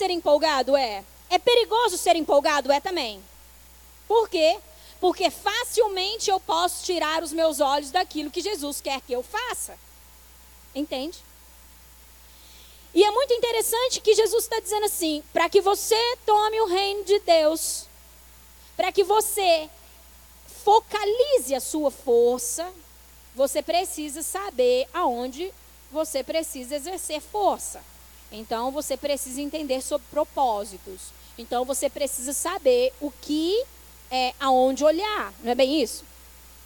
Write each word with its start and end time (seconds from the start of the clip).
ser 0.00 0.10
empolgado? 0.10 0.74
É. 0.76 1.04
É 1.28 1.38
perigoso 1.38 1.98
ser 1.98 2.16
empolgado? 2.16 2.72
É 2.72 2.80
também. 2.80 3.22
Por 4.08 4.28
quê? 4.28 4.58
Porque 4.98 5.30
facilmente 5.30 6.30
eu 6.30 6.40
posso 6.40 6.84
tirar 6.84 7.22
os 7.22 7.32
meus 7.32 7.60
olhos 7.60 7.90
daquilo 7.90 8.30
que 8.30 8.40
Jesus 8.40 8.80
quer 8.80 9.00
que 9.02 9.12
eu 9.12 9.22
faça. 9.22 9.78
Entende? 10.74 11.18
E 12.94 13.04
é 13.04 13.10
muito 13.10 13.32
interessante 13.34 14.00
que 14.00 14.14
Jesus 14.14 14.44
está 14.44 14.58
dizendo 14.58 14.86
assim: 14.86 15.22
para 15.32 15.48
que 15.48 15.60
você 15.60 16.16
tome 16.24 16.60
o 16.60 16.66
reino 16.66 17.04
de 17.04 17.18
Deus, 17.20 17.86
para 18.76 18.90
que 18.90 19.04
você 19.04 19.68
focalize 20.64 21.54
a 21.54 21.60
sua 21.60 21.90
força, 21.90 22.72
você 23.34 23.62
precisa 23.62 24.22
saber 24.22 24.88
aonde 24.92 25.52
você 25.92 26.24
precisa 26.24 26.76
exercer 26.76 27.20
força. 27.20 27.89
Então 28.32 28.70
você 28.70 28.96
precisa 28.96 29.40
entender 29.40 29.82
sobre 29.82 30.06
propósitos. 30.10 31.12
Então 31.36 31.64
você 31.64 31.88
precisa 31.88 32.32
saber 32.32 32.92
o 33.00 33.10
que 33.10 33.64
é 34.10 34.34
aonde 34.38 34.84
olhar, 34.84 35.32
não 35.42 35.52
é 35.52 35.54
bem 35.54 35.82
isso? 35.82 36.04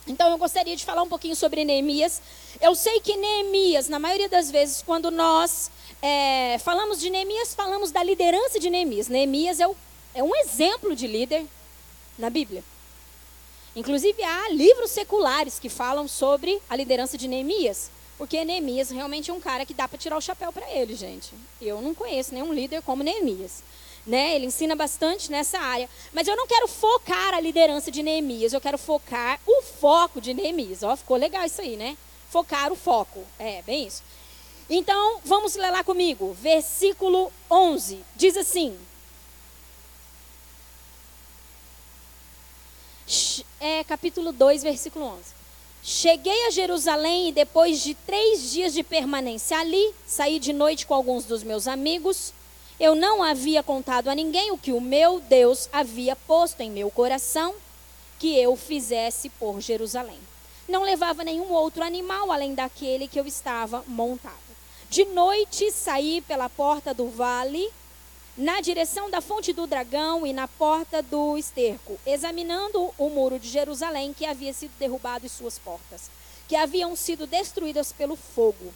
Então 0.06 0.30
eu 0.30 0.36
gostaria 0.36 0.76
de 0.76 0.84
falar 0.84 1.02
um 1.02 1.08
pouquinho 1.08 1.34
sobre 1.34 1.64
Neemias. 1.64 2.20
Eu 2.60 2.74
sei 2.74 3.00
que 3.00 3.16
Neemias, 3.16 3.88
na 3.88 3.98
maioria 3.98 4.28
das 4.28 4.50
vezes, 4.50 4.82
quando 4.82 5.10
nós 5.10 5.70
é, 6.02 6.58
falamos 6.58 7.00
de 7.00 7.08
Neemias, 7.08 7.54
falamos 7.54 7.90
da 7.90 8.02
liderança 8.02 8.60
de 8.60 8.68
Neemias. 8.68 9.08
Neemias 9.08 9.60
é, 9.60 9.66
o, 9.66 9.74
é 10.14 10.22
um 10.22 10.36
exemplo 10.36 10.94
de 10.94 11.06
líder 11.06 11.46
na 12.18 12.28
Bíblia. 12.28 12.62
Inclusive 13.74 14.22
há 14.22 14.50
livros 14.50 14.90
seculares 14.90 15.58
que 15.58 15.68
falam 15.68 16.06
sobre 16.06 16.60
a 16.68 16.76
liderança 16.76 17.16
de 17.16 17.26
Neemias. 17.26 17.90
Porque 18.16 18.44
Neemias 18.44 18.90
realmente 18.90 19.30
é 19.30 19.34
um 19.34 19.40
cara 19.40 19.66
que 19.66 19.74
dá 19.74 19.88
para 19.88 19.98
tirar 19.98 20.16
o 20.16 20.20
chapéu 20.20 20.52
para 20.52 20.70
ele, 20.70 20.94
gente. 20.94 21.32
Eu 21.60 21.80
não 21.82 21.94
conheço 21.94 22.32
nenhum 22.32 22.52
líder 22.52 22.82
como 22.82 23.02
Neemias 23.02 23.62
né? 24.06 24.34
Ele 24.34 24.46
ensina 24.46 24.76
bastante 24.76 25.30
nessa 25.30 25.58
área. 25.58 25.88
Mas 26.12 26.28
eu 26.28 26.36
não 26.36 26.46
quero 26.46 26.68
focar 26.68 27.34
a 27.34 27.40
liderança 27.40 27.90
de 27.90 28.02
Neemias, 28.02 28.52
eu 28.52 28.60
quero 28.60 28.78
focar 28.78 29.40
o 29.46 29.62
foco 29.62 30.20
de 30.20 30.34
Neemias. 30.34 30.82
Ó, 30.82 30.94
ficou 30.96 31.16
legal 31.16 31.44
isso 31.44 31.60
aí, 31.60 31.76
né? 31.76 31.96
Focar 32.30 32.72
o 32.72 32.76
foco. 32.76 33.24
É, 33.38 33.62
bem 33.62 33.86
isso. 33.86 34.02
Então, 34.68 35.20
vamos 35.24 35.54
ler 35.56 35.70
lá 35.70 35.84
comigo. 35.84 36.32
Versículo 36.34 37.32
11. 37.50 38.02
Diz 38.16 38.36
assim: 38.36 38.78
É 43.60 43.84
capítulo 43.84 44.32
2, 44.32 44.62
versículo 44.62 45.04
11. 45.04 45.43
Cheguei 45.84 46.46
a 46.46 46.50
Jerusalém 46.50 47.28
e 47.28 47.32
depois 47.32 47.80
de 47.80 47.94
três 47.94 48.50
dias 48.50 48.72
de 48.72 48.82
permanência 48.82 49.58
ali, 49.58 49.94
saí 50.06 50.40
de 50.40 50.52
noite 50.52 50.86
com 50.86 50.94
alguns 50.94 51.24
dos 51.24 51.44
meus 51.44 51.68
amigos 51.68 52.32
eu 52.78 52.96
não 52.96 53.22
havia 53.22 53.62
contado 53.62 54.08
a 54.08 54.14
ninguém 54.14 54.50
o 54.50 54.58
que 54.58 54.72
o 54.72 54.80
meu 54.80 55.20
Deus 55.20 55.68
havia 55.72 56.16
posto 56.16 56.60
em 56.60 56.70
meu 56.70 56.90
coração 56.90 57.54
que 58.18 58.36
eu 58.36 58.56
fizesse 58.56 59.28
por 59.28 59.60
Jerusalém. 59.60 60.18
Não 60.68 60.82
levava 60.82 61.22
nenhum 61.22 61.52
outro 61.52 61.84
animal 61.84 62.32
além 62.32 62.52
daquele 62.52 63.06
que 63.06 63.20
eu 63.20 63.26
estava 63.26 63.84
montado. 63.86 64.34
De 64.90 65.04
noite 65.04 65.70
saí 65.70 66.20
pela 66.22 66.48
porta 66.48 66.92
do 66.92 67.08
vale, 67.08 67.70
na 68.36 68.60
direção 68.60 69.10
da 69.10 69.20
fonte 69.20 69.52
do 69.52 69.66
dragão 69.66 70.26
e 70.26 70.32
na 70.32 70.48
porta 70.48 71.02
do 71.02 71.38
esterco, 71.38 71.98
examinando 72.04 72.92
o 72.98 73.08
muro 73.08 73.38
de 73.38 73.48
Jerusalém 73.48 74.12
que 74.12 74.26
havia 74.26 74.52
sido 74.52 74.72
derrubado 74.78 75.24
e 75.24 75.28
suas 75.28 75.58
portas, 75.58 76.10
que 76.48 76.56
haviam 76.56 76.96
sido 76.96 77.26
destruídas 77.26 77.92
pelo 77.92 78.16
fogo. 78.16 78.74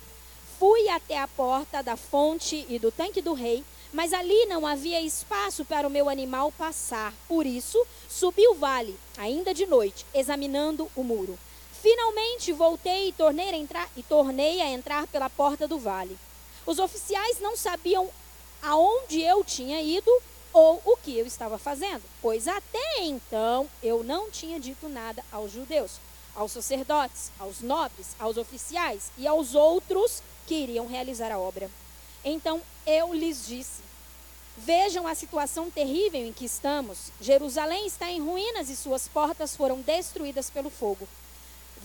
Fui 0.59 0.89
até 0.89 1.19
a 1.19 1.29
porta 1.29 1.83
da 1.83 1.97
fonte 1.97 2.67
e 2.69 2.79
do 2.79 2.91
tanque 2.91 3.21
do 3.21 3.33
rei 3.33 3.65
mas 3.93 4.13
ali 4.13 4.47
não 4.47 4.67
havia 4.67 5.01
espaço 5.01 5.65
para 5.65 5.87
o 5.87 5.91
meu 5.91 6.09
animal 6.09 6.53
passar. 6.53 7.13
Por 7.27 7.47
isso, 7.47 7.85
subi 8.09 8.47
o 8.49 8.55
vale, 8.55 8.99
ainda 9.17 9.55
de 9.55 9.67
noite, 9.67 10.05
examinando 10.13 10.91
o 10.95 11.03
muro. 11.03 11.39
Finalmente 11.81 12.53
voltei 12.53 13.09
e 13.09 13.13
tornei 13.13 13.49
a 13.49 13.57
entrar, 13.57 13.89
e 13.97 14.03
tornei 14.03 14.61
a 14.61 14.71
entrar 14.71 15.07
pela 15.07 15.31
porta 15.31 15.67
do 15.67 15.79
vale. 15.79 16.19
Os 16.67 16.79
oficiais 16.79 17.41
não 17.41 17.57
sabiam 17.57 18.11
aonde 18.63 19.21
eu 19.21 19.45
tinha 19.45 19.81
ido 19.83 20.11
ou 20.53 20.81
o 20.85 20.97
que 20.97 21.17
eu 21.17 21.27
estava 21.27 21.59
fazendo, 21.59 22.03
pois 22.21 22.49
até 22.49 23.01
então 23.01 23.69
eu 23.83 24.03
não 24.03 24.31
tinha 24.31 24.59
dito 24.59 24.89
nada 24.89 25.25
aos 25.31 25.53
judeus, 25.53 25.93
aos 26.35 26.53
sacerdotes, 26.53 27.31
aos 27.39 27.61
nobres, 27.61 28.17
aos 28.19 28.37
oficiais 28.37 29.11
e 29.17 29.27
aos 29.27 29.55
outros 29.55 30.23
que 30.47 30.55
iriam 30.55 30.87
realizar 30.87 31.31
a 31.31 31.39
obra. 31.39 31.71
Então 32.25 32.61
eu 32.87 33.13
lhes 33.13 33.47
disse: 33.47 33.83
Vejam 34.57 35.07
a 35.07 35.15
situação 35.15 35.71
terrível 35.71 36.27
em 36.27 36.33
que 36.33 36.45
estamos. 36.45 37.13
Jerusalém 37.21 37.87
está 37.87 38.11
em 38.11 38.21
ruínas 38.21 38.69
e 38.69 38.77
suas 38.77 39.07
portas 39.07 39.55
foram 39.55 39.81
destruídas 39.81 40.51
pelo 40.51 40.71
fogo. 40.71 41.07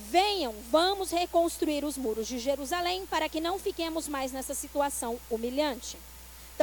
Venham, 0.10 0.56
vamos 0.72 1.12
reconstruir 1.12 1.86
os 1.86 1.98
muros 1.98 2.28
de 2.28 2.40
Jerusalém 2.40 3.06
para 3.06 3.30
que 3.30 3.40
não 3.40 3.60
fiquemos 3.60 4.08
mais 4.08 4.32
nessa 4.32 4.56
situação 4.56 5.20
humilhante. 5.30 5.98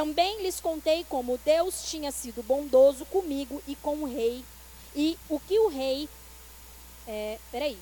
Também 0.00 0.40
lhes 0.40 0.58
contei 0.58 1.04
como 1.04 1.36
Deus 1.44 1.82
tinha 1.90 2.10
sido 2.10 2.42
bondoso 2.42 3.04
comigo 3.04 3.62
e 3.68 3.76
com 3.76 3.96
o 3.96 4.06
rei, 4.06 4.42
e 4.96 5.18
o 5.28 5.38
que 5.38 5.58
o 5.58 5.68
rei. 5.68 6.08
É, 7.06 7.38
peraí. 7.52 7.76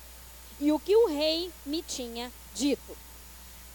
E 0.59 0.73
o 0.73 0.81
que 0.81 0.97
o 0.97 1.07
rei 1.07 1.49
me 1.65 1.81
tinha 1.81 2.33
dito. 2.53 2.99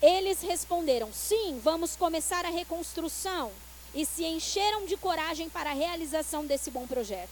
Eles 0.01 0.41
responderam: 0.41 1.09
sim, 1.13 1.57
vamos 1.63 1.95
começar 1.95 2.45
a 2.45 2.49
reconstrução. 2.49 3.49
E 3.95 4.05
se 4.05 4.25
encheram 4.25 4.85
de 4.85 4.97
coragem 4.97 5.49
para 5.49 5.69
a 5.69 5.73
realização 5.73 6.45
desse 6.45 6.69
bom 6.69 6.85
projeto. 6.85 7.31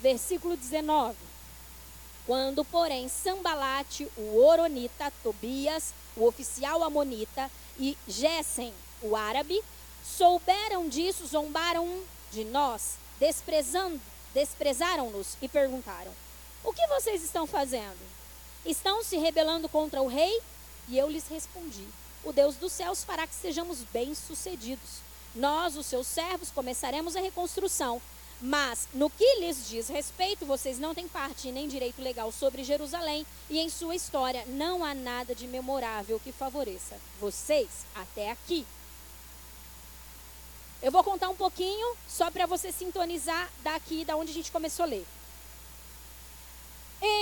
Versículo 0.00 0.56
19. 0.56 1.18
Quando, 2.26 2.64
porém, 2.64 3.10
Sambalate, 3.10 4.08
o 4.16 4.42
Oronita, 4.42 5.12
Tobias, 5.22 5.92
o 6.16 6.24
oficial 6.24 6.82
amonita, 6.82 7.50
e 7.78 7.94
Gesem, 8.08 8.72
o 9.02 9.14
árabe, 9.14 9.62
souberam 10.04 10.88
disso, 10.88 11.26
zombaram 11.26 12.02
de 12.30 12.44
nós, 12.44 12.94
desprezando, 13.18 14.00
desprezaram-nos 14.34 15.36
e 15.40 15.48
perguntaram: 15.48 16.12
O 16.64 16.72
que 16.72 16.86
vocês 16.88 17.22
estão 17.22 17.46
fazendo? 17.46 17.98
Estão 18.64 19.02
se 19.02 19.16
rebelando 19.16 19.68
contra 19.68 20.02
o 20.02 20.06
rei? 20.06 20.40
E 20.88 20.98
eu 20.98 21.08
lhes 21.08 21.28
respondi: 21.28 21.86
O 22.24 22.32
Deus 22.32 22.56
dos 22.56 22.72
céus 22.72 23.04
fará 23.04 23.26
que 23.26 23.34
sejamos 23.34 23.82
bem-sucedidos. 23.92 25.00
Nós, 25.34 25.76
os 25.76 25.86
seus 25.86 26.06
servos, 26.06 26.50
começaremos 26.50 27.14
a 27.14 27.20
reconstrução. 27.20 28.00
Mas, 28.42 28.88
no 28.94 29.10
que 29.10 29.40
lhes 29.40 29.68
diz 29.68 29.88
respeito, 29.88 30.46
vocês 30.46 30.78
não 30.78 30.94
têm 30.94 31.06
parte 31.06 31.52
nem 31.52 31.68
direito 31.68 32.00
legal 32.00 32.32
sobre 32.32 32.64
Jerusalém 32.64 33.26
e 33.50 33.58
em 33.58 33.68
sua 33.68 33.94
história 33.94 34.44
não 34.46 34.82
há 34.82 34.94
nada 34.94 35.34
de 35.34 35.46
memorável 35.46 36.18
que 36.18 36.32
favoreça 36.32 36.96
vocês 37.20 37.68
até 37.94 38.30
aqui. 38.30 38.66
Eu 40.82 40.90
vou 40.90 41.04
contar 41.04 41.28
um 41.28 41.36
pouquinho 41.36 41.94
só 42.08 42.30
para 42.30 42.46
você 42.46 42.72
sintonizar 42.72 43.50
daqui 43.62 44.02
da 44.04 44.16
onde 44.16 44.30
a 44.30 44.34
gente 44.34 44.50
começou 44.50 44.84
a 44.84 44.88
ler. 44.88 45.06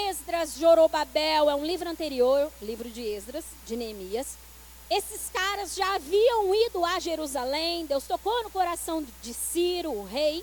Esdras, 0.08 0.56
Jorobabel, 0.56 1.50
é 1.50 1.54
um 1.54 1.64
livro 1.64 1.88
anterior, 1.88 2.52
livro 2.62 2.88
de 2.88 3.02
Esdras, 3.02 3.44
de 3.66 3.76
Neemias. 3.76 4.36
Esses 4.88 5.28
caras 5.32 5.74
já 5.74 5.96
haviam 5.96 6.54
ido 6.54 6.84
a 6.84 7.00
Jerusalém, 7.00 7.84
Deus 7.86 8.04
tocou 8.04 8.44
no 8.44 8.50
coração 8.50 9.04
de 9.22 9.34
Ciro, 9.34 9.92
o 9.92 10.04
rei, 10.04 10.42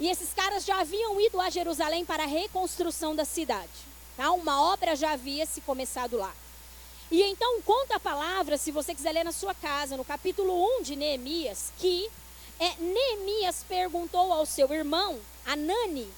e 0.00 0.08
esses 0.08 0.32
caras 0.32 0.64
já 0.64 0.80
haviam 0.80 1.20
ido 1.20 1.40
a 1.40 1.50
Jerusalém 1.50 2.04
para 2.04 2.24
a 2.24 2.26
reconstrução 2.26 3.14
da 3.14 3.24
cidade. 3.24 3.70
Tá? 4.16 4.30
Uma 4.32 4.72
obra 4.72 4.96
já 4.96 5.12
havia 5.12 5.46
se 5.46 5.60
começado 5.60 6.16
lá. 6.16 6.34
E 7.10 7.22
então 7.22 7.60
conta 7.62 7.96
a 7.96 8.00
palavra, 8.00 8.56
se 8.56 8.70
você 8.70 8.94
quiser 8.94 9.12
ler 9.12 9.24
na 9.24 9.32
sua 9.32 9.54
casa, 9.54 9.96
no 9.96 10.04
capítulo 10.04 10.78
1 10.78 10.82
de 10.82 10.96
Neemias, 10.96 11.72
que 11.78 12.10
é, 12.58 12.76
Neemias 12.76 13.64
perguntou 13.68 14.32
ao 14.32 14.46
seu 14.46 14.72
irmão, 14.72 15.18
Anani, 15.44 16.10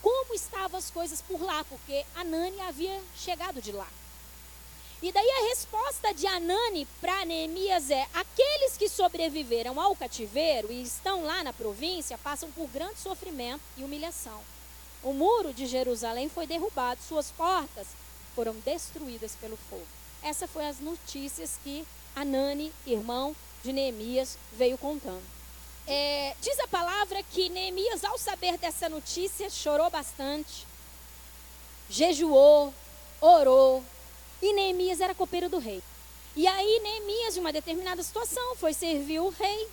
como 0.00 0.34
estavam 0.34 0.78
as 0.78 0.90
coisas 0.90 1.22
por 1.22 1.40
lá, 1.40 1.64
porque 1.64 2.04
Anani 2.14 2.60
havia 2.60 3.00
chegado 3.16 3.60
de 3.60 3.72
lá. 3.72 3.88
E 5.02 5.12
daí 5.12 5.30
a 5.30 5.48
resposta 5.48 6.14
de 6.14 6.26
Anani 6.26 6.86
para 7.00 7.24
Neemias 7.24 7.90
é: 7.90 8.06
aqueles 8.14 8.76
que 8.76 8.88
sobreviveram 8.88 9.78
ao 9.78 9.94
cativeiro 9.94 10.72
e 10.72 10.82
estão 10.82 11.24
lá 11.24 11.44
na 11.44 11.52
província 11.52 12.16
passam 12.16 12.50
por 12.52 12.68
grande 12.68 13.00
sofrimento 13.00 13.60
e 13.76 13.84
humilhação. 13.84 14.40
O 15.02 15.12
muro 15.12 15.52
de 15.52 15.66
Jerusalém 15.66 16.30
foi 16.30 16.46
derrubado, 16.46 17.02
suas 17.02 17.30
portas 17.30 17.88
foram 18.34 18.54
destruídas 18.64 19.36
pelo 19.38 19.58
fogo. 19.68 19.86
Essas 20.22 20.50
foram 20.50 20.68
as 20.68 20.80
notícias 20.80 21.58
que 21.62 21.86
Anani, 22.16 22.72
irmão 22.86 23.36
de 23.62 23.72
Neemias, 23.72 24.38
veio 24.52 24.78
contando. 24.78 25.22
É, 25.86 26.34
diz 26.40 26.58
a 26.60 26.68
palavra 26.68 27.22
que 27.22 27.48
Neemias, 27.50 28.04
ao 28.04 28.16
saber 28.16 28.56
dessa 28.56 28.88
notícia, 28.88 29.50
chorou 29.50 29.90
bastante, 29.90 30.66
jejuou, 31.90 32.72
orou, 33.20 33.84
e 34.40 34.52
Neemias 34.52 35.00
era 35.00 35.14
copeiro 35.14 35.48
do 35.48 35.58
rei. 35.58 35.82
E 36.36 36.46
aí 36.46 36.80
Neemias, 36.82 37.36
em 37.36 37.40
uma 37.40 37.52
determinada 37.52 38.02
situação, 38.02 38.56
foi 38.56 38.72
servir 38.72 39.20
o 39.20 39.28
rei. 39.28 39.68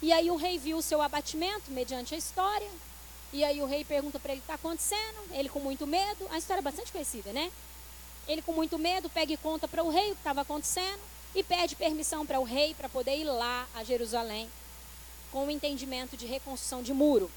E 0.00 0.12
aí 0.12 0.30
o 0.30 0.36
rei 0.36 0.58
viu 0.58 0.78
o 0.78 0.82
seu 0.82 1.02
abatimento, 1.02 1.70
mediante 1.70 2.14
a 2.14 2.18
história. 2.18 2.70
E 3.32 3.44
aí 3.44 3.60
o 3.60 3.66
rei 3.66 3.84
pergunta 3.84 4.18
para 4.18 4.32
ele 4.32 4.40
o 4.40 4.42
que 4.42 4.50
está 4.50 4.54
acontecendo. 4.54 5.18
Ele 5.32 5.48
com 5.48 5.60
muito 5.60 5.86
medo. 5.86 6.26
A 6.30 6.38
história 6.38 6.60
é 6.60 6.62
bastante 6.62 6.90
conhecida, 6.90 7.32
né? 7.32 7.52
Ele 8.26 8.40
com 8.40 8.52
muito 8.52 8.78
medo 8.78 9.10
pega 9.10 9.32
e 9.32 9.36
conta 9.36 9.68
para 9.68 9.82
o 9.82 9.90
rei 9.90 10.12
o 10.12 10.14
que 10.14 10.20
estava 10.20 10.40
acontecendo. 10.40 11.00
E 11.34 11.42
pede 11.42 11.76
permissão 11.76 12.24
para 12.24 12.40
o 12.40 12.44
rei 12.44 12.74
para 12.74 12.88
poder 12.88 13.16
ir 13.16 13.24
lá 13.24 13.66
a 13.74 13.84
Jerusalém. 13.84 14.48
Com 15.32 15.46
o 15.46 15.50
entendimento 15.50 16.16
de 16.16 16.26
reconstrução 16.26 16.82
de 16.82 16.92
muro. 16.92 17.30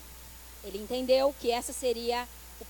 Ele 0.64 0.78
entendeu 0.78 1.34
que 1.40 1.52
essa 1.52 1.74
seria 1.74 2.28
o, 2.60 2.66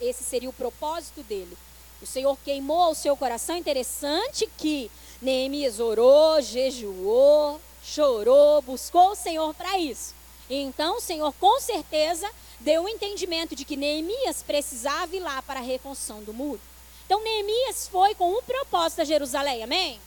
esse 0.00 0.24
seria 0.24 0.48
o 0.48 0.52
propósito 0.52 1.22
dele. 1.22 1.56
O 2.00 2.06
Senhor 2.06 2.36
queimou 2.44 2.90
o 2.90 2.94
seu 2.94 3.16
coração. 3.16 3.56
Interessante 3.56 4.48
que 4.58 4.90
Neemias 5.20 5.80
orou, 5.80 6.40
jejuou, 6.42 7.60
chorou, 7.82 8.62
buscou 8.62 9.10
o 9.10 9.14
Senhor 9.14 9.54
para 9.54 9.78
isso. 9.78 10.14
Então, 10.48 10.98
o 10.98 11.00
Senhor 11.00 11.32
com 11.34 11.60
certeza 11.60 12.30
deu 12.60 12.82
o 12.82 12.84
um 12.84 12.88
entendimento 12.88 13.54
de 13.54 13.64
que 13.64 13.76
Neemias 13.76 14.42
precisava 14.42 15.16
ir 15.16 15.20
lá 15.20 15.40
para 15.42 15.60
a 15.60 15.62
reconstrução 15.62 16.22
do 16.22 16.34
muro. 16.34 16.60
Então, 17.06 17.22
Neemias 17.22 17.88
foi 17.88 18.14
com 18.14 18.32
um 18.32 18.42
propósito 18.42 19.02
a 19.02 19.04
Jerusalém, 19.04 19.62
amém? 19.62 20.00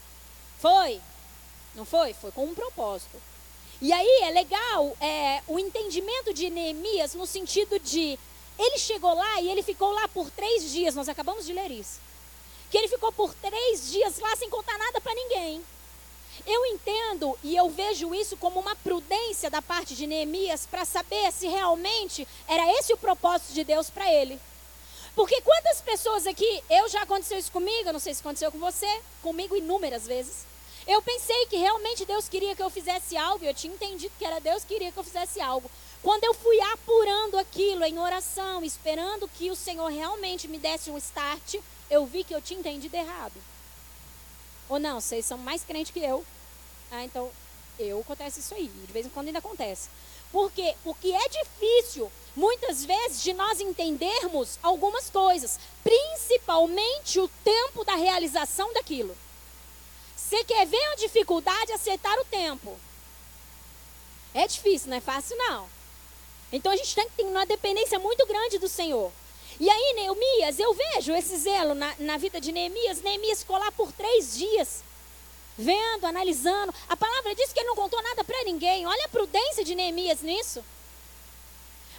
Foi? 0.59 0.99
Não 1.75 1.85
foi? 1.85 2.13
Foi 2.13 2.31
com 2.31 2.45
um 2.45 2.55
propósito. 2.55 3.17
E 3.81 3.93
aí 3.93 4.21
é 4.23 4.31
legal 4.31 4.97
é, 4.99 5.41
o 5.47 5.59
entendimento 5.59 6.33
de 6.33 6.49
Neemias 6.49 7.13
no 7.13 7.27
sentido 7.27 7.79
de 7.79 8.17
ele 8.57 8.79
chegou 8.79 9.13
lá 9.13 9.39
e 9.39 9.51
ele 9.51 9.61
ficou 9.61 9.91
lá 9.91 10.07
por 10.07 10.31
três 10.31 10.71
dias. 10.71 10.95
Nós 10.95 11.07
acabamos 11.07 11.45
de 11.45 11.53
ler 11.53 11.69
isso. 11.69 11.99
Que 12.71 12.77
ele 12.77 12.87
ficou 12.87 13.11
por 13.11 13.33
três 13.35 13.91
dias 13.91 14.17
lá 14.19 14.35
sem 14.35 14.49
contar 14.49 14.77
nada 14.77 14.99
para 14.99 15.13
ninguém. 15.13 15.63
Eu 16.45 16.65
entendo 16.65 17.37
e 17.43 17.55
eu 17.55 17.69
vejo 17.69 18.15
isso 18.15 18.35
como 18.37 18.59
uma 18.59 18.75
prudência 18.75 19.49
da 19.49 19.61
parte 19.61 19.95
de 19.95 20.07
Neemias 20.07 20.65
para 20.65 20.85
saber 20.85 21.31
se 21.31 21.47
realmente 21.47 22.27
era 22.47 22.71
esse 22.79 22.93
o 22.93 22.97
propósito 22.97 23.53
de 23.53 23.63
Deus 23.63 23.89
para 23.89 24.11
ele. 24.11 24.39
Porque 25.15 25.41
quantas 25.41 25.81
pessoas 25.81 26.27
aqui, 26.27 26.63
eu 26.69 26.87
já 26.89 27.01
aconteceu 27.01 27.37
isso 27.37 27.51
comigo, 27.51 27.89
eu 27.89 27.93
não 27.93 27.99
sei 27.99 28.13
se 28.13 28.21
aconteceu 28.21 28.51
com 28.51 28.59
você, 28.59 29.01
comigo 29.21 29.55
inúmeras 29.55 30.05
vezes. 30.05 30.45
Eu 30.87 31.01
pensei 31.01 31.45
que 31.47 31.57
realmente 31.57 32.05
Deus 32.05 32.29
queria 32.29 32.55
que 32.55 32.63
eu 32.63 32.69
fizesse 32.69 33.17
algo, 33.17 33.43
eu 33.43 33.53
tinha 33.53 33.73
entendido 33.73 34.13
que 34.17 34.23
era 34.23 34.39
Deus 34.39 34.63
que 34.63 34.73
queria 34.73 34.89
que 34.89 34.97
eu 34.97 35.03
fizesse 35.03 35.41
algo. 35.41 35.69
Quando 36.01 36.23
eu 36.23 36.33
fui 36.33 36.57
apurando 36.61 37.37
aquilo 37.37 37.83
em 37.83 37.99
oração, 37.99 38.63
esperando 38.63 39.27
que 39.27 39.51
o 39.51 39.55
Senhor 39.55 39.87
realmente 39.87 40.47
me 40.47 40.57
desse 40.57 40.89
um 40.89 40.97
start, 40.97 41.55
eu 41.89 42.05
vi 42.05 42.23
que 42.23 42.33
eu 42.33 42.41
tinha 42.41 42.59
entendido 42.59 42.95
errado. 42.95 43.33
Ou 44.69 44.79
não, 44.79 45.01
vocês 45.01 45.25
são 45.25 45.37
mais 45.37 45.61
crentes 45.61 45.91
que 45.91 45.99
eu. 45.99 46.25
Ah, 46.89 47.03
então, 47.03 47.29
eu 47.77 47.99
acontece 47.99 48.39
isso 48.39 48.55
aí. 48.55 48.67
De 48.67 48.93
vez 48.93 49.05
em 49.05 49.09
quando 49.09 49.27
ainda 49.27 49.39
acontece. 49.39 49.89
Por 50.31 50.49
quê? 50.51 50.73
Porque 50.85 51.11
é 51.11 51.29
difícil, 51.29 52.09
muitas 52.33 52.85
vezes, 52.85 53.21
de 53.21 53.33
nós 53.33 53.59
entendermos 53.59 54.57
algumas 54.63 55.09
coisas. 55.09 55.59
Principalmente 55.83 57.19
o 57.19 57.27
tempo 57.43 57.83
da 57.83 57.95
realização 57.95 58.71
daquilo. 58.73 59.15
Você 60.27 60.43
quer 60.43 60.67
ver 60.67 60.83
a 60.91 60.95
dificuldade 60.95 61.71
aceitar 61.71 62.19
o 62.19 62.25
tempo. 62.25 62.77
É 64.33 64.45
difícil, 64.45 64.89
não 64.89 64.97
é 64.97 65.01
fácil 65.01 65.37
não. 65.37 65.69
Então 66.51 66.69
a 66.69 66.75
gente 66.75 66.93
tem 66.93 67.07
que 67.07 67.15
ter 67.15 67.23
uma 67.23 67.45
dependência 67.45 67.97
muito 67.97 68.25
grande 68.25 68.59
do 68.59 68.67
Senhor. 68.67 69.09
E 69.57 69.69
aí, 69.69 69.93
Neemias, 69.95 70.59
eu 70.59 70.73
vejo 70.73 71.13
esse 71.13 71.37
zelo 71.37 71.73
na, 71.73 71.95
na 71.99 72.17
vida 72.17 72.41
de 72.41 72.51
Neemias. 72.51 73.01
Neemias 73.01 73.39
ficou 73.39 73.57
lá 73.57 73.71
por 73.71 73.89
três 73.93 74.37
dias, 74.37 74.83
vendo, 75.57 76.05
analisando. 76.05 76.73
A 76.89 76.97
palavra 76.97 77.33
diz 77.33 77.53
que 77.53 77.61
ele 77.61 77.69
não 77.69 77.75
contou 77.75 78.03
nada 78.03 78.21
para 78.25 78.43
ninguém. 78.43 78.85
Olha 78.85 79.05
a 79.05 79.09
prudência 79.09 79.63
de 79.63 79.75
Neemias 79.75 80.21
nisso. 80.21 80.61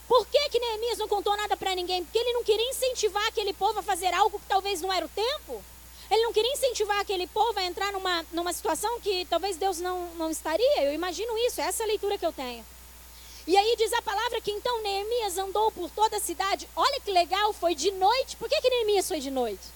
Por 0.06 0.26
que, 0.26 0.50
que 0.50 0.60
Neemias 0.60 0.98
não 0.98 1.08
contou 1.08 1.34
nada 1.34 1.56
para 1.56 1.74
ninguém? 1.74 2.04
Porque 2.04 2.18
ele 2.18 2.34
não 2.34 2.44
queria 2.44 2.68
incentivar 2.68 3.26
aquele 3.26 3.54
povo 3.54 3.78
a 3.78 3.82
fazer 3.82 4.12
algo 4.12 4.38
que 4.38 4.46
talvez 4.46 4.82
não 4.82 4.92
era 4.92 5.06
o 5.06 5.08
tempo. 5.08 5.64
Ele 6.10 6.22
não 6.22 6.32
queria 6.32 6.52
incentivar 6.52 7.00
aquele 7.00 7.26
povo 7.26 7.58
a 7.58 7.64
entrar 7.64 7.92
numa, 7.92 8.24
numa 8.32 8.52
situação 8.52 8.98
que 9.00 9.26
talvez 9.26 9.56
Deus 9.56 9.78
não, 9.78 10.06
não 10.14 10.30
estaria. 10.30 10.82
Eu 10.82 10.94
imagino 10.94 11.36
isso, 11.38 11.60
essa 11.60 11.82
é 11.82 11.84
a 11.84 11.88
leitura 11.88 12.16
que 12.16 12.24
eu 12.24 12.32
tenho. 12.32 12.64
E 13.46 13.56
aí 13.56 13.76
diz 13.76 13.92
a 13.94 14.02
palavra 14.02 14.40
que 14.40 14.50
então 14.50 14.82
Neemias 14.82 15.38
andou 15.38 15.70
por 15.70 15.90
toda 15.90 16.18
a 16.18 16.20
cidade. 16.20 16.68
Olha 16.76 17.00
que 17.00 17.10
legal, 17.10 17.52
foi 17.52 17.74
de 17.74 17.90
noite. 17.92 18.36
Por 18.36 18.48
que, 18.48 18.60
que 18.60 18.68
Neemias 18.68 19.08
foi 19.08 19.20
de 19.20 19.30
noite? 19.30 19.66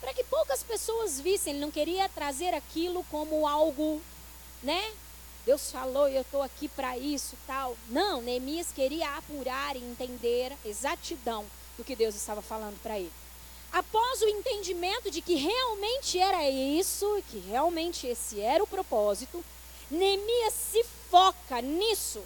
Para 0.00 0.14
que 0.14 0.24
poucas 0.24 0.62
pessoas 0.62 1.20
vissem. 1.20 1.52
Ele 1.52 1.60
não 1.60 1.70
queria 1.70 2.08
trazer 2.08 2.54
aquilo 2.54 3.04
como 3.10 3.46
algo, 3.46 4.00
né? 4.62 4.90
Deus 5.44 5.70
falou 5.70 6.08
e 6.08 6.16
eu 6.16 6.22
estou 6.22 6.42
aqui 6.42 6.68
para 6.68 6.96
isso 6.96 7.36
tal. 7.46 7.76
Não, 7.88 8.22
Neemias 8.22 8.72
queria 8.72 9.14
apurar 9.16 9.76
e 9.76 9.84
entender 9.84 10.56
exatidão 10.64 11.44
do 11.76 11.84
que 11.84 11.96
Deus 11.96 12.14
estava 12.14 12.42
falando 12.42 12.78
para 12.82 12.98
ele. 12.98 13.12
Após 13.72 14.22
o 14.22 14.28
entendimento 14.28 15.10
de 15.10 15.20
que 15.20 15.34
realmente 15.34 16.18
era 16.18 16.48
isso, 16.48 17.22
que 17.30 17.38
realmente 17.38 18.06
esse 18.06 18.40
era 18.40 18.62
o 18.62 18.66
propósito, 18.66 19.44
Neemias 19.90 20.54
se 20.54 20.84
foca 21.10 21.60
nisso, 21.60 22.22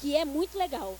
que 0.00 0.16
é 0.16 0.24
muito 0.24 0.58
legal. 0.58 0.98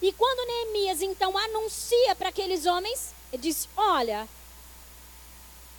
E 0.00 0.12
quando 0.12 0.46
Neemias 0.46 1.02
então 1.02 1.36
anuncia 1.36 2.14
para 2.16 2.28
aqueles 2.28 2.66
homens, 2.66 3.14
ele 3.32 3.42
diz: 3.42 3.68
Olha, 3.76 4.28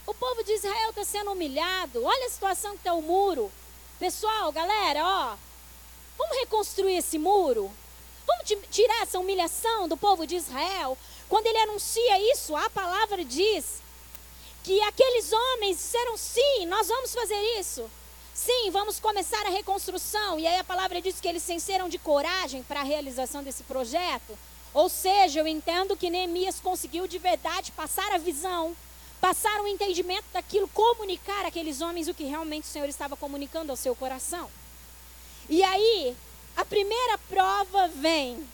o 0.05 0.13
povo 0.13 0.43
de 0.43 0.53
Israel 0.53 0.89
está 0.91 1.03
sendo 1.03 1.31
humilhado, 1.31 2.03
olha 2.03 2.27
a 2.27 2.29
situação 2.29 2.71
que 2.71 2.77
está 2.77 2.93
o 2.93 3.01
muro. 3.01 3.51
Pessoal, 3.99 4.51
galera, 4.51 5.01
ó, 5.03 5.35
vamos 6.17 6.37
reconstruir 6.37 6.97
esse 6.97 7.17
muro? 7.17 7.71
Vamos 8.27 8.67
tirar 8.69 9.01
essa 9.01 9.19
humilhação 9.19 9.87
do 9.87 9.97
povo 9.97 10.25
de 10.27 10.35
Israel? 10.35 10.97
Quando 11.27 11.47
ele 11.47 11.57
anuncia 11.59 12.31
isso, 12.31 12.55
a 12.55 12.69
palavra 12.69 13.23
diz 13.25 13.81
que 14.63 14.81
aqueles 14.81 15.31
homens 15.31 15.77
disseram: 15.77 16.17
sim, 16.17 16.65
nós 16.65 16.87
vamos 16.87 17.13
fazer 17.13 17.39
isso. 17.59 17.89
Sim, 18.33 18.69
vamos 18.69 18.99
começar 18.99 19.45
a 19.45 19.49
reconstrução. 19.49 20.37
E 20.37 20.45
aí 20.45 20.57
a 20.57 20.63
palavra 20.63 21.01
diz 21.01 21.21
que 21.21 21.27
eles 21.27 21.41
se 21.41 21.53
encheram 21.53 21.87
de 21.87 21.97
coragem 21.97 22.63
para 22.63 22.81
a 22.81 22.83
realização 22.83 23.41
desse 23.41 23.63
projeto. 23.63 24.37
Ou 24.73 24.89
seja, 24.89 25.39
eu 25.39 25.47
entendo 25.47 25.95
que 25.95 26.09
Neemias 26.09 26.59
conseguiu 26.59 27.07
de 27.07 27.17
verdade 27.17 27.71
passar 27.71 28.11
a 28.11 28.17
visão, 28.17 28.75
passar 29.21 29.61
o 29.61 29.67
entendimento 29.67 30.25
daquilo, 30.33 30.67
comunicar 30.67 31.45
àqueles 31.45 31.79
homens 31.79 32.09
o 32.09 32.13
que 32.13 32.25
realmente 32.25 32.65
o 32.65 32.67
Senhor 32.67 32.89
estava 32.89 33.15
comunicando 33.15 33.71
ao 33.71 33.77
seu 33.77 33.95
coração. 33.95 34.51
E 35.47 35.63
aí, 35.63 36.13
a 36.57 36.65
primeira 36.65 37.17
prova 37.29 37.87
vem. 37.87 38.45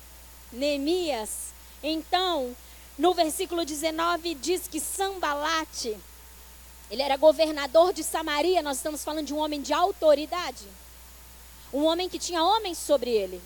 Neemias, 0.52 1.52
então, 1.84 2.56
no 2.98 3.14
versículo 3.14 3.66
19 3.66 4.36
diz 4.36 4.68
que 4.68 4.80
Sambalate 4.80 5.98
ele 6.92 7.02
era 7.02 7.16
governador 7.16 7.94
de 7.94 8.04
Samaria, 8.04 8.62
nós 8.62 8.76
estamos 8.76 9.02
falando 9.02 9.26
de 9.26 9.34
um 9.34 9.38
homem 9.38 9.62
de 9.62 9.72
autoridade. 9.72 10.68
Um 11.72 11.86
homem 11.86 12.10
que 12.10 12.20
tinha 12.20 12.44
homens 12.44 12.78
sobre 12.78 13.10
ele. 13.10 13.42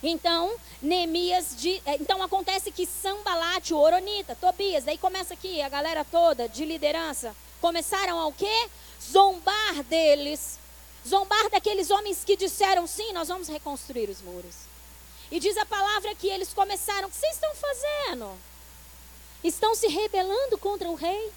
Então, 0.00 0.54
Neemias, 0.80 1.56
de, 1.56 1.82
é, 1.84 1.96
então 1.96 2.22
acontece 2.22 2.70
que 2.70 2.86
Sambalate, 2.86 3.74
o 3.74 3.78
Oronita, 3.78 4.36
Tobias, 4.36 4.84
daí 4.84 4.96
começa 4.96 5.34
aqui 5.34 5.60
a 5.60 5.68
galera 5.68 6.04
toda 6.04 6.48
de 6.48 6.64
liderança, 6.64 7.34
começaram 7.60 8.16
ao 8.20 8.32
quê? 8.32 8.68
Zombar 9.02 9.82
deles. 9.88 10.60
Zombar 11.06 11.50
daqueles 11.50 11.90
homens 11.90 12.22
que 12.22 12.36
disseram, 12.36 12.86
sim, 12.86 13.12
nós 13.12 13.26
vamos 13.26 13.48
reconstruir 13.48 14.08
os 14.08 14.22
muros. 14.22 14.54
E 15.30 15.40
diz 15.40 15.56
a 15.56 15.66
palavra 15.66 16.14
que 16.14 16.28
eles 16.28 16.52
começaram, 16.52 17.08
o 17.08 17.10
que 17.10 17.16
vocês 17.16 17.34
estão 17.34 17.54
fazendo? 17.54 18.38
Estão 19.42 19.74
se 19.74 19.88
rebelando 19.88 20.58
contra 20.58 20.88
o 20.88 20.94
rei? 20.94 21.32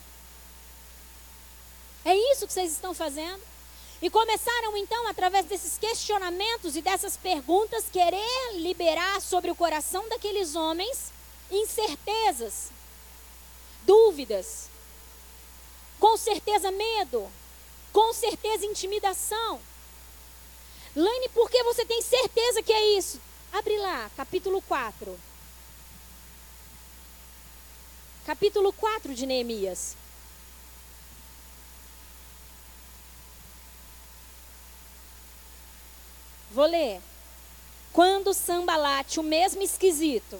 É 2.05 2.15
isso 2.31 2.47
que 2.47 2.53
vocês 2.53 2.71
estão 2.71 2.93
fazendo? 2.93 3.41
E 4.01 4.09
começaram 4.09 4.77
então, 4.77 5.07
através 5.07 5.45
desses 5.45 5.77
questionamentos 5.77 6.75
e 6.75 6.81
dessas 6.81 7.17
perguntas, 7.17 7.85
querer 7.91 8.53
liberar 8.53 9.19
sobre 9.21 9.49
o 9.49 9.55
coração 9.55 10.07
daqueles 10.07 10.55
homens 10.55 11.11
incertezas, 11.49 12.69
dúvidas, 13.83 14.69
com 15.99 16.15
certeza 16.15 16.69
medo, 16.71 17.27
com 17.91 18.13
certeza 18.13 18.65
intimidação. 18.65 19.59
Laine, 20.95 21.29
por 21.29 21.49
que 21.49 21.63
você 21.63 21.85
tem 21.85 22.01
certeza 22.01 22.61
que 22.61 22.73
é 22.73 22.97
isso? 22.97 23.19
Abre 23.51 23.77
lá, 23.79 24.09
capítulo 24.15 24.61
4. 24.61 25.17
Capítulo 28.25 28.73
4 28.73 29.15
de 29.15 29.25
Neemias. 29.25 29.95
Vou 36.51 36.65
ler. 36.65 37.01
Quando 37.93 38.33
Sambalate, 38.33 39.19
o 39.19 39.23
mesmo 39.23 39.61
esquisito, 39.61 40.39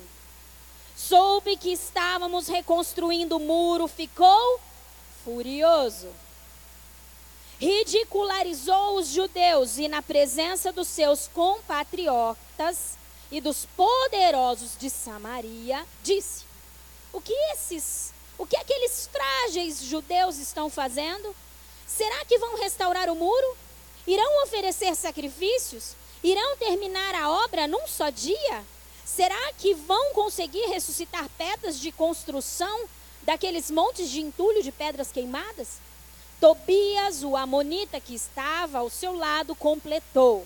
soube 0.95 1.57
que 1.57 1.71
estávamos 1.71 2.47
reconstruindo 2.47 3.37
o 3.37 3.39
muro, 3.39 3.87
ficou 3.87 4.59
furioso. 5.23 6.09
Ridicularizou 7.59 8.97
os 8.97 9.07
judeus 9.07 9.77
e, 9.77 9.87
na 9.87 10.01
presença 10.01 10.71
dos 10.71 10.87
seus 10.87 11.27
compatriotas 11.29 12.46
e 13.31 13.39
dos 13.39 13.65
poderosos 13.77 14.71
de 14.77 14.89
Samaria, 14.89 15.85
disse: 16.01 16.45
O 17.13 17.21
que 17.21 17.33
esses, 17.53 18.13
o 18.37 18.45
que 18.45 18.57
aqueles 18.57 19.07
frágeis 19.11 19.81
judeus 19.83 20.37
estão 20.37 20.69
fazendo? 20.69 21.35
Será 21.85 22.25
que 22.25 22.37
vão 22.37 22.57
restaurar 22.57 23.09
o 23.09 23.15
muro? 23.15 23.57
Irão 24.05 24.43
oferecer 24.43 24.95
sacrifícios? 24.95 25.95
Irão 26.23 26.57
terminar 26.57 27.13
a 27.15 27.29
obra 27.29 27.67
num 27.67 27.87
só 27.87 28.09
dia? 28.09 28.63
Será 29.05 29.53
que 29.53 29.73
vão 29.73 30.13
conseguir 30.13 30.65
ressuscitar 30.67 31.29
pedras 31.37 31.79
de 31.79 31.91
construção 31.91 32.85
daqueles 33.23 33.69
montes 33.69 34.09
de 34.09 34.19
entulho 34.19 34.63
de 34.63 34.71
pedras 34.71 35.11
queimadas? 35.11 35.79
Tobias, 36.39 37.23
o 37.23 37.35
amonita 37.35 37.99
que 37.99 38.13
estava 38.13 38.79
ao 38.79 38.89
seu 38.89 39.15
lado, 39.15 39.55
completou: 39.55 40.45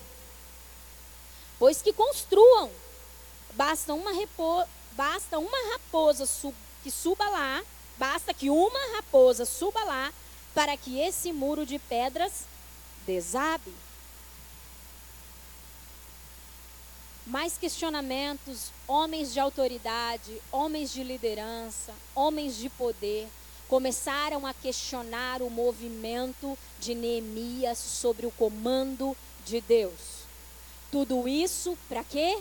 Pois 1.61 1.79
que 1.79 1.93
construam, 1.93 2.71
basta 3.53 3.93
uma, 3.93 4.11
repo, 4.13 4.65
basta 4.93 5.37
uma 5.37 5.73
raposa 5.73 6.25
sub, 6.25 6.55
que 6.81 6.89
suba 6.89 7.23
lá, 7.29 7.63
basta 7.99 8.33
que 8.33 8.49
uma 8.49 8.95
raposa 8.95 9.45
suba 9.45 9.83
lá 9.83 10.11
para 10.55 10.75
que 10.75 10.99
esse 10.99 11.31
muro 11.31 11.63
de 11.63 11.77
pedras 11.77 12.45
desabe. 13.05 13.71
Mais 17.27 17.59
questionamentos, 17.59 18.71
homens 18.87 19.31
de 19.31 19.39
autoridade, 19.39 20.41
homens 20.51 20.91
de 20.91 21.03
liderança, 21.03 21.93
homens 22.15 22.57
de 22.57 22.71
poder, 22.71 23.27
começaram 23.67 24.47
a 24.47 24.53
questionar 24.55 25.43
o 25.43 25.49
movimento 25.51 26.57
de 26.79 26.95
Neemias 26.95 27.77
sobre 27.77 28.25
o 28.25 28.31
comando 28.31 29.15
de 29.45 29.61
Deus. 29.61 30.20
Tudo 30.91 31.27
isso 31.27 31.77
para 31.87 32.03
quê? 32.03 32.37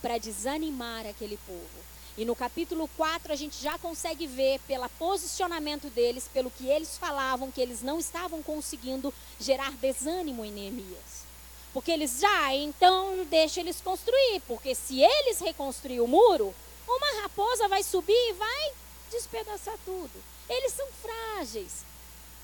Para 0.00 0.16
desanimar 0.16 1.06
aquele 1.06 1.36
povo. 1.46 1.90
E 2.16 2.24
no 2.24 2.34
capítulo 2.34 2.88
4 2.96 3.32
a 3.32 3.36
gente 3.36 3.62
já 3.62 3.78
consegue 3.78 4.26
ver 4.26 4.58
pelo 4.66 4.88
posicionamento 4.90 5.88
deles, 5.90 6.28
pelo 6.32 6.50
que 6.50 6.66
eles 6.66 6.96
falavam, 6.98 7.50
que 7.50 7.60
eles 7.60 7.82
não 7.82 7.98
estavam 7.98 8.42
conseguindo 8.42 9.12
gerar 9.38 9.72
desânimo 9.72 10.44
em 10.44 10.50
Neemias. 10.50 11.24
Porque 11.72 11.90
eles 11.90 12.18
já, 12.18 12.54
então 12.54 13.24
deixa 13.26 13.60
eles 13.60 13.80
construir, 13.80 14.40
porque 14.48 14.74
se 14.74 15.00
eles 15.00 15.38
reconstruir 15.38 16.00
o 16.00 16.08
muro, 16.08 16.54
uma 16.88 17.22
raposa 17.22 17.68
vai 17.68 17.82
subir 17.82 18.12
e 18.12 18.32
vai 18.32 18.72
despedaçar 19.10 19.78
tudo. 19.84 20.10
Eles 20.48 20.72
são 20.72 20.86
frágeis. 21.00 21.84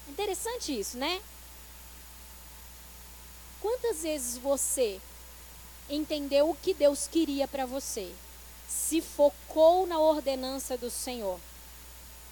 Interessante 0.08 0.78
isso, 0.78 0.96
né? 0.96 1.20
Quantas 3.60 4.02
vezes 4.02 4.38
você 4.38 5.00
entendeu 5.88 6.50
o 6.50 6.56
que 6.56 6.74
Deus 6.74 7.06
queria 7.06 7.46
para 7.46 7.66
você? 7.66 8.12
se 8.68 9.00
focou 9.00 9.86
na 9.86 9.98
ordenança 9.98 10.76
do 10.76 10.90
Senhor 10.90 11.40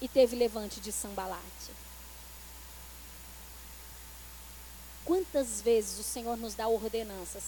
e 0.01 0.07
teve 0.07 0.35
levante 0.35 0.79
de 0.79 0.91
sambalate. 0.91 1.71
Quantas 5.03 5.61
vezes 5.61 5.99
o 5.99 6.03
Senhor 6.03 6.35
nos 6.35 6.55
dá 6.55 6.67
ordenanças? 6.67 7.43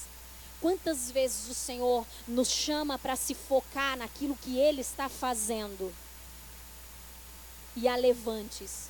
Quantas 0.62 1.12
vezes 1.12 1.50
o 1.50 1.53
Senhor 1.53 2.05
nos 2.27 2.50
chama 2.50 2.98
para 2.98 3.15
se 3.15 3.36
focar 3.36 3.98
naquilo 3.98 4.38
que 4.38 4.57
Ele 4.57 4.81
está 4.81 5.10
fazendo? 5.10 5.93
E 7.75 7.88
há 7.88 7.96
levantes, 7.96 8.89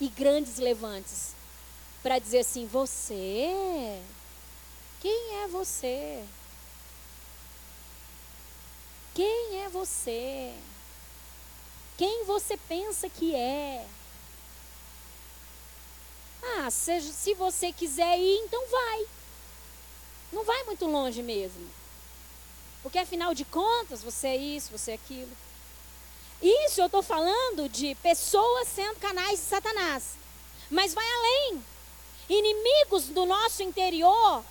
e 0.00 0.08
grandes 0.08 0.56
levantes, 0.56 1.34
para 2.02 2.18
dizer 2.18 2.40
assim: 2.40 2.66
você, 2.66 4.02
quem 5.00 5.42
é 5.42 5.48
você? 5.48 6.24
Quem 9.14 9.60
é 9.60 9.68
você? 9.68 10.54
Quem 11.96 12.24
você 12.24 12.56
pensa 12.56 13.08
que 13.08 13.34
é? 13.34 13.86
Ah, 16.42 16.70
se, 16.70 17.00
se 17.02 17.34
você 17.34 17.72
quiser 17.72 18.18
ir, 18.18 18.38
então 18.44 18.66
vai. 18.68 19.06
Não 20.32 20.44
vai 20.44 20.64
muito 20.64 20.86
longe 20.86 21.22
mesmo. 21.22 21.68
Porque 22.82 22.98
afinal 22.98 23.34
de 23.34 23.44
contas, 23.44 24.02
você 24.02 24.28
é 24.28 24.36
isso, 24.36 24.72
você 24.72 24.92
é 24.92 24.94
aquilo. 24.94 25.30
Isso 26.42 26.80
eu 26.80 26.86
estou 26.86 27.02
falando 27.02 27.68
de 27.68 27.94
pessoas 27.96 28.66
sendo 28.66 28.98
canais 28.98 29.38
de 29.38 29.46
Satanás. 29.46 30.16
Mas 30.68 30.92
vai 30.92 31.06
além. 31.06 31.62
Inimigos 32.32 33.04
do 33.04 33.26
nosso 33.26 33.62
interior 33.62 34.42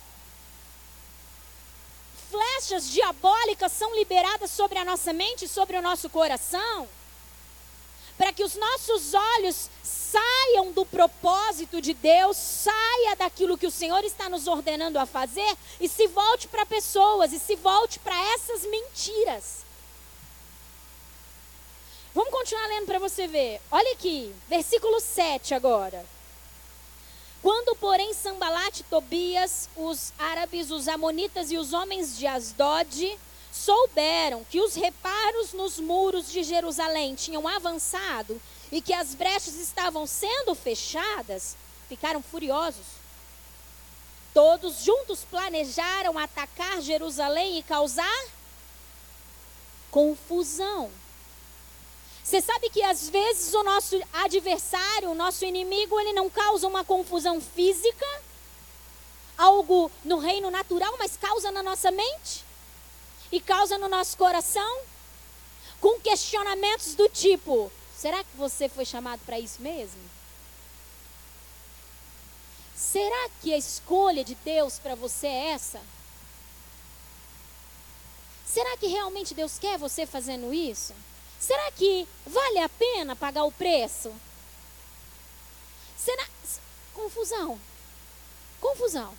flechas 2.32 2.88
diabólicas 2.88 3.70
são 3.72 3.94
liberadas 3.94 4.50
sobre 4.50 4.78
a 4.78 4.84
nossa 4.84 5.12
mente, 5.12 5.46
sobre 5.46 5.76
o 5.76 5.82
nosso 5.82 6.08
coração, 6.08 6.88
para 8.16 8.32
que 8.32 8.42
os 8.42 8.54
nossos 8.54 9.12
olhos 9.12 9.68
saiam 9.82 10.72
do 10.72 10.86
propósito 10.86 11.80
de 11.80 11.92
Deus, 11.92 12.36
saia 12.36 13.16
daquilo 13.16 13.58
que 13.58 13.66
o 13.66 13.70
Senhor 13.70 14.02
está 14.04 14.28
nos 14.28 14.46
ordenando 14.46 14.98
a 14.98 15.04
fazer 15.04 15.56
e 15.78 15.88
se 15.88 16.06
volte 16.06 16.48
para 16.48 16.64
pessoas 16.64 17.32
e 17.32 17.38
se 17.38 17.56
volte 17.56 17.98
para 17.98 18.16
essas 18.32 18.64
mentiras. 18.64 19.64
Vamos 22.14 22.30
continuar 22.30 22.66
lendo 22.68 22.86
para 22.86 22.98
você 22.98 23.26
ver. 23.26 23.60
Olha 23.70 23.92
aqui, 23.92 24.34
versículo 24.48 25.00
7 25.00 25.54
agora. 25.54 26.11
Quando, 27.42 27.74
porém, 27.76 28.14
Sambalate, 28.14 28.84
Tobias, 28.84 29.68
os 29.76 30.12
árabes, 30.16 30.70
os 30.70 30.86
amonitas 30.86 31.50
e 31.50 31.58
os 31.58 31.72
homens 31.72 32.16
de 32.16 32.24
Asdod 32.24 33.18
souberam 33.50 34.44
que 34.44 34.60
os 34.60 34.76
reparos 34.76 35.52
nos 35.52 35.80
muros 35.80 36.30
de 36.30 36.44
Jerusalém 36.44 37.16
tinham 37.16 37.46
avançado 37.48 38.40
e 38.70 38.80
que 38.80 38.94
as 38.94 39.14
brechas 39.14 39.56
estavam 39.56 40.06
sendo 40.06 40.54
fechadas, 40.54 41.56
ficaram 41.88 42.22
furiosos. 42.22 42.86
Todos 44.32 44.82
juntos 44.84 45.24
planejaram 45.28 46.16
atacar 46.16 46.80
Jerusalém 46.80 47.58
e 47.58 47.62
causar 47.62 48.24
confusão. 49.90 50.90
Você 52.22 52.40
sabe 52.40 52.70
que 52.70 52.82
às 52.82 53.08
vezes 53.08 53.52
o 53.52 53.62
nosso 53.62 54.00
adversário, 54.12 55.10
o 55.10 55.14
nosso 55.14 55.44
inimigo, 55.44 55.98
ele 55.98 56.12
não 56.12 56.30
causa 56.30 56.66
uma 56.68 56.84
confusão 56.84 57.40
física, 57.40 58.06
algo 59.36 59.90
no 60.04 60.18
reino 60.18 60.50
natural, 60.50 60.94
mas 60.98 61.16
causa 61.16 61.50
na 61.50 61.62
nossa 61.62 61.90
mente 61.90 62.44
e 63.30 63.40
causa 63.40 63.76
no 63.76 63.88
nosso 63.88 64.16
coração, 64.16 64.80
com 65.80 65.98
questionamentos 66.00 66.94
do 66.94 67.08
tipo: 67.08 67.72
será 67.96 68.22
que 68.22 68.36
você 68.36 68.68
foi 68.68 68.84
chamado 68.84 69.20
para 69.26 69.40
isso 69.40 69.60
mesmo? 69.60 70.00
Será 72.76 73.28
que 73.40 73.52
a 73.52 73.58
escolha 73.58 74.24
de 74.24 74.34
Deus 74.36 74.78
para 74.78 74.94
você 74.94 75.26
é 75.26 75.50
essa? 75.50 75.80
Será 78.46 78.76
que 78.76 78.86
realmente 78.86 79.34
Deus 79.34 79.58
quer 79.58 79.78
você 79.78 80.04
fazendo 80.04 80.52
isso? 80.52 80.94
Será 81.42 81.72
que 81.72 82.06
vale 82.24 82.60
a 82.60 82.68
pena 82.68 83.16
pagar 83.16 83.42
o 83.42 83.50
preço? 83.50 84.14
Será. 85.98 86.24
Confusão. 86.94 87.58
Confusão. 88.60 89.12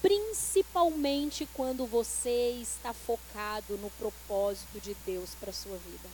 Principalmente 0.00 1.48
quando 1.54 1.86
você 1.86 2.58
está 2.60 2.92
focado 2.92 3.78
no 3.78 3.88
propósito 3.90 4.80
de 4.80 4.94
Deus 5.06 5.30
para 5.38 5.50
a 5.50 5.54
sua 5.54 5.76
vida. 5.76 6.08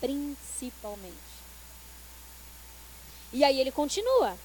Principalmente. 0.00 1.16
E 3.32 3.42
aí 3.42 3.58
ele 3.58 3.72
continua, 3.72 4.36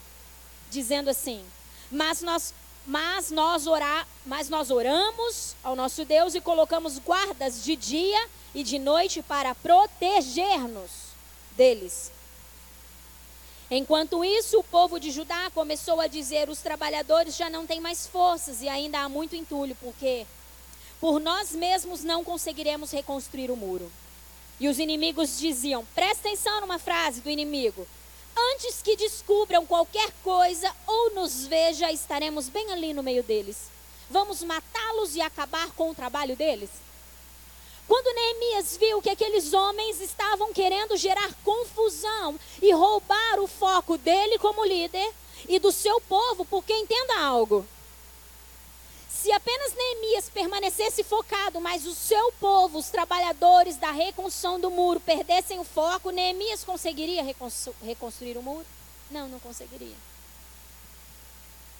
dizendo 0.69 1.09
assim: 1.09 1.45
Mas 1.91 2.21
nós 2.21 2.53
mas 2.87 3.29
nós 3.29 3.67
orar, 3.67 4.07
mas 4.25 4.47
nós 4.47 4.71
oramos 4.71 5.53
ao 5.61 5.75
nosso 5.75 6.05
Deus 6.05 6.33
e 6.33 6.41
colocamos 6.41 6.97
guardas 6.97 7.61
de 7.63 7.75
dia 7.75 8.29
e 8.53 8.63
de 8.63 8.77
noite 8.77 9.21
para 9.21 9.55
proteger-nos 9.55 10.91
deles. 11.55 12.11
Enquanto 13.69 14.25
isso, 14.25 14.59
o 14.59 14.63
povo 14.63 14.99
de 14.99 15.11
Judá 15.11 15.49
começou 15.53 16.01
a 16.01 16.07
dizer: 16.07 16.49
os 16.49 16.59
trabalhadores 16.59 17.37
já 17.37 17.49
não 17.49 17.65
têm 17.65 17.79
mais 17.79 18.05
forças 18.05 18.61
e 18.61 18.67
ainda 18.67 18.99
há 18.99 19.07
muito 19.07 19.35
entulho, 19.35 19.77
porque 19.79 20.25
por 20.99 21.19
nós 21.19 21.51
mesmos 21.53 22.03
não 22.03 22.23
conseguiremos 22.23 22.91
reconstruir 22.91 23.49
o 23.49 23.55
muro. 23.55 23.89
E 24.59 24.67
os 24.67 24.77
inimigos 24.77 25.39
diziam: 25.39 25.85
presta 25.95 26.27
atenção 26.27 26.59
numa 26.59 26.79
frase 26.79 27.21
do 27.21 27.29
inimigo. 27.29 27.87
Antes 28.53 28.81
que 28.81 28.95
descubram 28.95 29.65
qualquer 29.65 30.11
coisa 30.23 30.73
ou 30.85 31.15
nos 31.15 31.45
veja, 31.45 31.91
estaremos 31.91 32.49
bem 32.49 32.71
ali 32.71 32.93
no 32.93 33.03
meio 33.03 33.23
deles. 33.23 33.69
vamos 34.09 34.43
matá-los 34.43 35.15
e 35.15 35.21
acabar 35.21 35.71
com 35.71 35.89
o 35.89 35.95
trabalho 35.95 36.35
deles? 36.35 36.69
Quando 37.91 38.15
Neemias 38.15 38.77
viu 38.77 39.01
que 39.01 39.09
aqueles 39.09 39.51
homens 39.51 39.99
estavam 39.99 40.53
querendo 40.53 40.95
gerar 40.95 41.29
confusão 41.43 42.39
e 42.61 42.71
roubar 42.71 43.37
o 43.41 43.47
foco 43.47 43.97
dele 43.97 44.37
como 44.37 44.63
líder 44.63 45.13
e 45.45 45.59
do 45.59 45.73
seu 45.73 45.99
povo, 45.99 46.45
porque 46.45 46.71
entenda 46.71 47.19
algo. 47.19 47.67
Se 49.09 49.29
apenas 49.33 49.73
Neemias 49.73 50.29
permanecesse 50.29 51.03
focado, 51.03 51.59
mas 51.59 51.85
o 51.85 51.93
seu 51.93 52.31
povo, 52.39 52.77
os 52.77 52.87
trabalhadores 52.87 53.75
da 53.75 53.91
reconstrução 53.91 54.57
do 54.57 54.71
muro, 54.71 55.01
perdessem 55.01 55.59
o 55.59 55.65
foco, 55.65 56.11
Neemias 56.11 56.63
conseguiria 56.63 57.21
reconstru 57.21 57.75
reconstruir 57.83 58.37
o 58.37 58.41
muro? 58.41 58.65
Não, 59.11 59.27
não 59.27 59.39
conseguiria. 59.41 59.97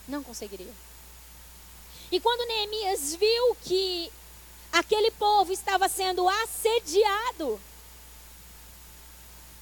Não 0.10 0.22
conseguiria. 0.22 0.74
E 2.12 2.20
quando 2.20 2.46
Neemias 2.50 3.16
viu 3.16 3.56
que 3.64 4.12
aquele 4.72 5.12
povo 5.12 5.52
estava 5.52 5.90
sendo 5.90 6.28
assediado 6.28 7.60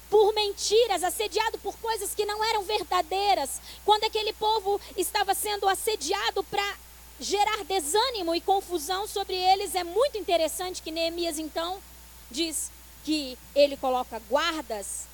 por 0.09 0.33
mentiras, 0.33 1.03
assediado 1.03 1.59
por 1.59 1.77
coisas 1.77 2.15
que 2.15 2.25
não 2.25 2.43
eram 2.43 2.63
verdadeiras, 2.63 3.61
quando 3.85 4.05
aquele 4.05 4.33
povo 4.33 4.81
estava 4.97 5.35
sendo 5.35 5.67
assediado 5.67 6.43
para 6.43 6.77
gerar 7.19 7.63
desânimo 7.65 8.33
e 8.33 8.41
confusão 8.41 9.07
sobre 9.07 9.35
eles, 9.35 9.75
é 9.75 9.83
muito 9.83 10.17
interessante 10.17 10.81
que 10.81 10.91
Neemias 10.91 11.37
então 11.37 11.79
diz 12.31 12.71
que 13.03 13.37
ele 13.53 13.77
coloca 13.77 14.19
guardas 14.29 15.07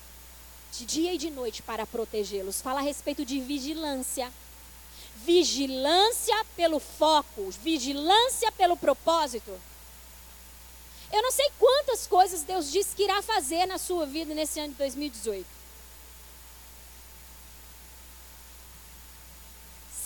de 0.72 0.84
dia 0.84 1.14
e 1.14 1.18
de 1.18 1.30
noite 1.30 1.62
para 1.62 1.86
protegê-los. 1.86 2.60
Fala 2.60 2.80
a 2.80 2.82
respeito 2.82 3.24
de 3.24 3.40
vigilância. 3.40 4.32
Vigilância 5.24 6.36
pelo 6.54 6.78
foco, 6.78 7.50
vigilância 7.62 8.52
pelo 8.52 8.76
propósito. 8.76 9.50
Eu 11.12 11.22
não 11.22 11.30
sei 11.30 11.50
quantas 11.58 12.06
coisas 12.06 12.42
Deus 12.42 12.70
disse 12.70 12.94
que 12.94 13.04
irá 13.04 13.22
fazer 13.22 13.66
na 13.66 13.78
sua 13.78 14.06
vida 14.06 14.34
nesse 14.34 14.58
ano 14.58 14.72
de 14.72 14.78
2018. 14.78 15.46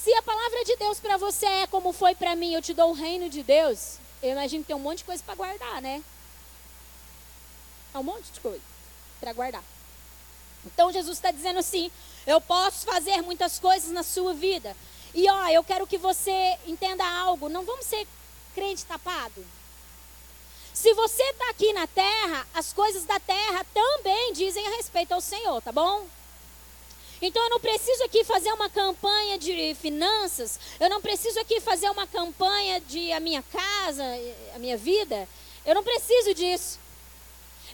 Se 0.02 0.12
a 0.14 0.22
palavra 0.22 0.64
de 0.64 0.76
Deus 0.76 0.98
para 0.98 1.16
você 1.16 1.46
é 1.46 1.66
como 1.66 1.92
foi 1.92 2.14
para 2.14 2.36
mim, 2.36 2.54
eu 2.54 2.62
te 2.62 2.72
dou 2.72 2.90
o 2.90 2.94
reino 2.94 3.28
de 3.28 3.42
Deus, 3.42 3.98
eu 4.22 4.32
imagino 4.32 4.62
que 4.62 4.68
tem 4.68 4.76
um 4.76 4.80
monte 4.80 4.98
de 4.98 5.04
coisa 5.04 5.22
para 5.22 5.34
guardar, 5.34 5.82
né? 5.82 6.02
É 7.92 7.98
um 7.98 8.02
monte 8.02 8.30
de 8.30 8.40
coisa 8.40 8.62
para 9.20 9.32
guardar. 9.32 9.64
Então 10.64 10.92
Jesus 10.92 11.18
está 11.18 11.30
dizendo 11.30 11.58
assim: 11.58 11.90
eu 12.26 12.40
posso 12.40 12.84
fazer 12.86 13.22
muitas 13.22 13.58
coisas 13.58 13.90
na 13.90 14.02
sua 14.02 14.34
vida. 14.34 14.76
E 15.14 15.28
ó, 15.28 15.48
eu 15.48 15.64
quero 15.64 15.86
que 15.86 15.98
você 15.98 16.58
entenda 16.66 17.04
algo. 17.04 17.48
Não 17.48 17.64
vamos 17.64 17.86
ser 17.86 18.06
crente 18.54 18.84
tapado. 18.84 19.44
Se 20.72 20.94
você 20.94 21.22
está 21.22 21.50
aqui 21.50 21.72
na 21.72 21.86
terra, 21.86 22.46
as 22.54 22.72
coisas 22.72 23.04
da 23.04 23.18
terra 23.20 23.66
também 23.74 24.32
dizem 24.32 24.66
a 24.66 24.76
respeito 24.76 25.12
ao 25.12 25.20
Senhor, 25.20 25.60
tá 25.60 25.72
bom? 25.72 26.06
Então 27.22 27.42
eu 27.42 27.50
não 27.50 27.60
preciso 27.60 28.02
aqui 28.04 28.24
fazer 28.24 28.50
uma 28.52 28.70
campanha 28.70 29.38
de 29.38 29.74
finanças, 29.74 30.58
eu 30.78 30.88
não 30.88 31.02
preciso 31.02 31.38
aqui 31.40 31.60
fazer 31.60 31.90
uma 31.90 32.06
campanha 32.06 32.80
de 32.80 33.12
a 33.12 33.20
minha 33.20 33.42
casa, 33.42 34.02
a 34.54 34.58
minha 34.58 34.76
vida. 34.76 35.28
Eu 35.66 35.74
não 35.74 35.82
preciso 35.82 36.32
disso. 36.34 36.78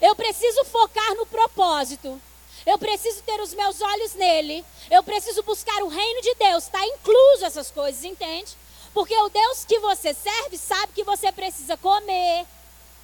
Eu 0.00 0.14
preciso 0.16 0.64
focar 0.64 1.14
no 1.14 1.26
propósito. 1.26 2.20
Eu 2.66 2.78
preciso 2.78 3.22
ter 3.22 3.40
os 3.40 3.54
meus 3.54 3.80
olhos 3.80 4.14
nele. 4.14 4.64
Eu 4.90 5.02
preciso 5.02 5.42
buscar 5.44 5.82
o 5.82 5.88
reino 5.88 6.20
de 6.20 6.34
Deus. 6.34 6.64
Está 6.64 6.84
incluso 6.84 7.44
essas 7.44 7.70
coisas, 7.70 8.02
entende? 8.04 8.56
Porque 8.92 9.16
o 9.16 9.28
Deus 9.28 9.64
que 9.64 9.78
você 9.78 10.12
serve 10.12 10.58
sabe 10.58 10.92
que 10.92 11.04
você 11.04 11.30
precisa 11.30 11.76
comer, 11.76 12.46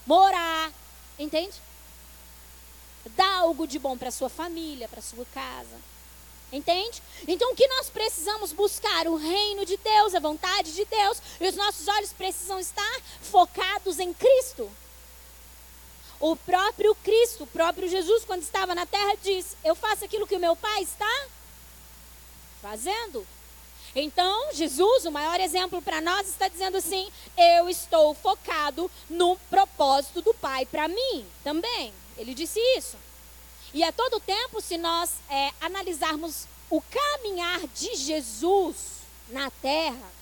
morar, 0.06 0.72
entende? 1.18 1.54
Dar 3.16 3.40
algo 3.40 3.66
de 3.66 3.78
bom 3.78 3.96
para 3.96 4.10
sua 4.10 4.28
família, 4.28 4.88
para 4.88 5.02
sua 5.02 5.24
casa. 5.26 5.92
Entende? 6.52 7.02
Então 7.26 7.52
o 7.52 7.56
que 7.56 7.66
nós 7.66 7.88
precisamos 7.88 8.52
buscar? 8.52 9.06
O 9.06 9.16
reino 9.16 9.64
de 9.64 9.76
Deus, 9.78 10.14
a 10.14 10.20
vontade 10.20 10.74
de 10.74 10.84
Deus. 10.84 11.18
E 11.40 11.48
os 11.48 11.56
nossos 11.56 11.88
olhos 11.88 12.12
precisam 12.12 12.60
estar 12.60 13.00
focados 13.22 13.98
em 13.98 14.12
Cristo. 14.12 14.70
O 16.20 16.36
próprio 16.36 16.94
Cristo, 16.96 17.44
o 17.44 17.46
próprio 17.46 17.88
Jesus, 17.88 18.24
quando 18.24 18.42
estava 18.42 18.74
na 18.74 18.84
terra, 18.84 19.16
disse: 19.22 19.56
Eu 19.64 19.74
faço 19.74 20.04
aquilo 20.04 20.26
que 20.26 20.36
o 20.36 20.40
meu 20.40 20.54
Pai 20.54 20.82
está 20.82 21.26
fazendo. 22.60 23.26
Então, 23.94 24.52
Jesus, 24.54 25.04
o 25.04 25.10
maior 25.10 25.38
exemplo 25.38 25.82
para 25.82 26.00
nós, 26.00 26.28
está 26.28 26.48
dizendo 26.48 26.78
assim: 26.78 27.10
Eu 27.36 27.68
estou 27.68 28.14
focado 28.14 28.90
no 29.08 29.36
propósito 29.50 30.22
do 30.22 30.32
Pai 30.34 30.64
para 30.64 30.88
mim 30.88 31.26
também. 31.44 31.92
Ele 32.16 32.34
disse 32.34 32.58
isso. 32.76 32.96
E 33.74 33.82
a 33.82 33.92
todo 33.92 34.20
tempo, 34.20 34.60
se 34.60 34.76
nós 34.76 35.10
é, 35.30 35.50
analisarmos 35.60 36.46
o 36.70 36.80
caminhar 36.80 37.60
de 37.68 37.94
Jesus 37.96 38.76
na 39.28 39.50
terra, 39.50 40.12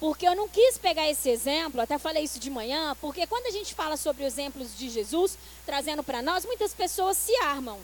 porque 0.00 0.26
eu 0.26 0.34
não 0.34 0.48
quis 0.48 0.76
pegar 0.76 1.08
esse 1.08 1.30
exemplo, 1.30 1.80
até 1.80 1.96
falei 1.96 2.24
isso 2.24 2.38
de 2.38 2.50
manhã, 2.50 2.96
porque 3.00 3.26
quando 3.26 3.46
a 3.46 3.50
gente 3.50 3.74
fala 3.74 3.96
sobre 3.96 4.24
exemplos 4.24 4.76
de 4.76 4.90
Jesus, 4.90 5.38
trazendo 5.64 6.02
para 6.02 6.22
nós, 6.22 6.44
muitas 6.44 6.74
pessoas 6.74 7.16
se 7.16 7.34
armam. 7.36 7.80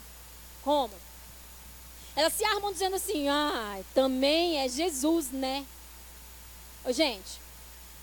Como? 0.63 0.93
Elas 2.15 2.33
se 2.33 2.43
armam 2.43 2.71
dizendo 2.71 2.95
assim: 2.95 3.27
ah, 3.27 3.79
também 3.93 4.59
é 4.59 4.67
Jesus, 4.67 5.31
né? 5.31 5.65
Ô, 6.83 6.91
gente, 6.91 7.39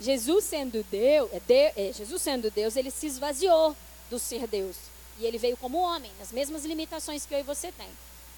Jesus 0.01 0.44
sendo 0.44 0.83
Deus, 0.85 1.31
é 1.33 1.40
Deus 1.40 1.73
é, 1.77 1.92
Jesus 1.92 2.23
sendo 2.23 2.51
Deus, 2.51 2.77
ele 2.77 2.90
se 2.90 3.07
esvaziou 3.07 3.77
do 4.09 4.18
ser 4.18 4.47
Deus. 4.47 4.77
E 5.18 5.27
ele 5.27 5.38
veio 5.38 5.57
como 5.57 5.79
homem, 5.79 6.11
nas 6.18 6.31
mesmas 6.31 6.64
limitações 6.64 7.27
que 7.27 7.35
eu 7.35 7.40
e 7.40 7.42
você 7.42 7.73
tem. 7.73 7.88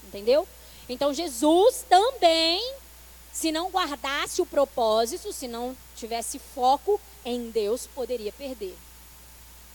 Entendeu? 0.04 0.48
Então 0.88 1.12
Jesus 1.12 1.85
também, 1.88 2.74
se 3.33 3.52
não 3.52 3.70
guardasse 3.70 4.40
o 4.40 4.46
propósito, 4.46 5.33
se 5.33 5.46
não 5.46 5.76
tivesse 5.94 6.38
foco 6.38 6.98
em 7.24 7.50
Deus, 7.50 7.87
poderia 7.87 8.33
perder. 8.33 8.76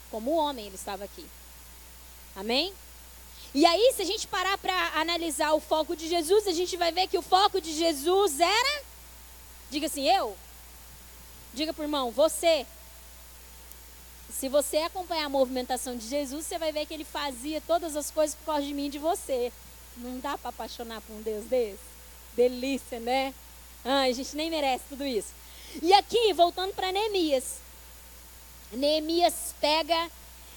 Como 0.10 0.36
homem 0.36 0.65
ele 0.65 0.75
estava 0.75 1.03
aqui. 1.03 1.25
Amém? 2.36 2.73
E 3.55 3.65
aí, 3.65 3.93
se 3.95 4.01
a 4.01 4.05
gente 4.05 4.27
parar 4.27 4.57
para 4.57 4.99
analisar 4.99 5.53
o 5.53 5.61
foco 5.61 5.95
de 5.95 6.09
Jesus, 6.09 6.45
a 6.45 6.51
gente 6.51 6.75
vai 6.75 6.91
ver 6.91 7.07
que 7.07 7.17
o 7.17 7.21
foco 7.21 7.61
de 7.61 7.71
Jesus 7.71 8.41
era. 8.41 8.83
Diga 9.71 9.87
assim, 9.87 10.05
eu. 10.09 10.35
Diga 11.53 11.73
o 11.75 11.81
irmão, 11.81 12.11
você. 12.11 12.67
Se 14.29 14.49
você 14.49 14.79
acompanhar 14.79 15.27
a 15.27 15.29
movimentação 15.29 15.95
de 15.95 16.05
Jesus, 16.05 16.45
você 16.45 16.57
vai 16.57 16.73
ver 16.73 16.85
que 16.85 16.93
ele 16.93 17.05
fazia 17.05 17.61
todas 17.61 17.95
as 17.95 18.11
coisas 18.11 18.35
por 18.35 18.47
causa 18.47 18.63
de 18.63 18.73
mim 18.73 18.87
e 18.87 18.89
de 18.89 18.99
você. 18.99 19.53
Não 19.95 20.19
dá 20.19 20.37
para 20.37 20.49
apaixonar 20.49 20.99
por 20.99 21.13
um 21.13 21.21
Deus 21.21 21.45
desse? 21.45 21.79
Delícia, 22.35 22.99
né? 22.99 23.33
Ah, 23.85 24.01
a 24.01 24.11
gente 24.11 24.35
nem 24.35 24.49
merece 24.49 24.83
tudo 24.89 25.05
isso. 25.05 25.33
E 25.81 25.93
aqui, 25.93 26.33
voltando 26.33 26.73
para 26.73 26.91
Neemias. 26.91 27.59
Neemias 28.73 29.55
pega 29.61 30.11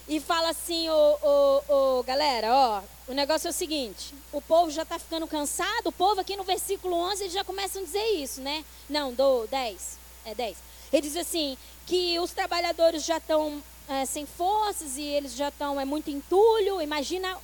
e 0.09 0.21
fala 0.21 0.51
assim, 0.51 0.89
ô, 0.89 1.19
ô, 1.23 1.99
ô, 1.99 2.03
galera, 2.03 2.53
ó, 2.53 2.83
o 3.07 3.15
negócio 3.15 3.47
é 3.47 3.51
o 3.51 3.55
seguinte, 3.55 4.15
o 4.33 4.41
povo 4.41 4.71
já 4.71 4.83
está 4.83 4.99
ficando 4.99 5.27
cansado, 5.27 5.87
o 5.87 5.93
povo 5.93 6.21
aqui 6.21 6.37
no 6.37 6.45
versículo 6.45 6.97
11, 6.97 7.25
eles 7.25 7.33
já 7.35 7.45
começam 7.45 7.83
a 7.83 7.85
dizer 7.85 8.07
isso, 8.15 8.41
né? 8.41 8.65
Não, 8.89 9.13
do 9.13 9.47
10, 9.47 9.99
é 10.25 10.35
10. 10.35 10.57
Ele 10.93 11.03
diz 11.03 11.17
assim, 11.17 11.59
que 11.87 12.19
os 12.21 12.33
trabalhadores 12.33 13.05
já 13.05 13.17
estão 13.17 13.63
é, 13.89 14.05
sem 14.05 14.27
forças 14.27 14.99
e 14.99 15.03
eles 15.03 15.35
já 15.35 15.49
estão 15.49 15.81
é 15.81 15.85
muito 15.85 16.11
entulho. 16.11 16.81
Imagina 16.83 17.37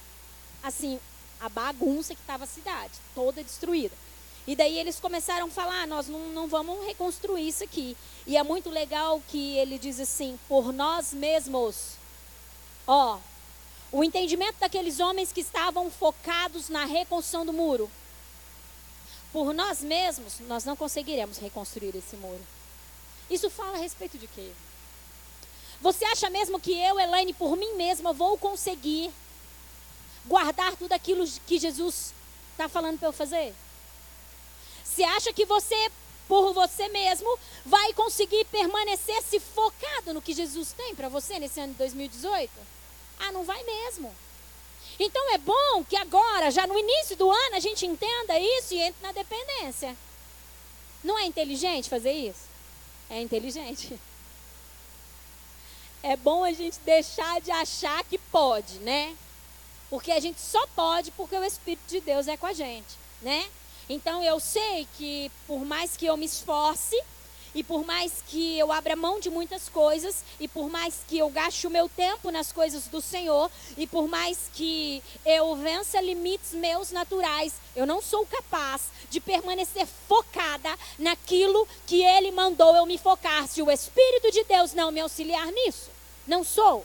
assim 0.62 1.00
a 1.40 1.48
bagunça 1.48 2.14
que 2.14 2.20
estava 2.20 2.44
a 2.44 2.46
cidade, 2.46 2.92
toda 3.14 3.42
destruída. 3.42 3.94
E 4.46 4.54
daí 4.54 4.78
eles 4.78 5.00
começaram 5.00 5.46
a 5.46 5.50
falar: 5.50 5.82
ah, 5.82 5.86
nós 5.86 6.06
não, 6.06 6.28
não 6.28 6.46
vamos 6.46 6.84
reconstruir 6.86 7.48
isso 7.48 7.64
aqui. 7.64 7.96
E 8.26 8.36
é 8.36 8.42
muito 8.42 8.68
legal 8.68 9.22
que 9.28 9.56
ele 9.56 9.78
diz 9.78 9.98
assim: 9.98 10.38
por 10.46 10.72
nós 10.72 11.12
mesmos. 11.14 12.03
Ó, 12.86 13.18
o 13.90 14.02
entendimento 14.02 14.58
daqueles 14.58 15.00
homens 15.00 15.32
que 15.32 15.40
estavam 15.40 15.90
focados 15.90 16.68
na 16.68 16.84
reconstrução 16.84 17.46
do 17.46 17.52
muro. 17.52 17.90
Por 19.32 19.54
nós 19.54 19.80
mesmos, 19.80 20.40
nós 20.40 20.64
não 20.64 20.76
conseguiremos 20.76 21.38
reconstruir 21.38 21.94
esse 21.96 22.16
muro. 22.16 22.44
Isso 23.30 23.48
fala 23.48 23.76
a 23.76 23.80
respeito 23.80 24.18
de 24.18 24.26
quê? 24.26 24.52
Você 25.80 26.04
acha 26.06 26.28
mesmo 26.30 26.60
que 26.60 26.72
eu, 26.72 26.98
Elaine, 26.98 27.32
por 27.32 27.56
mim 27.56 27.74
mesma, 27.74 28.12
vou 28.12 28.36
conseguir 28.38 29.12
guardar 30.26 30.76
tudo 30.76 30.92
aquilo 30.92 31.24
que 31.46 31.58
Jesus 31.58 32.12
está 32.52 32.68
falando 32.68 32.98
para 32.98 33.08
eu 33.08 33.12
fazer? 33.12 33.54
Você 34.84 35.02
acha 35.02 35.32
que 35.32 35.44
você, 35.44 35.90
por 36.26 36.52
você 36.52 36.88
mesmo, 36.88 37.38
vai 37.64 37.92
conseguir 37.92 38.44
permanecer 38.46 39.22
se 39.22 39.40
focado 39.40 40.14
no 40.14 40.22
que 40.22 40.32
Jesus 40.32 40.72
tem 40.72 40.94
para 40.94 41.08
você 41.08 41.38
nesse 41.38 41.60
ano 41.60 41.72
de 41.72 41.78
2018? 41.78 42.73
Ah, 43.18 43.32
não 43.32 43.44
vai 43.44 43.62
mesmo. 43.62 44.14
Então 44.98 45.34
é 45.34 45.38
bom 45.38 45.84
que 45.88 45.96
agora, 45.96 46.50
já 46.50 46.66
no 46.66 46.78
início 46.78 47.16
do 47.16 47.30
ano, 47.30 47.56
a 47.56 47.60
gente 47.60 47.84
entenda 47.86 48.38
isso 48.38 48.74
e 48.74 48.80
entre 48.80 49.02
na 49.02 49.12
dependência. 49.12 49.96
Não 51.02 51.18
é 51.18 51.24
inteligente 51.24 51.90
fazer 51.90 52.12
isso? 52.12 52.54
é 53.10 53.20
inteligente. 53.20 53.98
É 56.06 56.18
bom 56.18 56.44
a 56.44 56.52
gente 56.52 56.78
deixar 56.80 57.40
de 57.40 57.50
achar 57.50 58.04
que 58.04 58.18
pode, 58.18 58.74
né? 58.80 59.16
Porque 59.88 60.12
a 60.12 60.20
gente 60.20 60.38
só 60.38 60.66
pode 60.76 61.10
porque 61.12 61.34
o 61.34 61.42
Espírito 61.42 61.88
de 61.88 61.98
Deus 61.98 62.28
é 62.28 62.36
com 62.36 62.44
a 62.44 62.52
gente, 62.52 62.98
né? 63.22 63.48
Então 63.88 64.22
eu 64.22 64.38
sei 64.38 64.86
que 64.98 65.32
por 65.46 65.64
mais 65.64 65.96
que 65.96 66.04
eu 66.04 66.14
me 66.18 66.26
esforce, 66.26 66.94
e 67.54 67.62
por 67.62 67.84
mais 67.84 68.22
que 68.26 68.58
eu 68.58 68.72
abra 68.72 68.96
mão 68.96 69.20
de 69.20 69.30
muitas 69.30 69.68
coisas, 69.68 70.24
e 70.40 70.48
por 70.48 70.68
mais 70.68 70.96
que 71.06 71.18
eu 71.18 71.30
gaste 71.30 71.66
o 71.66 71.70
meu 71.70 71.88
tempo 71.88 72.30
nas 72.30 72.52
coisas 72.52 72.86
do 72.88 73.00
Senhor, 73.00 73.50
e 73.76 73.86
por 73.86 74.08
mais 74.08 74.50
que 74.52 75.02
eu 75.24 75.54
vença 75.56 76.00
limites 76.00 76.52
meus 76.52 76.90
naturais, 76.90 77.54
eu 77.76 77.86
não 77.86 78.02
sou 78.02 78.26
capaz 78.26 78.82
de 79.10 79.20
permanecer 79.20 79.86
focada 80.08 80.76
naquilo 80.98 81.66
que 81.86 82.02
Ele 82.02 82.32
mandou 82.32 82.74
eu 82.74 82.86
me 82.86 82.98
focar. 82.98 83.46
Se 83.46 83.62
o 83.62 83.70
Espírito 83.70 84.30
de 84.30 84.42
Deus 84.44 84.72
não 84.72 84.90
me 84.90 85.00
auxiliar 85.00 85.46
nisso, 85.52 85.90
não 86.26 86.42
sou. 86.42 86.84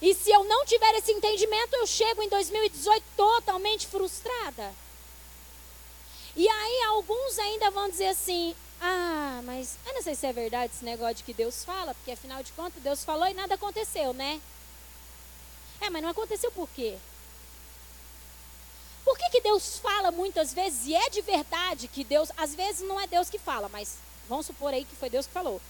E 0.00 0.14
se 0.14 0.30
eu 0.30 0.44
não 0.44 0.64
tiver 0.66 0.94
esse 0.96 1.12
entendimento, 1.12 1.74
eu 1.74 1.86
chego 1.86 2.22
em 2.22 2.28
2018 2.28 3.02
totalmente 3.16 3.86
frustrada. 3.86 4.74
E 6.36 6.48
aí 6.48 6.82
alguns 6.88 7.38
ainda 7.38 7.70
vão 7.70 7.88
dizer 7.88 8.08
assim: 8.08 8.54
ah, 8.80 9.40
mas 9.44 9.76
eu 9.86 9.94
não 9.94 10.02
sei 10.02 10.14
se 10.14 10.26
é 10.26 10.32
verdade 10.32 10.72
esse 10.74 10.84
negócio 10.84 11.16
de 11.16 11.22
que 11.22 11.32
Deus 11.32 11.64
fala, 11.64 11.94
porque 11.94 12.12
afinal 12.12 12.42
de 12.42 12.52
contas 12.52 12.82
Deus 12.82 13.04
falou 13.04 13.26
e 13.28 13.34
nada 13.34 13.54
aconteceu, 13.54 14.12
né? 14.12 14.40
É, 15.80 15.90
mas 15.90 16.02
não 16.02 16.10
aconteceu 16.10 16.50
por 16.50 16.68
quê? 16.70 16.98
Por 19.04 19.18
que, 19.18 19.28
que 19.30 19.40
Deus 19.40 19.78
fala 19.78 20.10
muitas 20.10 20.54
vezes, 20.54 20.86
e 20.86 20.94
é 20.94 21.10
de 21.10 21.20
verdade 21.20 21.88
que 21.88 22.02
Deus, 22.02 22.30
às 22.36 22.54
vezes 22.54 22.86
não 22.86 22.98
é 22.98 23.06
Deus 23.06 23.28
que 23.28 23.38
fala, 23.38 23.68
mas 23.68 23.98
vamos 24.28 24.46
supor 24.46 24.72
aí 24.72 24.84
que 24.84 24.96
foi 24.96 25.10
Deus 25.10 25.26
que 25.26 25.32
falou. 25.32 25.60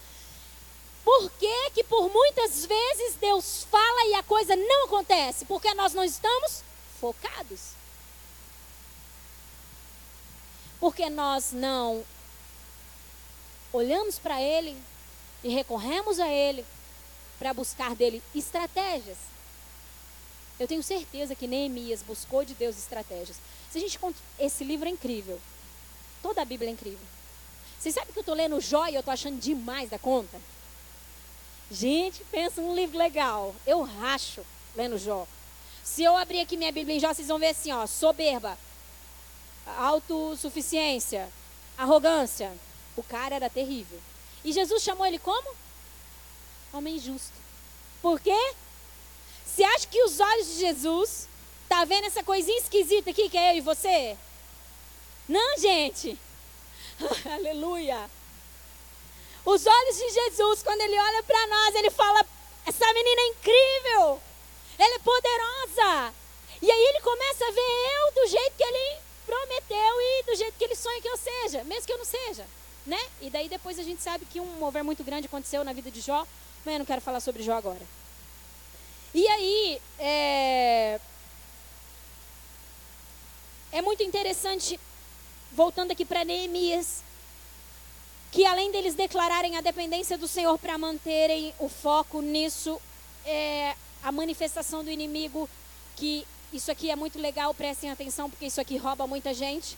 Por 1.05 1.31
que, 1.33 1.70
que 1.70 1.85
por 1.85 2.09
muitas 2.11 2.64
vezes 2.64 3.16
Deus 3.16 3.66
fala 3.70 4.07
e 4.07 4.14
a 4.14 4.22
coisa 4.22 4.57
não 4.57 4.87
acontece? 4.87 5.44
Porque 5.44 5.74
nós 5.74 5.92
não 5.92 6.05
estamos 6.05 6.62
focados. 7.00 7.61
Porque 10.85 11.09
nós 11.09 11.51
não 11.51 12.05
olhamos 13.73 14.18
para 14.18 14.38
Ele 14.42 14.77
e 15.42 15.49
recorremos 15.49 16.20
a 16.20 16.29
Ele 16.29 16.62
para 17.38 17.55
buscar 17.55 17.94
dele 17.94 18.23
estratégias. 18.35 19.16
Eu 20.61 20.68
tenho 20.68 20.83
certeza 20.83 21.35
que 21.35 21.47
Neemias 21.47 22.03
buscou 22.03 22.44
de 22.44 22.53
Deus 22.53 22.77
estratégias. 22.77 23.38
Se 23.73 23.79
a 23.79 23.81
gente 23.81 23.99
esse 24.38 24.62
livro 24.62 24.87
é 24.87 24.90
incrível. 24.90 25.40
Toda 26.23 26.42
a 26.42 26.44
Bíblia 26.44 26.68
é 26.68 26.75
incrível. 26.75 27.07
Vocês 27.81 27.94
sabem 27.94 28.12
que 28.12 28.18
eu 28.18 28.20
estou 28.20 28.35
lendo 28.35 28.61
Jó 28.61 28.87
e 28.87 28.94
eu 28.94 29.01
estou 29.01 29.14
achando 29.14 29.40
demais 29.40 29.88
da 29.88 29.99
conta? 29.99 30.38
Gente, 31.70 32.23
pensa 32.31 32.61
num 32.61 32.77
livro 32.77 32.99
legal. 32.99 33.57
Eu 33.66 33.81
racho 33.81 34.44
lendo 34.77 34.99
Jó. 34.99 35.27
Se 35.83 36.03
eu 36.03 36.14
abrir 36.14 36.40
aqui 36.40 36.59
minha 36.59 36.70
Bíblia 36.70 36.99
em 36.99 37.01
Jó, 37.01 37.14
vocês 37.14 37.29
vão 37.29 37.38
ver 37.38 37.49
assim, 37.49 37.73
ó, 37.73 37.87
soberba, 37.87 38.59
autossuficiência, 39.66 41.29
arrogância. 41.77 42.53
O 42.96 43.03
cara 43.03 43.37
era 43.37 43.50
terrível. 43.50 44.00
E 44.44 44.53
Jesus 44.53 44.83
chamou 44.83 45.07
ele 45.07 45.18
como? 45.18 45.55
Homem 46.72 46.98
justo. 46.98 47.33
Por 48.00 48.20
quê? 48.20 48.55
Você 49.46 49.62
acha 49.64 49.87
que 49.87 50.03
os 50.03 50.20
olhos 50.20 50.46
de 50.48 50.61
Jesus 50.61 51.29
tá 51.68 51.85
vendo 51.85 52.07
essa 52.07 52.22
coisinha 52.22 52.59
esquisita 52.59 53.11
aqui 53.11 53.29
que 53.29 53.38
é 53.38 53.53
eu 53.53 53.59
e 53.59 53.61
você? 53.61 54.16
Não, 55.29 55.59
gente. 55.59 56.18
Aleluia. 57.33 58.11
Os 59.44 59.66
olhos 59.66 59.96
de 59.96 60.11
Jesus, 60.11 60.62
quando 60.62 60.81
ele 60.81 60.98
olha 60.98 61.22
para 61.22 61.46
nós, 61.46 61.74
ele 61.74 61.90
fala: 61.90 62.24
essa 62.66 62.92
menina 62.92 63.20
é 63.20 63.29
incrível. 63.29 64.20
Ela 64.79 64.94
é 64.96 64.98
poderosa. 64.98 66.14
E 66.61 66.70
aí 66.70 66.87
ele 66.88 67.00
começa 67.00 67.46
a 67.46 67.50
ver 67.50 67.61
eu 67.61 68.22
do 68.22 68.29
jeito 68.29 68.57
que 68.57 68.64
ele 68.64 69.04
prometeu 69.35 70.01
e 70.01 70.23
do 70.25 70.37
jeito 70.37 70.55
que 70.57 70.64
ele 70.64 70.77
sonha 70.77 71.01
que 71.01 71.09
eu 71.09 71.16
seja, 71.16 71.64
mesmo 71.64 71.87
que 71.87 71.92
eu 71.92 71.99
não 71.99 72.05
seja, 72.05 72.47
né? 72.87 73.01
E 73.20 73.29
daí 73.29 73.49
depois 73.49 73.79
a 73.79 73.83
gente 73.83 74.01
sabe 74.01 74.25
que 74.27 74.38
um 74.38 74.47
mover 74.59 74.85
muito 74.85 75.03
grande 75.03 75.27
aconteceu 75.27 75.64
na 75.64 75.73
vida 75.73 75.90
de 75.90 76.01
Jó, 76.01 76.27
mas 76.64 76.75
eu 76.75 76.79
não 76.79 76.87
quero 76.87 77.01
falar 77.01 77.20
sobre 77.20 77.42
Jó 77.42 77.55
agora. 77.55 77.81
E 79.12 79.27
aí, 79.27 79.81
é, 79.99 81.01
é 83.73 83.83
muito 83.83 84.03
interessante, 84.03 84.79
voltando 85.53 85.90
aqui 85.90 86.05
para 86.05 86.25
Neemias, 86.25 87.03
que 88.31 88.44
além 88.44 88.70
deles 88.70 88.94
declararem 88.94 89.57
a 89.57 89.61
dependência 89.61 90.18
do 90.18 90.27
Senhor 90.27 90.59
para 90.59 90.77
manterem 90.79 91.55
o 91.59 91.68
foco 91.68 92.20
nisso, 92.20 92.81
é, 93.25 93.75
a 94.03 94.11
manifestação 94.11 94.83
do 94.83 94.90
inimigo 94.90 95.49
que 95.97 96.27
isso 96.57 96.71
aqui 96.71 96.90
é 96.90 96.97
muito 96.97 97.19
legal, 97.19 97.53
prestem 97.53 97.90
atenção, 97.90 98.31
porque 98.31 98.47
isso 98.47 98.61
aqui 98.61 98.77
rouba 98.77 99.07
muita 99.07 99.35
gente. 99.35 99.77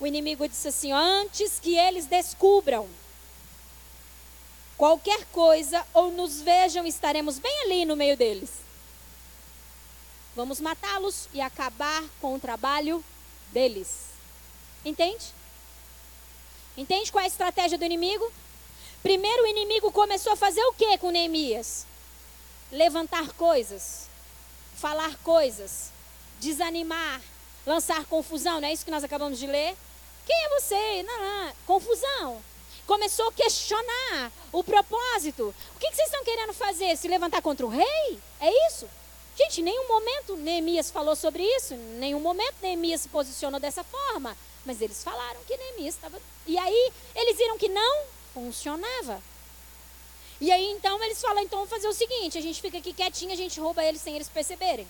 O 0.00 0.06
inimigo 0.06 0.48
disse 0.48 0.68
assim: 0.68 0.92
antes 0.92 1.60
que 1.60 1.76
eles 1.76 2.06
descubram 2.06 2.88
qualquer 4.76 5.24
coisa 5.26 5.86
ou 5.92 6.10
nos 6.10 6.40
vejam, 6.40 6.86
estaremos 6.86 7.38
bem 7.38 7.62
ali 7.62 7.84
no 7.84 7.96
meio 7.96 8.16
deles. 8.16 8.50
Vamos 10.34 10.60
matá-los 10.60 11.28
e 11.32 11.40
acabar 11.40 12.02
com 12.20 12.34
o 12.34 12.40
trabalho 12.40 13.04
deles. 13.52 14.06
Entende? 14.84 15.32
Entende 16.76 17.12
qual 17.12 17.22
é 17.22 17.24
a 17.24 17.28
estratégia 17.28 17.78
do 17.78 17.84
inimigo? 17.84 18.32
Primeiro 19.02 19.44
o 19.44 19.46
inimigo 19.46 19.92
começou 19.92 20.32
a 20.32 20.36
fazer 20.36 20.62
o 20.64 20.72
que 20.72 20.98
com 20.98 21.10
Neemias? 21.10 21.86
Levantar 22.72 23.32
coisas, 23.34 24.08
falar 24.74 25.16
coisas, 25.18 25.92
desanimar, 26.44 27.20
lançar 27.66 28.04
confusão, 28.04 28.60
não 28.60 28.68
é 28.68 28.72
isso 28.72 28.84
que 28.84 28.90
nós 28.90 29.02
acabamos 29.02 29.38
de 29.38 29.46
ler? 29.46 29.74
Quem 30.26 30.36
é 30.44 30.60
você? 30.60 31.02
Não, 31.02 31.20
não, 31.20 31.52
confusão. 31.66 32.42
Começou 32.86 33.28
a 33.28 33.32
questionar 33.32 34.30
o 34.52 34.62
propósito. 34.62 35.54
O 35.74 35.78
que, 35.78 35.88
que 35.88 35.96
vocês 35.96 36.08
estão 36.08 36.24
querendo 36.24 36.52
fazer? 36.52 36.96
Se 36.96 37.08
levantar 37.08 37.40
contra 37.40 37.64
o 37.64 37.70
rei? 37.70 38.20
É 38.40 38.68
isso? 38.68 38.86
Gente, 39.36 39.62
em 39.62 39.64
nenhum 39.64 39.88
momento 39.88 40.36
Neemias 40.36 40.90
falou 40.90 41.16
sobre 41.16 41.42
isso, 41.42 41.74
em 41.74 41.98
nenhum 41.98 42.20
momento 42.20 42.54
Neemias 42.62 43.00
se 43.00 43.08
posicionou 43.08 43.58
dessa 43.58 43.82
forma. 43.82 44.36
Mas 44.66 44.80
eles 44.80 45.02
falaram 45.02 45.40
que 45.46 45.56
Neemias 45.56 45.94
estava. 45.94 46.20
E 46.46 46.58
aí 46.58 46.92
eles 47.14 47.36
viram 47.36 47.58
que 47.58 47.68
não 47.68 48.04
funcionava. 48.32 49.22
E 50.40 50.50
aí 50.50 50.70
então 50.72 51.02
eles 51.02 51.20
falam: 51.20 51.42
então 51.42 51.58
vamos 51.60 51.70
fazer 51.70 51.88
o 51.88 51.92
seguinte: 51.92 52.38
a 52.38 52.40
gente 52.40 52.60
fica 52.60 52.78
aqui 52.78 52.92
quietinho, 52.92 53.32
a 53.32 53.36
gente 53.36 53.58
rouba 53.58 53.84
eles 53.84 54.00
sem 54.00 54.14
eles 54.14 54.28
perceberem. 54.28 54.86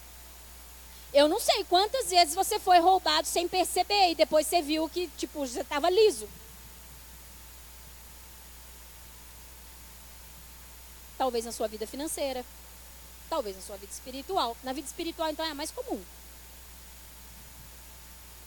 Eu 1.14 1.28
não 1.28 1.38
sei 1.38 1.62
quantas 1.62 2.10
vezes 2.10 2.34
você 2.34 2.58
foi 2.58 2.80
roubado 2.80 3.28
sem 3.28 3.46
perceber 3.46 4.10
e 4.10 4.14
depois 4.16 4.48
você 4.48 4.60
viu 4.60 4.88
que, 4.88 5.06
tipo, 5.16 5.46
você 5.46 5.60
estava 5.60 5.88
liso. 5.88 6.28
Talvez 11.16 11.44
na 11.44 11.52
sua 11.52 11.68
vida 11.68 11.86
financeira, 11.86 12.44
talvez 13.30 13.54
na 13.54 13.62
sua 13.62 13.76
vida 13.76 13.92
espiritual. 13.92 14.56
Na 14.64 14.72
vida 14.72 14.88
espiritual, 14.88 15.30
então, 15.30 15.46
é 15.46 15.50
a 15.50 15.54
mais 15.54 15.70
comum. 15.70 16.02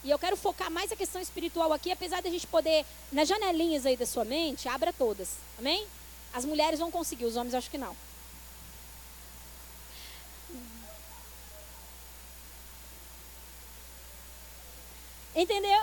E 0.03 0.09
eu 0.09 0.19
quero 0.19 0.35
focar 0.35 0.69
mais 0.69 0.91
a 0.91 0.95
questão 0.97 1.21
espiritual 1.21 1.71
aqui, 1.71 1.89
apesar 1.89 2.21
da 2.21 2.29
gente 2.29 2.47
poder, 2.47 2.85
nas 3.13 3.29
janelinhas 3.29 3.85
aí 3.85 3.95
da 3.95 4.05
sua 4.05 4.25
mente, 4.25 4.67
abra 4.67 4.91
todas. 4.91 5.37
Amém? 5.57 5.87
As 6.33 6.43
mulheres 6.43 6.79
vão 6.79 6.91
conseguir, 6.91 7.23
os 7.23 7.37
homens 7.37 7.55
acho 7.55 7.71
que 7.71 7.77
não. 7.77 7.95
Entendeu? 15.37 15.79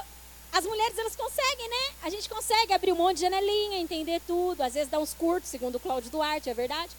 As 0.53 0.65
mulheres, 0.65 0.99
elas 0.99 1.15
conseguem, 1.15 1.69
né? 1.69 1.95
A 2.03 2.11
gente 2.11 2.29
consegue 2.29 2.73
abrir 2.73 2.91
um 2.91 2.97
monte 2.97 3.19
de 3.19 3.23
janelinha, 3.23 3.79
entender 3.79 4.21
tudo. 4.27 4.61
Às 4.63 4.75
vezes 4.75 4.91
dá 4.91 4.99
uns 4.99 5.15
curtos, 5.15 5.49
segundo 5.49 5.77
o 5.77 5.81
Cláudio 5.81 6.11
Duarte, 6.11 6.51
é 6.51 6.55
verdade. 6.55 6.91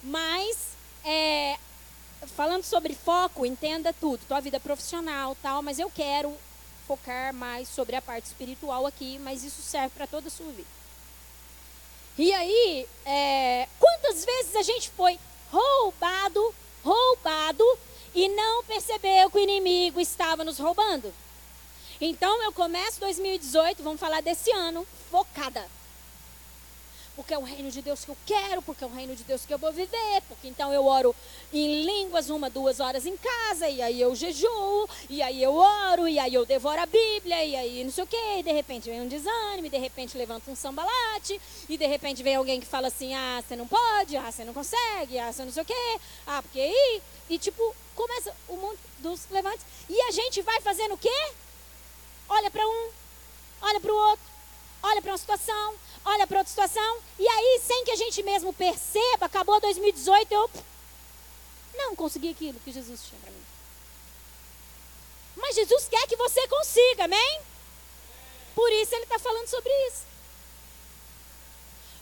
Mas, 0.00 0.58
é, 1.04 1.56
falando 2.36 2.62
sobre 2.62 2.94
foco, 2.94 3.44
entenda 3.44 3.92
tudo. 3.92 4.24
Tua 4.28 4.38
vida 4.38 4.60
profissional, 4.60 5.36
tal. 5.42 5.60
Mas 5.60 5.80
eu 5.80 5.90
quero 5.90 6.32
focar 6.86 7.34
mais 7.34 7.68
sobre 7.68 7.96
a 7.96 8.02
parte 8.02 8.26
espiritual 8.26 8.86
aqui. 8.86 9.18
Mas 9.18 9.42
isso 9.42 9.60
serve 9.60 9.90
para 9.90 10.06
toda 10.06 10.28
a 10.28 10.30
sua 10.30 10.52
vida. 10.52 10.68
E 12.16 12.32
aí, 12.32 12.86
é, 13.04 13.68
quantas 13.80 14.24
vezes 14.24 14.54
a 14.54 14.62
gente 14.62 14.88
foi 14.90 15.18
roubado, 15.50 16.54
roubado, 16.84 17.78
e 18.14 18.28
não 18.28 18.62
percebeu 18.62 19.28
que 19.30 19.38
o 19.38 19.40
inimigo 19.40 20.00
estava 20.00 20.44
nos 20.44 20.58
roubando? 20.58 21.12
Então 22.00 22.42
eu 22.42 22.52
começo 22.52 22.98
2018, 23.00 23.82
vamos 23.82 24.00
falar 24.00 24.20
desse 24.20 24.50
ano, 24.50 24.86
focada. 25.10 25.64
porque 27.16 27.32
é 27.32 27.38
o 27.38 27.42
reino 27.42 27.70
de 27.70 27.80
Deus 27.80 28.04
que 28.04 28.10
eu 28.10 28.16
quero, 28.26 28.60
porque 28.60 28.82
é 28.82 28.86
o 28.86 28.90
reino 28.90 29.14
de 29.14 29.22
Deus 29.22 29.46
que 29.46 29.54
eu 29.54 29.58
vou 29.58 29.72
viver, 29.72 30.20
porque 30.28 30.48
então 30.48 30.72
eu 30.72 30.84
oro 30.84 31.14
em 31.52 31.84
línguas 31.84 32.28
uma, 32.28 32.50
duas 32.50 32.80
horas 32.80 33.06
em 33.06 33.16
casa, 33.16 33.68
e 33.68 33.80
aí 33.80 34.00
eu 34.00 34.14
jejuo, 34.16 34.88
e 35.08 35.22
aí 35.22 35.40
eu 35.40 35.54
oro, 35.54 36.08
e 36.08 36.18
aí 36.18 36.34
eu 36.34 36.44
devoro 36.44 36.80
a 36.80 36.86
Bíblia, 36.86 37.44
e 37.44 37.54
aí 37.54 37.84
não 37.84 37.92
sei 37.92 38.02
o 38.02 38.06
quê, 38.06 38.38
e 38.38 38.42
de 38.42 38.52
repente 38.52 38.90
vem 38.90 39.00
um 39.00 39.06
desânimo, 39.06 39.66
e 39.66 39.70
de 39.70 39.78
repente 39.78 40.18
levanta 40.18 40.50
um 40.50 40.56
sambalate, 40.56 41.40
e 41.68 41.78
de 41.78 41.86
repente 41.86 42.22
vem 42.22 42.34
alguém 42.34 42.60
que 42.60 42.66
fala 42.66 42.88
assim, 42.88 43.14
ah, 43.14 43.40
você 43.46 43.54
não 43.54 43.68
pode, 43.68 44.16
ah, 44.16 44.32
você 44.32 44.44
não 44.44 44.52
consegue, 44.52 45.16
ah, 45.18 45.32
você 45.32 45.44
não 45.44 45.52
sei 45.52 45.62
o 45.62 45.66
quê, 45.66 46.00
ah, 46.26 46.42
porque 46.42 46.58
aí, 46.58 47.02
e 47.30 47.38
tipo, 47.38 47.74
começa 47.94 48.34
o 48.48 48.56
mundo 48.56 48.78
dos 48.98 49.28
levantes, 49.30 49.64
e 49.88 50.00
a 50.00 50.10
gente 50.10 50.42
vai 50.42 50.60
fazendo 50.60 50.94
o 50.94 50.98
quê? 50.98 51.32
Olha 52.28 52.50
para 52.50 52.66
um, 52.66 52.90
olha 53.62 53.80
para 53.80 53.92
o 53.92 53.96
outro, 53.96 54.24
olha 54.82 55.02
para 55.02 55.12
uma 55.12 55.18
situação, 55.18 55.74
olha 56.04 56.26
para 56.26 56.38
outra 56.38 56.50
situação, 56.50 56.98
e 57.18 57.28
aí, 57.28 57.60
sem 57.64 57.84
que 57.84 57.90
a 57.90 57.96
gente 57.96 58.22
mesmo 58.22 58.52
perceba, 58.52 59.26
acabou 59.26 59.60
2018, 59.60 60.32
eu 60.32 60.50
não 61.76 61.96
consegui 61.96 62.30
aquilo 62.30 62.60
que 62.60 62.72
Jesus 62.72 63.02
tinha 63.02 63.20
para 63.20 63.30
mim. 63.30 63.44
Mas 65.36 65.56
Jesus 65.56 65.88
quer 65.88 66.06
que 66.06 66.16
você 66.16 66.46
consiga, 66.48 67.04
amém? 67.04 67.40
Por 68.54 68.70
isso 68.72 68.94
ele 68.94 69.02
está 69.02 69.18
falando 69.18 69.48
sobre 69.48 69.70
isso. 69.88 70.04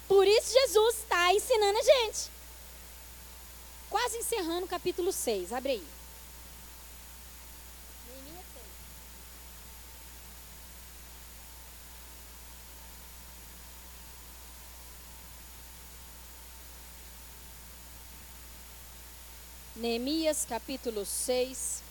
Por 0.06 0.26
isso 0.26 0.52
Jesus 0.52 0.96
está 0.96 1.32
ensinando 1.32 1.78
a 1.78 1.82
gente. 1.82 2.30
Quase 3.88 4.18
encerrando 4.18 4.66
o 4.66 4.68
capítulo 4.68 5.12
6, 5.12 5.52
abre 5.52 5.72
aí. 5.72 6.01
Neemias 19.82 20.46
capítulo 20.48 21.04
6. 21.04 21.82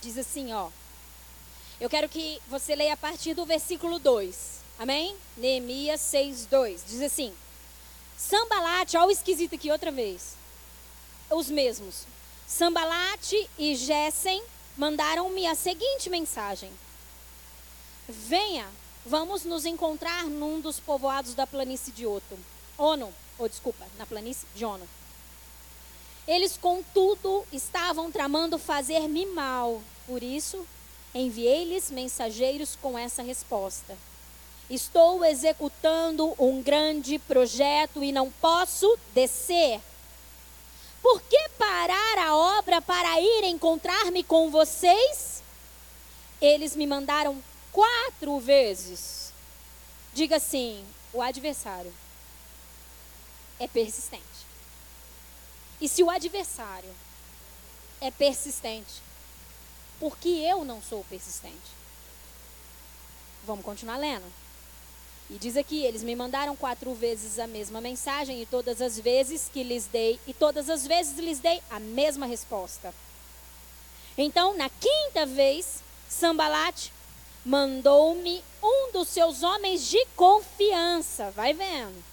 Diz 0.00 0.16
assim, 0.16 0.54
ó. 0.54 0.70
Eu 1.78 1.90
quero 1.90 2.08
que 2.08 2.40
você 2.48 2.74
leia 2.74 2.94
a 2.94 2.96
partir 2.96 3.34
do 3.34 3.44
versículo 3.44 3.98
2. 3.98 4.60
Amém? 4.78 5.14
Neemias 5.36 6.00
6, 6.00 6.46
2. 6.46 6.84
Diz 6.86 7.02
assim: 7.02 7.34
Sambalate, 8.16 8.96
olha 8.96 9.08
o 9.08 9.10
esquisito 9.10 9.56
aqui 9.56 9.70
outra 9.70 9.92
vez. 9.92 10.36
Os 11.28 11.50
mesmos. 11.50 12.06
Sambalate 12.46 13.50
e 13.58 13.76
Gessem 13.76 14.42
mandaram-me 14.74 15.46
a 15.46 15.54
seguinte 15.54 16.08
mensagem 16.08 16.72
Venha, 18.08 18.68
vamos 19.04 19.44
nos 19.44 19.66
encontrar 19.66 20.24
num 20.26 20.60
dos 20.60 20.78
povoados 20.78 21.34
da 21.34 21.46
planície 21.46 21.92
de 21.92 22.06
Oto. 22.06 22.38
Ono, 22.78 23.12
ou 23.36 23.48
desculpa, 23.48 23.84
na 23.98 24.06
planície 24.06 24.46
de 24.54 24.64
Ono. 24.64 24.88
Eles, 26.26 26.56
contudo, 26.56 27.44
estavam 27.52 28.10
tramando 28.12 28.58
fazer-me 28.58 29.26
mal. 29.26 29.80
Por 30.06 30.22
isso, 30.22 30.64
enviei-lhes 31.12 31.90
mensageiros 31.90 32.76
com 32.80 32.96
essa 32.96 33.22
resposta. 33.22 33.96
Estou 34.70 35.24
executando 35.24 36.34
um 36.38 36.62
grande 36.62 37.18
projeto 37.18 38.04
e 38.04 38.12
não 38.12 38.30
posso 38.30 38.98
descer. 39.14 39.80
Por 41.02 41.22
que 41.22 41.48
parar 41.58 42.18
a 42.18 42.36
obra 42.58 42.80
para 42.80 43.20
ir 43.20 43.44
encontrar-me 43.44 44.24
com 44.24 44.50
vocês? 44.50 45.42
Eles 46.40 46.74
me 46.74 46.86
mandaram 46.86 47.40
quatro 47.76 48.40
vezes. 48.40 49.34
Diga 50.14 50.36
assim: 50.36 50.82
o 51.12 51.20
adversário 51.20 51.92
é 53.60 53.68
persistente. 53.68 54.24
E 55.78 55.86
se 55.86 56.02
o 56.02 56.08
adversário 56.08 56.88
é 58.00 58.10
persistente, 58.10 59.02
por 60.00 60.16
que 60.16 60.42
eu 60.42 60.64
não 60.64 60.80
sou 60.80 61.04
persistente? 61.04 61.76
Vamos 63.44 63.62
continuar 63.62 63.98
lendo. 63.98 64.24
E 65.28 65.34
diz 65.34 65.56
aqui, 65.56 65.84
eles 65.84 66.02
me 66.02 66.16
mandaram 66.16 66.56
quatro 66.56 66.94
vezes 66.94 67.38
a 67.38 67.46
mesma 67.46 67.80
mensagem 67.80 68.40
e 68.40 68.46
todas 68.46 68.80
as 68.80 68.98
vezes 68.98 69.50
que 69.52 69.62
lhes 69.62 69.84
dei, 69.86 70.18
e 70.26 70.32
todas 70.32 70.70
as 70.70 70.86
vezes 70.86 71.18
lhes 71.18 71.40
dei 71.40 71.60
a 71.68 71.78
mesma 71.78 72.24
resposta. 72.24 72.94
Então, 74.16 74.56
na 74.56 74.70
quinta 74.70 75.26
vez, 75.26 75.82
Sambalate 76.08 76.95
mandou-me 77.46 78.42
um 78.60 78.90
dos 78.90 79.06
seus 79.06 79.44
homens 79.44 79.88
de 79.88 80.04
confiança. 80.16 81.30
Vai 81.30 81.54
vendo. 81.54 82.04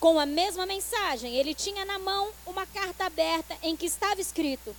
Com 0.00 0.18
a 0.18 0.26
mesma 0.26 0.66
mensagem, 0.66 1.36
ele 1.36 1.54
tinha 1.54 1.84
na 1.84 1.96
mão 1.96 2.28
uma 2.44 2.66
carta 2.66 3.04
aberta 3.04 3.56
em 3.62 3.76
que 3.76 3.86
estava 3.86 4.20
escrito: 4.20 4.74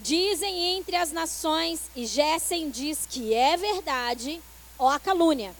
Dizem 0.00 0.76
entre 0.76 0.96
as 0.96 1.12
nações, 1.12 1.82
e 1.94 2.04
Gessen 2.04 2.70
diz 2.70 3.06
que 3.08 3.32
é 3.32 3.56
verdade, 3.56 4.42
ó 4.76 4.90
a 4.90 4.98
calúnia, 4.98 5.54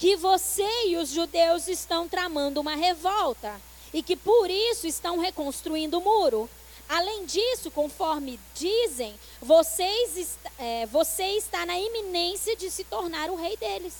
que 0.00 0.16
você 0.16 0.88
e 0.88 0.96
os 0.96 1.10
judeus 1.10 1.68
estão 1.68 2.08
tramando 2.08 2.60
uma 2.60 2.74
revolta 2.74 3.60
e 3.94 4.02
que 4.02 4.16
por 4.16 4.50
isso 4.50 4.84
estão 4.84 5.18
reconstruindo 5.18 5.98
o 5.98 6.00
muro. 6.00 6.50
Além 6.90 7.24
disso, 7.24 7.70
conforme 7.70 8.40
dizem, 8.52 9.14
vocês, 9.40 10.36
é, 10.58 10.86
você 10.86 11.22
está 11.36 11.64
na 11.64 11.78
iminência 11.78 12.56
de 12.56 12.68
se 12.68 12.82
tornar 12.82 13.30
o 13.30 13.36
rei 13.36 13.56
deles. 13.56 13.94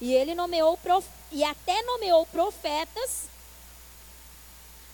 E 0.00 0.12
ele 0.12 0.34
nomeou 0.34 0.76
e 1.30 1.44
até 1.44 1.80
nomeou 1.82 2.26
profetas 2.26 3.28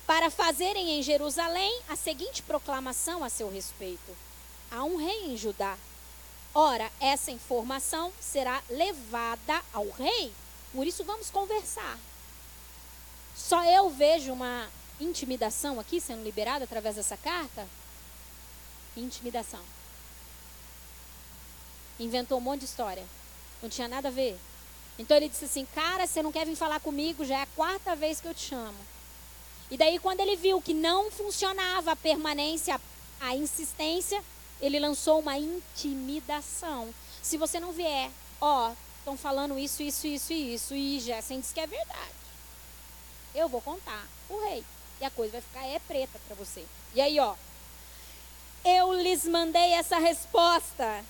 para 0.07 0.29
fazerem 0.29 0.99
em 0.99 1.03
Jerusalém 1.03 1.81
a 1.89 1.97
seguinte 1.97 2.43
proclamação 2.43 3.25
a 3.25 3.31
seu 3.31 3.51
respeito: 3.51 4.15
há 4.71 4.85
um 4.85 4.97
rei 4.97 5.33
em 5.33 5.39
Judá. 5.39 5.79
Ora, 6.53 6.93
essa 7.01 7.31
informação 7.31 8.13
será 8.21 8.63
levada 8.69 9.63
ao 9.73 9.89
rei. 9.89 10.35
Por 10.71 10.87
isso 10.87 11.03
vamos 11.03 11.31
conversar. 11.31 11.99
Só 13.35 13.65
eu 13.65 13.89
vejo 13.89 14.35
uma 14.35 14.69
intimidação 15.01 15.79
aqui 15.79 16.01
sendo 16.01 16.23
liberada 16.23 16.65
através 16.65 16.97
dessa 16.97 17.17
carta? 17.17 17.67
Intimidação. 18.97 19.61
Inventou 21.99 22.39
um 22.39 22.43
monte 22.43 22.61
de 22.61 22.67
história. 22.67 23.05
Não 23.63 23.69
tinha 23.69 23.89
nada 23.89 24.09
a 24.09 24.11
ver. 24.11 24.39
Então 24.99 25.17
ele 25.17 25.29
disse 25.29 25.45
assim: 25.45 25.67
Cara, 25.75 26.07
você 26.07 26.23
não 26.23 26.33
quer 26.33 26.47
vir 26.47 26.57
falar 26.57 26.81
comigo? 26.81 27.25
Já 27.25 27.39
é 27.39 27.43
a 27.43 27.47
quarta 27.47 27.95
vez 27.95 28.21
que 28.21 28.29
eu 28.29 28.35
te 28.35 28.43
chamo. 28.43 28.79
E 29.71 29.77
daí, 29.77 29.99
quando 29.99 30.21
ele 30.21 30.37
viu 30.37 30.61
que 30.61 30.73
não 30.73 31.11
funcionava 31.11 31.93
a 31.93 31.97
permanência, 31.97 32.81
a 33.21 33.35
insistência, 33.35 34.23
ele 34.61 34.79
lançou 34.79 35.19
uma 35.19 35.37
intimidação. 35.39 36.95
Se 37.23 37.37
você 37.37 37.59
não 37.59 37.73
vier, 37.73 38.11
ó, 38.41 38.73
estão 38.99 39.17
falando 39.17 39.59
isso, 39.59 39.83
isso, 39.83 40.07
isso 40.07 40.33
e 40.33 40.55
isso, 40.55 40.75
e 40.75 41.01
Jessen 41.01 41.41
diz 41.41 41.53
que 41.53 41.61
é 41.61 41.67
verdade. 41.67 42.15
Eu 43.35 43.49
vou 43.49 43.61
contar 43.61 44.07
o 44.29 44.39
rei 44.45 44.65
e 45.01 45.05
a 45.05 45.11
coisa 45.11 45.33
vai 45.33 45.41
ficar 45.41 45.67
é 45.67 45.79
preta 45.81 46.19
para 46.27 46.37
você. 46.37 46.65
E 46.95 47.01
aí, 47.01 47.19
ó, 47.21 47.35
eu 48.65 48.93
lhes 48.95 49.25
mandei 49.25 49.73
essa 49.75 49.99
resposta. 49.99 51.05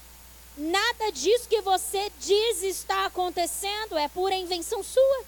Nada 0.56 1.10
disso 1.12 1.48
que 1.48 1.60
você 1.60 2.10
diz 2.18 2.62
está 2.62 3.06
acontecendo 3.06 3.96
é 3.96 4.08
pura 4.08 4.34
invenção 4.34 4.82
sua. 4.82 5.24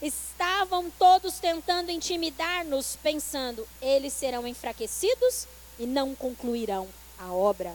Estavam 0.00 0.90
todos 0.98 1.38
tentando 1.38 1.90
intimidar-nos, 1.90 2.96
pensando, 3.02 3.66
eles 3.80 4.12
serão 4.12 4.46
enfraquecidos 4.46 5.46
e 5.78 5.86
não 5.86 6.14
concluirão 6.14 6.88
a 7.18 7.32
obra. 7.32 7.74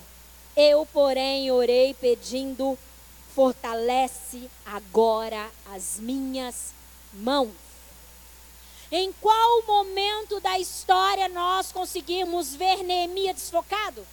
Eu, 0.56 0.86
porém, 0.86 1.52
orei 1.52 1.94
pedindo, 1.94 2.78
fortalece 3.34 4.50
agora 4.66 5.50
as 5.74 5.98
minhas 6.00 6.74
mãos. 7.14 7.71
Em 8.92 9.12
qual 9.14 9.64
momento 9.64 10.40
da 10.42 10.60
história 10.60 11.30
nós 11.30 11.72
conseguimos 11.72 12.54
ver 12.54 12.84
Neemias 12.84 13.36
desfocado? 13.36 14.06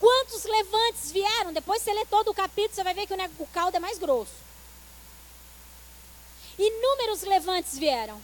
Quantos 0.00 0.44
levantes 0.44 1.12
vieram? 1.12 1.52
Depois 1.52 1.82
você 1.82 1.92
lê 1.92 2.06
todo 2.06 2.30
o 2.30 2.34
capítulo, 2.34 2.74
você 2.74 2.84
vai 2.84 2.94
ver 2.94 3.06
que 3.06 3.14
o 3.14 3.46
caldo 3.48 3.76
é 3.76 3.80
mais 3.80 3.98
grosso. 3.98 4.32
Inúmeros 6.58 7.22
levantes 7.22 7.76
vieram. 7.76 8.22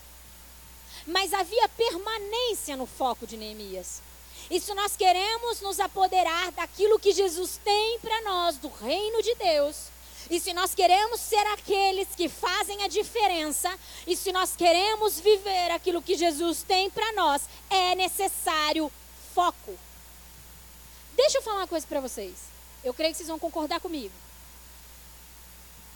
Mas 1.07 1.35
havia 1.35 1.69
permanência 1.69 2.77
no 2.77 2.87
foco 2.87 3.27
de 3.27 3.37
Neemias. 3.37 4.01
E 4.51 4.59
se 4.61 4.73
nós 4.75 4.97
queremos 4.97 5.61
nos 5.61 5.81
apoderar 5.81 6.51
daquilo 6.53 6.99
que 6.99 7.13
Jesus 7.13 7.61
tem 7.63 7.99
para 8.01 8.23
nós, 8.23 8.57
do 8.57 8.69
reino 8.69 9.23
de 9.23 9.35
Deus, 9.35 9.89
E 10.31 10.41
se 10.41 10.53
nós 10.53 10.75
queremos 10.75 11.21
ser 11.21 11.47
aqueles 11.49 12.09
que 12.17 12.29
fazem 12.29 12.83
a 12.83 12.89
diferença, 12.89 13.73
e 14.07 14.17
se 14.17 14.33
nós 14.33 14.57
queremos 14.57 15.21
viver 15.21 15.71
aquilo 15.71 16.03
que 16.03 16.17
Jesus 16.17 16.63
tem 16.63 16.89
para 16.91 17.13
nós, 17.13 17.43
é 17.69 17.95
necessário 17.95 18.91
foco. 19.35 19.79
Deixa 21.15 21.39
eu 21.39 21.43
falar 21.43 21.61
uma 21.61 21.69
coisa 21.69 21.87
para 21.87 22.01
vocês. 22.01 22.35
Eu 22.83 22.95
creio 22.95 23.13
que 23.13 23.19
vocês 23.19 23.29
vão 23.29 23.39
concordar 23.39 23.81
comigo. 23.81 24.15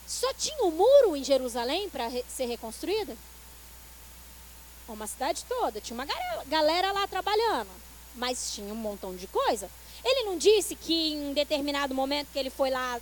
Só 0.06 0.32
tinha 0.34 0.64
um 0.64 0.70
muro 0.70 1.16
em 1.16 1.22
Jerusalém 1.24 1.90
para 1.90 2.08
re 2.08 2.24
ser 2.28 2.46
reconstruída? 2.46 3.16
Uma 4.88 5.06
cidade 5.06 5.44
toda, 5.46 5.82
tinha 5.82 5.94
uma 5.94 6.06
galera 6.46 6.92
lá 6.92 7.06
trabalhando, 7.06 7.68
mas 8.14 8.52
tinha 8.52 8.72
um 8.72 8.76
montão 8.76 9.14
de 9.14 9.26
coisa. 9.26 9.70
Ele 10.02 10.24
não 10.24 10.38
disse 10.38 10.74
que 10.74 11.12
em 11.12 11.34
determinado 11.34 11.94
momento 11.94 12.28
que 12.32 12.38
ele 12.38 12.48
foi 12.48 12.70
lá 12.70 12.98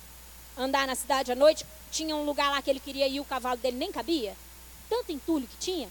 andar 0.57 0.87
na 0.87 0.95
cidade 0.95 1.31
à 1.31 1.35
noite, 1.35 1.65
tinha 1.91 2.15
um 2.15 2.25
lugar 2.25 2.51
lá 2.51 2.61
que 2.61 2.69
ele 2.69 2.79
queria 2.79 3.07
ir 3.07 3.19
o 3.19 3.25
cavalo 3.25 3.57
dele 3.57 3.77
nem 3.77 3.91
cabia? 3.91 4.35
Tanto 4.89 5.11
entulho 5.11 5.47
que 5.47 5.57
tinha. 5.57 5.89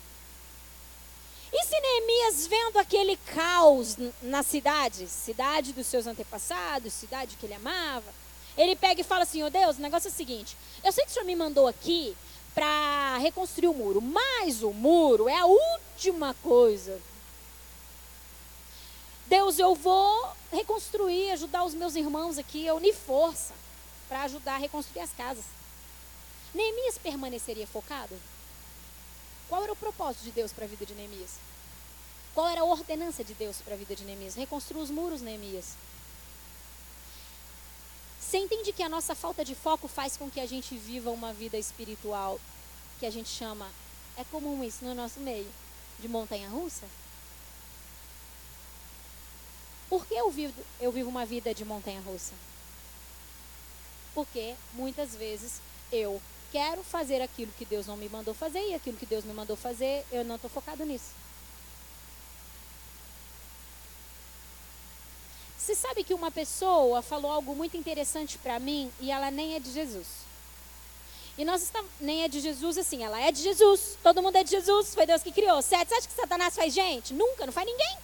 E 1.53 1.65
se 1.65 1.81
Neemias 1.81 2.47
vendo 2.47 2.79
aquele 2.79 3.17
caos 3.17 3.97
na 4.21 4.43
cidade, 4.43 5.07
cidade 5.07 5.73
dos 5.73 5.87
seus 5.87 6.07
antepassados, 6.07 6.93
cidade 6.93 7.37
que 7.37 7.47
ele 7.47 7.55
amava, 7.55 8.13
ele 8.57 8.75
pega 8.75 9.01
e 9.01 9.05
fala 9.05 9.23
assim: 9.23 9.43
Ô 9.43 9.47
oh 9.47 9.51
Deus, 9.51 9.79
o 9.79 9.83
negócio 9.83 10.09
é 10.09 10.11
o 10.11 10.15
seguinte: 10.15 10.57
eu 10.83 10.93
sei 10.93 11.05
que 11.05 11.11
o 11.11 11.15
senhor 11.15 11.25
me 11.25 11.37
mandou 11.37 11.67
aqui 11.69 12.17
para 12.55 13.19
reconstruir 13.19 13.69
o 13.69 13.75
muro, 13.75 14.01
mas 14.01 14.63
o 14.63 14.73
muro 14.73 15.29
é 15.29 15.39
a 15.39 15.47
última 15.47 16.35
coisa. 16.43 17.01
Deus, 19.27 19.59
eu 19.59 19.75
vou 19.75 20.29
reconstruir, 20.53 21.31
ajudar 21.33 21.65
os 21.65 21.75
meus 21.75 21.97
irmãos 21.97 22.39
aqui 22.39 22.69
a 22.69 22.75
unir 22.75 22.95
força 22.95 23.66
para 24.09 24.23
ajudar 24.23 24.55
a 24.55 24.59
reconstruir 24.59 25.01
as 25.01 25.13
casas. 25.13 25.45
Neemias 26.55 26.99
permaneceria 26.99 27.67
focado? 27.67 28.19
Qual 29.49 29.63
era 29.63 29.73
o 29.73 29.77
propósito 29.77 30.25
de 30.25 30.33
Deus 30.33 30.53
para 30.53 30.65
a 30.65 30.69
vida 30.69 30.87
de 30.87 30.95
Neemias? 30.95 31.35
Qual 32.35 32.49
era 32.49 32.61
a 32.61 32.65
ordenança 32.65 33.23
de 33.23 33.35
Deus 33.35 33.61
para 33.61 33.75
a 33.75 33.77
vida 33.77 33.95
de 33.95 34.05
Neemias? 34.05 34.35
Reconstruir 34.35 34.83
os 34.83 34.91
muros, 34.91 35.21
Neemias. 35.21 35.75
Você 38.21 38.39
entende 38.39 38.73
que 38.73 38.83
a 38.83 38.89
nossa 38.89 39.15
falta 39.15 39.45
de 39.45 39.55
foco 39.55 39.87
faz 39.87 40.17
com 40.17 40.31
que 40.31 40.41
a 40.41 40.47
gente 40.47 40.77
viva 40.77 41.11
uma 41.11 41.33
vida 41.33 41.57
espiritual 41.57 42.41
que 42.99 43.07
a 43.07 43.11
gente 43.11 43.29
chama, 43.29 43.71
é 44.17 44.25
comum 44.25 44.65
isso 44.65 44.85
no 44.85 44.95
nosso 44.95 45.21
meio, 45.21 45.47
de 46.01 46.09
montanha 46.09 46.49
russa? 46.49 46.87
Por 49.89 50.07
que 50.07 50.15
eu 50.15 50.31
vivo, 50.31 50.55
eu 50.81 50.91
vivo 50.91 51.09
uma 51.09 51.25
vida 51.25 51.55
de 51.55 51.65
montanha 51.65 52.01
russa? 52.01 52.33
Porque 54.17 54.55
muitas 54.73 55.15
vezes 55.15 55.61
eu 55.93 56.23
quero 56.51 56.83
fazer 56.83 57.21
aquilo 57.21 57.53
que 57.59 57.67
Deus 57.67 57.87
não 57.87 57.99
me 57.99 58.09
mandou 58.09 58.33
fazer 58.33 58.61
e 58.61 58.73
aquilo 58.73 58.97
que 58.97 59.05
Deus 59.05 59.27
me 59.27 59.35
mandou 59.35 59.57
fazer, 59.57 60.07
eu 60.11 60.25
não 60.25 60.37
estou 60.37 60.49
focado 60.49 60.87
nisso. 60.87 61.11
Você 65.59 65.75
sabe 65.75 66.03
que 66.03 66.15
uma 66.15 66.31
pessoa 66.31 67.03
falou 67.03 67.31
algo 67.31 67.55
muito 67.55 67.77
interessante 67.77 68.39
para 68.39 68.59
mim 68.59 68.91
e 69.01 69.11
ela 69.11 69.31
nem 69.31 69.55
é 69.55 69.61
de 69.61 69.71
Jesus. 69.71 70.07
E 71.37 71.45
nós 71.45 71.63
estamos, 71.63 71.91
nem 72.01 72.23
é 72.23 72.29
de 72.29 72.41
Jesus 72.41 72.79
assim, 72.79 73.05
ela 73.05 73.21
é 73.21 73.31
de 73.31 73.43
Jesus. 73.43 73.99
Todo 74.03 74.23
mundo 74.23 74.37
é 74.37 74.45
de 74.45 74.51
Jesus, 74.51 74.95
foi 74.95 75.05
Deus 75.05 75.23
que 75.23 75.31
criou. 75.31 75.61
Certo? 75.61 75.91
Você 75.91 75.95
acha 75.95 76.09
que 76.09 76.15
Satanás 76.15 76.55
faz 76.55 76.73
gente? 76.73 77.13
Nunca, 77.13 77.45
não 77.45 77.53
faz 77.53 77.67
ninguém. 77.67 77.99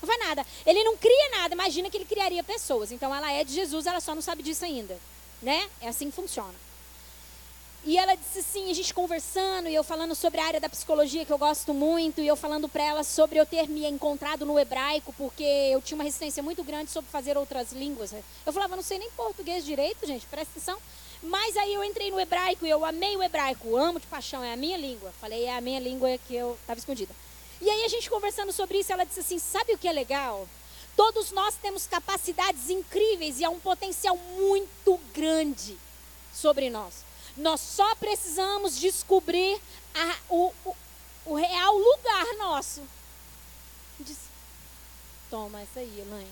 Não 0.00 0.06
faz 0.06 0.20
nada. 0.20 0.46
Ele 0.64 0.84
não 0.84 0.96
cria 0.96 1.30
nada, 1.30 1.52
imagina 1.52 1.90
que 1.90 1.96
ele 1.96 2.04
criaria 2.04 2.44
pessoas. 2.44 2.92
Então 2.92 3.12
ela 3.12 3.32
é 3.32 3.42
de 3.42 3.52
Jesus, 3.52 3.86
ela 3.86 4.00
só 4.00 4.14
não 4.14 4.22
sabe 4.22 4.44
disso 4.44 4.64
ainda. 4.64 4.96
Né? 5.42 5.68
É 5.80 5.88
assim 5.88 6.10
que 6.10 6.16
funciona. 6.16 6.54
E 7.84 7.96
ela 7.96 8.14
disse 8.16 8.40
assim, 8.40 8.70
a 8.70 8.74
gente 8.74 8.92
conversando, 8.92 9.68
e 9.68 9.74
eu 9.74 9.84
falando 9.84 10.14
sobre 10.14 10.40
a 10.40 10.46
área 10.46 10.60
da 10.60 10.68
psicologia 10.68 11.24
que 11.24 11.32
eu 11.32 11.38
gosto 11.38 11.72
muito, 11.72 12.20
e 12.20 12.26
eu 12.26 12.36
falando 12.36 12.68
para 12.68 12.82
ela 12.82 13.04
sobre 13.04 13.38
eu 13.38 13.46
ter 13.46 13.68
me 13.68 13.86
encontrado 13.86 14.44
no 14.44 14.58
hebraico, 14.58 15.14
porque 15.16 15.44
eu 15.44 15.80
tinha 15.80 15.96
uma 15.96 16.04
resistência 16.04 16.42
muito 16.42 16.64
grande 16.64 16.90
sobre 16.90 17.10
fazer 17.10 17.38
outras 17.38 17.72
línguas. 17.72 18.12
Eu 18.44 18.52
falava, 18.52 18.76
não 18.76 18.82
sei 18.82 18.98
nem 18.98 19.10
português 19.12 19.64
direito, 19.64 20.06
gente, 20.06 20.26
presta 20.26 20.50
atenção. 20.50 20.78
Mas 21.22 21.56
aí 21.56 21.74
eu 21.74 21.82
entrei 21.82 22.10
no 22.10 22.20
hebraico 22.20 22.66
e 22.66 22.70
eu 22.70 22.84
amei 22.84 23.16
o 23.16 23.22
hebraico, 23.22 23.76
amo 23.76 23.98
de 23.98 24.06
paixão, 24.06 24.42
é 24.42 24.52
a 24.52 24.56
minha 24.56 24.76
língua. 24.76 25.12
Falei, 25.20 25.44
é 25.44 25.56
a 25.56 25.60
minha 25.60 25.80
língua 25.80 26.18
que 26.26 26.34
eu 26.34 26.58
estava 26.60 26.78
escondida. 26.78 27.14
E 27.60 27.68
aí 27.68 27.84
a 27.84 27.88
gente 27.88 28.08
conversando 28.08 28.52
sobre 28.52 28.78
isso, 28.78 28.92
ela 28.92 29.04
disse 29.04 29.20
assim: 29.20 29.38
sabe 29.38 29.74
o 29.74 29.78
que 29.78 29.88
é 29.88 29.92
legal? 29.92 30.46
Todos 30.98 31.30
nós 31.30 31.54
temos 31.54 31.86
capacidades 31.86 32.68
incríveis 32.68 33.38
e 33.38 33.44
há 33.44 33.48
um 33.48 33.60
potencial 33.60 34.16
muito 34.16 34.98
grande 35.14 35.78
sobre 36.34 36.68
nós. 36.68 37.04
Nós 37.36 37.60
só 37.60 37.94
precisamos 37.94 38.76
descobrir 38.76 39.62
a, 39.94 40.16
o, 40.28 40.52
o, 40.64 40.76
o, 41.26 41.34
real 41.36 41.72
lugar 41.78 42.26
nosso. 42.38 42.82
Diz, 44.00 44.18
Toma 45.30 45.60
essa 45.60 45.78
aí, 45.78 46.00
Elaine. 46.00 46.28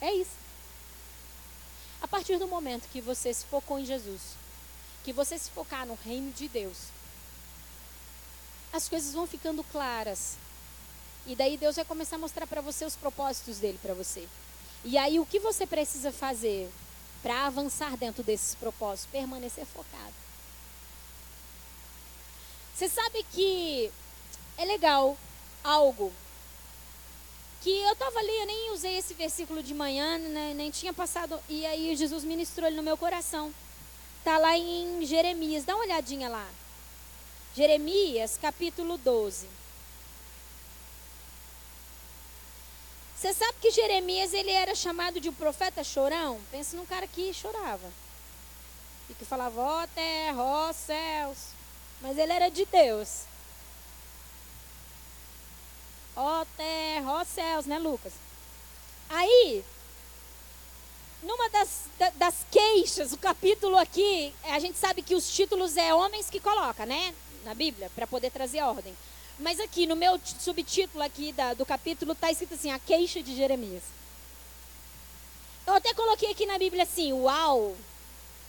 É 0.00 0.10
isso. 0.14 0.38
A 2.00 2.08
partir 2.08 2.38
do 2.38 2.48
momento 2.48 2.88
que 2.88 3.02
você 3.02 3.34
se 3.34 3.44
focou 3.44 3.78
em 3.78 3.84
Jesus, 3.84 4.22
que 5.04 5.12
você 5.12 5.38
se 5.38 5.50
focar 5.50 5.84
no 5.84 5.98
reino 6.02 6.32
de 6.32 6.48
Deus, 6.48 6.78
as 8.72 8.88
coisas 8.88 9.12
vão 9.12 9.26
ficando 9.26 9.62
claras. 9.64 10.38
E 11.26 11.34
daí 11.34 11.56
Deus 11.56 11.76
vai 11.76 11.84
começar 11.84 12.16
a 12.16 12.18
mostrar 12.18 12.46
para 12.46 12.60
você 12.60 12.84
os 12.84 12.96
propósitos 12.96 13.58
dele 13.58 13.78
para 13.80 13.94
você. 13.94 14.28
E 14.84 14.98
aí 14.98 15.18
o 15.18 15.26
que 15.26 15.38
você 15.38 15.66
precisa 15.66 16.12
fazer 16.12 16.70
para 17.22 17.46
avançar 17.46 17.96
dentro 17.96 18.22
desses 18.22 18.54
propósitos? 18.54 19.10
Permanecer 19.10 19.64
focado. 19.64 20.12
Você 22.74 22.88
sabe 22.88 23.24
que 23.32 23.90
é 24.58 24.64
legal 24.64 25.16
algo 25.62 26.12
que 27.62 27.70
eu 27.70 27.92
estava 27.92 28.18
ali, 28.18 28.40
eu 28.40 28.46
nem 28.46 28.72
usei 28.72 28.98
esse 28.98 29.14
versículo 29.14 29.62
de 29.62 29.72
manhã, 29.72 30.18
né, 30.18 30.52
nem 30.54 30.70
tinha 30.70 30.92
passado, 30.92 31.40
e 31.48 31.64
aí 31.64 31.96
Jesus 31.96 32.22
ministrou 32.22 32.66
ele 32.66 32.76
no 32.76 32.82
meu 32.82 32.96
coração. 32.96 33.54
Está 34.18 34.36
lá 34.36 34.58
em 34.58 35.04
Jeremias, 35.06 35.64
dá 35.64 35.74
uma 35.74 35.84
olhadinha 35.84 36.28
lá. 36.28 36.46
Jeremias, 37.56 38.36
capítulo 38.36 38.98
12. 38.98 39.63
Você 43.24 43.32
sabe 43.32 43.54
que 43.58 43.70
Jeremias 43.70 44.34
ele 44.34 44.50
era 44.50 44.74
chamado 44.74 45.18
de 45.18 45.30
um 45.30 45.32
profeta 45.32 45.82
chorão? 45.82 46.38
Pensa 46.50 46.76
num 46.76 46.84
cara 46.84 47.06
que 47.06 47.32
chorava. 47.32 47.90
E 49.08 49.14
que 49.14 49.24
falava, 49.24 49.58
ó 49.58 49.82
oh, 49.82 49.86
terra, 49.94 50.42
ó 50.42 50.68
oh, 50.68 50.72
céus. 50.74 51.38
Mas 52.02 52.18
ele 52.18 52.34
era 52.34 52.50
de 52.50 52.66
Deus. 52.66 53.22
Ó 56.14 56.42
oh, 56.42 56.46
terra, 56.54 57.12
ó 57.14 57.24
céus, 57.24 57.64
né, 57.64 57.78
Lucas? 57.78 58.12
Aí, 59.08 59.64
numa 61.22 61.48
das, 61.48 61.84
das 62.16 62.44
queixas, 62.50 63.14
o 63.14 63.16
capítulo 63.16 63.78
aqui, 63.78 64.34
a 64.50 64.58
gente 64.58 64.76
sabe 64.76 65.00
que 65.00 65.14
os 65.14 65.32
títulos 65.32 65.78
é 65.78 65.94
homens 65.94 66.28
que 66.28 66.40
coloca, 66.40 66.84
né? 66.84 67.14
na 67.44 67.54
Bíblia 67.54 67.90
para 67.94 68.06
poder 68.06 68.30
trazer 68.30 68.62
ordem. 68.62 68.96
Mas 69.38 69.58
aqui 69.58 69.86
no 69.86 69.96
meu 69.96 70.20
subtítulo 70.38 71.02
aqui 71.02 71.32
da, 71.32 71.54
do 71.54 71.66
capítulo 71.66 72.12
está 72.12 72.30
escrito 72.30 72.54
assim, 72.54 72.70
a 72.70 72.78
queixa 72.78 73.22
de 73.22 73.34
Jeremias. 73.34 73.82
Eu 75.66 75.74
até 75.74 75.92
coloquei 75.94 76.30
aqui 76.30 76.46
na 76.46 76.58
Bíblia 76.58 76.84
assim, 76.84 77.12
uau! 77.12 77.76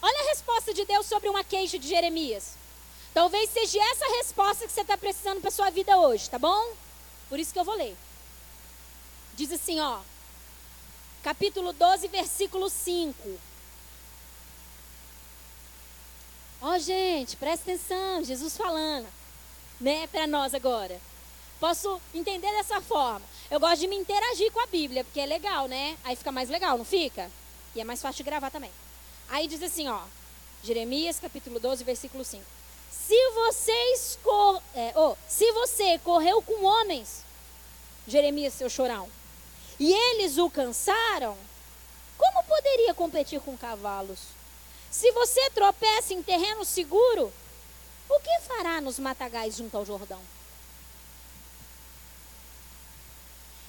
Olha 0.02 0.20
a 0.20 0.28
resposta 0.28 0.72
de 0.72 0.84
Deus 0.84 1.06
sobre 1.06 1.28
uma 1.28 1.42
queixa 1.42 1.78
de 1.78 1.88
Jeremias. 1.88 2.54
Talvez 3.12 3.50
seja 3.50 3.82
essa 3.82 4.04
a 4.04 4.16
resposta 4.18 4.66
que 4.66 4.72
você 4.72 4.82
está 4.82 4.96
precisando 4.96 5.40
para 5.40 5.50
sua 5.50 5.70
vida 5.70 5.98
hoje, 5.98 6.28
tá 6.28 6.38
bom? 6.38 6.72
Por 7.28 7.40
isso 7.40 7.52
que 7.52 7.58
eu 7.58 7.64
vou 7.64 7.74
ler. 7.74 7.96
Diz 9.34 9.50
assim, 9.50 9.80
ó. 9.80 10.00
Capítulo 11.22 11.72
12, 11.72 12.08
versículo 12.08 12.70
5. 12.70 13.40
Ó, 16.60 16.78
gente, 16.78 17.36
presta 17.36 17.70
atenção, 17.70 18.22
Jesus 18.22 18.56
falando, 18.56 19.06
né, 19.80 20.06
para 20.08 20.26
nós 20.26 20.54
agora. 20.54 21.00
Posso 21.58 22.00
entender 22.14 22.50
dessa 22.52 22.80
forma. 22.80 23.22
Eu 23.50 23.58
gosto 23.58 23.80
de 23.80 23.88
me 23.88 23.96
interagir 23.96 24.52
com 24.52 24.60
a 24.60 24.66
Bíblia, 24.66 25.04
porque 25.04 25.20
é 25.20 25.26
legal, 25.26 25.66
né? 25.68 25.96
Aí 26.04 26.14
fica 26.14 26.30
mais 26.30 26.48
legal, 26.48 26.76
não 26.76 26.84
fica? 26.84 27.30
E 27.74 27.80
é 27.80 27.84
mais 27.84 28.02
fácil 28.02 28.18
de 28.18 28.30
gravar 28.30 28.50
também. 28.50 28.70
Aí 29.28 29.48
diz 29.48 29.62
assim, 29.62 29.88
ó, 29.88 30.00
Jeremias 30.62 31.18
capítulo 31.18 31.58
12, 31.58 31.84
versículo 31.84 32.24
5. 32.24 32.44
Se 32.90 33.30
vocês 33.30 34.18
cor... 34.22 34.62
é, 34.74 34.92
oh, 34.96 35.16
se 35.28 35.50
você 35.52 35.98
correu 35.98 36.42
com 36.42 36.64
homens, 36.64 37.22
Jeremias, 38.06 38.54
seu 38.54 38.68
chorão, 38.68 39.08
e 39.78 39.92
eles 39.92 40.38
o 40.38 40.50
cansaram, 40.50 41.36
como 42.16 42.44
poderia 42.44 42.94
competir 42.94 43.40
com 43.40 43.56
cavalos? 43.56 44.18
Se 44.90 45.10
você 45.12 45.50
tropeça 45.50 46.14
em 46.14 46.22
terreno 46.22 46.64
seguro, 46.64 47.32
o 48.08 48.20
que 48.20 48.40
fará 48.46 48.80
nos 48.80 48.98
matagais 48.98 49.56
junto 49.56 49.76
ao 49.76 49.84
Jordão? 49.84 50.20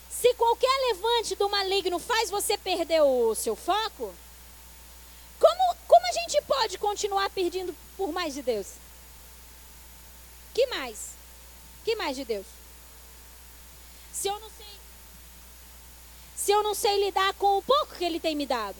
Se 0.09 0.33
qualquer 0.33 0.93
levante 0.93 1.35
do 1.35 1.49
maligno 1.49 1.99
faz 1.99 2.29
você 2.29 2.57
perder 2.57 3.01
o 3.01 3.35
seu 3.35 3.55
foco, 3.55 4.13
como, 5.39 5.75
como 5.87 6.07
a 6.07 6.11
gente 6.11 6.41
pode 6.43 6.77
continuar 6.77 7.29
pedindo 7.29 7.75
por 7.95 8.11
mais 8.11 8.33
de 8.33 8.41
Deus? 8.41 8.67
Que 10.53 10.65
mais? 10.67 11.09
Que 11.85 11.95
mais 11.95 12.15
de 12.15 12.25
Deus? 12.25 12.47
Se 14.11 14.27
eu 14.27 14.39
não 14.39 14.49
sei 14.49 14.67
se 16.35 16.51
eu 16.51 16.63
não 16.63 16.73
sei 16.73 17.03
lidar 17.03 17.33
com 17.33 17.57
o 17.57 17.61
pouco 17.61 17.95
que 17.95 18.05
ele 18.05 18.19
tem 18.19 18.33
me 18.33 18.45
dado? 18.45 18.77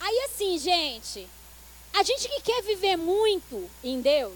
Aí 0.00 0.18
assim, 0.24 0.58
gente, 0.58 1.28
a 1.92 2.02
gente 2.02 2.28
que 2.28 2.40
quer 2.40 2.60
viver 2.62 2.96
muito 2.96 3.70
em 3.84 4.00
Deus, 4.00 4.34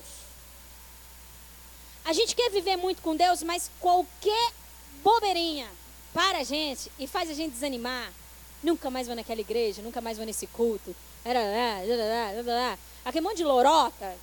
a 2.09 2.13
gente 2.15 2.35
quer 2.35 2.51
viver 2.51 2.77
muito 2.77 3.03
com 3.03 3.15
Deus, 3.15 3.43
mas 3.43 3.71
qualquer 3.79 4.53
bobeirinha 5.03 5.69
para 6.15 6.39
a 6.39 6.43
gente 6.43 6.91
e 6.99 7.07
faz 7.07 7.29
a 7.29 7.35
gente 7.35 7.53
desanimar. 7.53 8.11
Nunca 8.63 8.89
mais 8.89 9.07
vou 9.07 9.15
naquela 9.15 9.43
igreja, 9.43 9.83
nunca 9.83 10.01
mais 10.01 10.17
vou 10.17 10.25
nesse 10.25 10.47
culto. 10.47 10.97
Aquele 13.05 13.21
monte 13.23 13.37
de 13.37 13.45
lorota, 13.45 14.17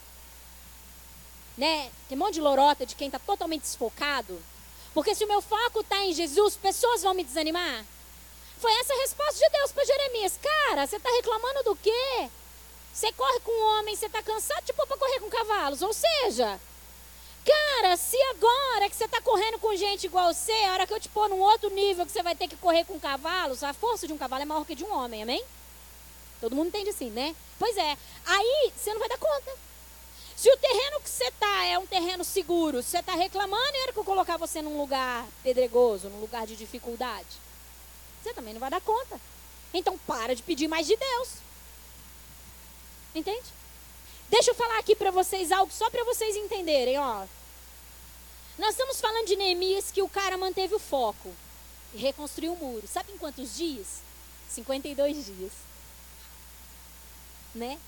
né? 1.55 1.91
Tem 2.09 2.17
um 2.17 2.21
monte 2.21 2.33
de 2.33 2.41
lorota 2.41 2.87
de 2.87 2.95
quem 2.95 3.05
está 3.07 3.19
totalmente 3.19 3.61
desfocado. 3.61 4.41
Porque 4.91 5.13
se 5.13 5.23
o 5.23 5.27
meu 5.27 5.39
foco 5.39 5.81
está 5.81 6.03
em 6.05 6.11
Jesus, 6.11 6.55
pessoas 6.55 7.03
vão 7.03 7.13
me 7.13 7.23
desanimar. 7.23 7.85
Foi 8.57 8.73
essa 8.79 8.93
a 8.93 9.01
resposta 9.01 9.45
de 9.45 9.49
Deus 9.59 9.71
para 9.71 9.85
Jeremias. 9.85 10.39
Cara, 10.41 10.87
você 10.87 10.95
está 10.95 11.11
reclamando 11.11 11.61
do 11.63 11.75
quê? 11.75 12.29
Você 12.91 13.11
corre 13.11 13.39
com 13.41 13.51
um 13.51 13.77
homem, 13.77 13.95
você 13.95 14.07
está 14.07 14.23
cansado 14.23 14.65
de 14.65 14.73
para 14.73 14.87
correr 14.87 15.19
com 15.19 15.29
cavalos. 15.29 15.83
Ou 15.83 15.93
seja, 15.93 16.59
cara, 17.45 17.95
se 17.95 18.17
agora 18.31 18.89
que 18.89 18.95
você 18.95 19.05
está 19.05 19.21
correndo 19.21 19.59
com 19.59 19.75
gente 19.75 20.05
igual 20.05 20.33
você, 20.33 20.51
a 20.51 20.73
hora 20.73 20.87
que 20.87 20.93
eu 20.93 20.99
te 20.99 21.09
pôr 21.09 21.29
num 21.29 21.39
outro 21.39 21.69
nível 21.69 22.05
que 22.05 22.11
você 22.11 22.23
vai 22.23 22.35
ter 22.35 22.47
que 22.47 22.55
correr 22.57 22.83
com 22.85 22.99
cavalos, 22.99 23.63
a 23.63 23.73
força 23.73 24.07
de 24.07 24.13
um 24.13 24.17
cavalo 24.17 24.41
é 24.41 24.45
maior 24.45 24.65
que 24.65 24.75
de 24.75 24.83
um 24.83 24.91
homem, 24.91 25.23
amém? 25.23 25.43
Todo 26.41 26.55
mundo 26.55 26.67
entende 26.67 26.89
assim, 26.89 27.09
né? 27.09 27.35
Pois 27.59 27.77
é. 27.77 27.97
Aí 28.25 28.71
você 28.75 28.93
não 28.93 28.99
vai 28.99 29.09
dar 29.09 29.17
conta. 29.17 29.51
Se 30.35 30.51
o 30.51 30.57
terreno 30.57 30.99
que 30.99 31.09
você 31.09 31.23
está 31.25 31.65
é 31.65 31.79
um 31.79 31.85
terreno 31.85 32.23
seguro, 32.23 32.83
você 32.83 32.99
está 32.99 33.13
reclamando, 33.13 33.77
era 33.83 33.93
que 33.93 33.99
eu 33.99 34.03
colocar 34.03 34.37
você 34.37 34.61
num 34.61 34.77
lugar 34.77 35.25
pedregoso, 35.43 36.09
num 36.09 36.19
lugar 36.19 36.45
de 36.45 36.55
dificuldade. 36.55 37.37
Você 38.21 38.33
também 38.33 38.53
não 38.53 38.59
vai 38.59 38.69
dar 38.69 38.81
conta. 38.81 39.19
Então 39.73 39.97
para 39.99 40.35
de 40.35 40.43
pedir 40.43 40.67
mais 40.67 40.87
de 40.87 40.97
Deus. 40.97 41.29
Entende? 43.13 43.45
Deixa 44.29 44.51
eu 44.51 44.55
falar 44.55 44.79
aqui 44.79 44.95
para 44.95 45.11
vocês 45.11 45.51
algo 45.51 45.71
só 45.71 45.89
para 45.89 46.03
vocês 46.03 46.35
entenderem, 46.35 46.97
ó. 46.97 47.25
Nós 48.57 48.71
estamos 48.71 48.99
falando 48.99 49.27
de 49.27 49.35
Neemias 49.35 49.91
que 49.91 50.01
o 50.01 50.09
cara 50.09 50.37
manteve 50.37 50.73
o 50.75 50.79
foco 50.79 51.33
e 51.93 51.97
reconstruiu 51.97 52.53
o 52.53 52.57
muro. 52.57 52.87
Sabe 52.87 53.11
em 53.11 53.17
quantos 53.17 53.55
dias? 53.55 54.01
52 54.49 55.25
dias. 55.25 55.51
Né? 57.53 57.79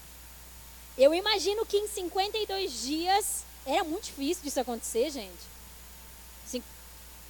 Eu 0.98 1.14
imagino 1.14 1.66
que 1.66 1.78
em 1.78 1.88
52 1.88 2.82
dias 2.82 3.44
era 3.66 3.84
muito 3.84 4.06
difícil 4.06 4.44
disso 4.44 4.60
acontecer, 4.60 5.10
gente. 5.10 5.58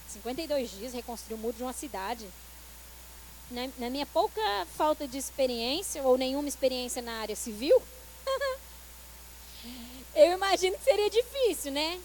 52 0.10 0.72
dias 0.72 0.94
reconstruir 0.94 1.36
o 1.36 1.38
muro 1.38 1.56
de 1.56 1.64
uma 1.64 1.74
cidade. 1.74 2.28
Na, 3.50 3.70
na 3.78 3.90
minha 3.90 4.06
pouca 4.06 4.42
falta 4.76 5.08
de 5.08 5.18
experiência, 5.18 6.04
ou 6.04 6.18
nenhuma 6.18 6.48
experiência 6.48 7.02
na 7.02 7.20
área 7.20 7.36
civil, 7.36 7.82
eu 10.16 10.34
imagino 10.34 10.78
que 10.78 10.84
seria 10.84 11.10
difícil, 11.10 11.72
né? 11.72 12.00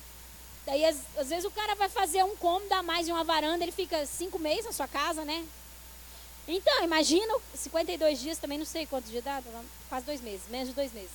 Daí, 0.66 0.84
às, 0.84 0.96
às, 1.16 1.28
vezes, 1.28 1.44
o 1.44 1.50
cara 1.50 1.74
vai 1.74 1.88
fazer 1.88 2.22
um 2.24 2.36
cômodo 2.36 2.72
a 2.72 2.82
mais 2.82 3.06
de 3.06 3.12
uma 3.12 3.24
varanda, 3.24 3.64
ele 3.64 3.72
fica 3.72 4.06
cinco 4.06 4.38
meses 4.38 4.64
na 4.64 4.72
sua 4.72 4.86
casa, 4.86 5.24
né? 5.24 5.44
Então, 6.46 6.84
imagina, 6.84 7.34
52 7.54 8.20
dias 8.20 8.38
também, 8.38 8.58
não 8.58 8.64
sei 8.64 8.86
quantos 8.86 9.10
dias 9.10 9.24
dá, 9.24 9.42
quase 9.88 10.06
dois 10.06 10.20
meses, 10.20 10.42
menos 10.48 10.68
de 10.68 10.74
dois 10.74 10.92
meses. 10.92 11.10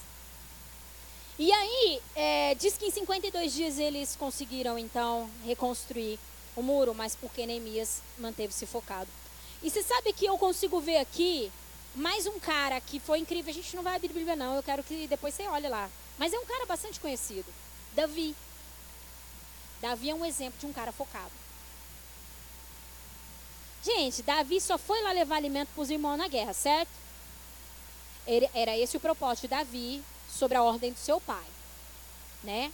E 1.40 1.52
aí, 1.52 2.02
é, 2.16 2.56
diz 2.56 2.78
que 2.78 2.86
em 2.86 2.92
52 2.92 3.54
dias 3.54 3.78
eles 3.78 4.16
conseguiram, 4.16 4.78
então, 4.78 5.30
reconstruir 5.46 6.20
o 6.56 6.64
muro, 6.64 6.94
mas 6.96 7.16
porque 7.16 7.46
Neemias 7.46 8.02
manteve-se 8.18 8.66
focado. 8.66 9.10
E 9.62 9.70
você 9.70 9.84
sabe 9.84 10.14
que 10.14 10.26
eu 10.26 10.38
consigo 10.38 10.80
ver 10.80 10.98
aqui 10.98 11.52
mais 11.96 12.26
um 12.28 12.40
cara 12.40 12.80
que 12.82 13.00
foi 13.00 13.20
incrível. 13.20 13.52
A 13.52 13.54
gente 13.54 13.76
não 13.76 13.84
vai 13.84 13.96
abrir 13.96 14.10
Bíblia, 14.10 14.36
não. 14.36 14.56
Eu 14.56 14.64
quero 14.64 14.84
que 14.84 15.08
depois 15.08 15.34
você 15.34 15.44
olhe 15.48 15.68
lá. 15.68 15.90
Mas 16.18 16.34
é 16.34 16.40
um 16.40 16.46
cara 16.46 16.66
bastante 16.66 17.00
conhecido. 17.00 17.46
Davi. 17.94 18.36
Davi 19.82 20.10
é 20.10 20.16
um 20.16 20.26
exemplo 20.26 20.60
de 20.60 20.66
um 20.66 20.74
cara 20.74 20.92
focado. 20.92 21.32
Gente, 23.84 24.22
Davi 24.22 24.60
só 24.60 24.78
foi 24.78 25.02
lá 25.02 25.12
levar 25.12 25.36
alimento 25.36 25.70
para 25.74 25.82
os 25.82 25.90
irmãos 25.90 26.18
na 26.18 26.28
guerra, 26.28 26.54
certo? 26.54 26.90
Era 28.54 28.78
esse 28.78 28.98
o 28.98 29.00
propósito 29.00 29.44
de 29.44 29.48
Davi 29.50 30.04
sobre 30.30 30.58
a 30.58 30.64
ordem 30.64 30.92
do 30.92 31.00
seu 31.00 31.22
pai, 31.22 31.46
né? 32.44 32.74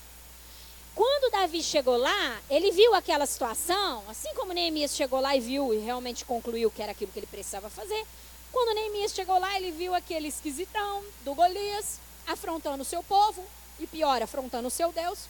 Quando 0.96 1.32
Davi 1.32 1.62
chegou 1.62 1.98
lá, 1.98 2.42
ele 2.50 2.72
viu 2.72 2.96
aquela 2.96 3.26
situação, 3.26 4.04
assim 4.10 4.34
como 4.36 4.54
Neemias 4.54 4.96
chegou 4.96 5.20
lá 5.20 5.36
e 5.36 5.40
viu 5.40 5.74
e 5.74 5.80
realmente 5.80 6.26
concluiu 6.26 6.72
que 6.72 6.82
era 6.82 6.92
aquilo 6.92 7.12
que 7.12 7.20
ele 7.20 7.28
precisava 7.28 7.70
fazer. 7.70 8.06
Quando 8.52 8.76
Neemias 8.76 9.14
chegou 9.14 9.40
lá, 9.40 9.56
ele 9.58 9.72
viu 9.72 9.94
aquele 9.94 10.28
esquisitão 10.28 11.04
do 11.24 11.36
Golias 11.36 12.00
afrontando 12.28 12.84
o 12.84 12.86
seu 12.86 13.04
povo 13.04 13.44
e 13.80 13.88
pior, 13.88 14.22
afrontando 14.22 14.68
o 14.68 14.72
seu 14.72 14.92
Deus. 14.92 15.28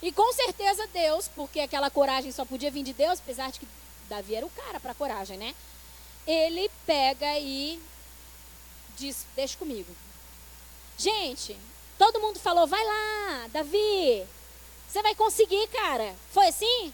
E 0.00 0.10
com 0.10 0.32
certeza 0.32 0.86
Deus, 0.88 1.28
porque 1.28 1.60
aquela 1.60 1.90
coragem 1.90 2.32
só 2.32 2.44
podia 2.44 2.70
vir 2.70 2.82
de 2.82 2.92
Deus, 2.92 3.18
apesar 3.20 3.50
de 3.50 3.60
que 3.60 3.68
Davi 4.08 4.34
era 4.34 4.46
o 4.46 4.50
cara 4.50 4.80
para 4.80 4.94
coragem, 4.94 5.38
né? 5.38 5.54
Ele 6.26 6.70
pega 6.84 7.38
e 7.38 7.80
diz: 8.96 9.24
Deixa 9.34 9.56
comigo, 9.56 9.94
Gente, 10.98 11.58
todo 11.98 12.20
mundo 12.20 12.38
falou: 12.38 12.66
vai 12.66 12.84
lá, 12.84 13.48
Davi, 13.48 14.24
você 14.88 15.02
vai 15.02 15.14
conseguir, 15.14 15.66
cara. 15.68 16.14
Foi 16.30 16.46
assim? 16.46 16.92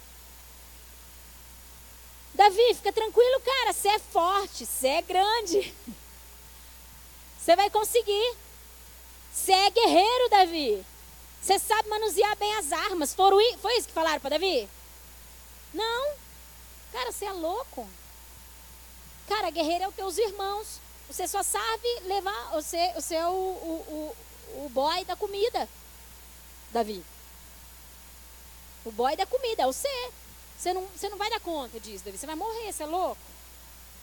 Davi, 2.33 2.75
fica 2.75 2.93
tranquilo, 2.93 3.41
cara. 3.41 3.73
Você 3.73 3.89
é 3.89 3.99
forte, 3.99 4.65
você 4.65 4.89
é 4.89 5.03
grande. 5.03 5.75
Você 7.49 7.57
vai 7.57 7.71
conseguir. 7.71 8.37
Você 9.33 9.53
é 9.53 9.71
guerreiro, 9.71 10.29
Davi. 10.29 10.85
Você 11.41 11.59
sabe 11.59 11.89
manusear 11.89 12.37
bem 12.37 12.55
as 12.57 12.73
armas. 12.73 13.15
Foi 13.15 13.79
isso 13.79 13.89
que 13.89 13.95
falaram 13.95 14.21
para 14.21 14.37
Davi? 14.37 14.69
Não. 15.73 16.13
Cara, 16.93 17.11
você 17.11 17.25
é 17.25 17.33
louco. 17.33 17.89
Cara, 19.27 19.49
guerreiro 19.49 19.85
é 19.85 19.89
os 19.89 19.95
teus 19.95 20.19
irmãos. 20.19 20.79
Você 21.09 21.27
só 21.27 21.43
sabe 21.43 21.89
levar, 22.03 22.51
você, 22.51 22.93
você 22.93 23.15
é 23.15 23.27
o, 23.27 23.31
o, 23.31 24.15
o, 24.55 24.67
o 24.67 24.69
boy 24.69 25.03
da 25.07 25.17
comida, 25.17 25.67
Davi. 26.71 27.03
O 28.85 28.93
boy 28.93 29.17
da 29.17 29.25
comida, 29.25 29.63
é 29.63 29.67
você. 29.67 30.11
Você 30.59 30.75
não, 30.75 30.85
você 30.95 31.09
não 31.09 31.17
vai 31.17 31.31
dar 31.31 31.41
conta 31.41 31.81
disso, 31.81 32.05
Davi. 32.05 32.19
Você 32.19 32.27
vai 32.27 32.37
morrer, 32.37 32.71
você 32.71 32.83
é 32.83 32.87
louco. 32.87 33.23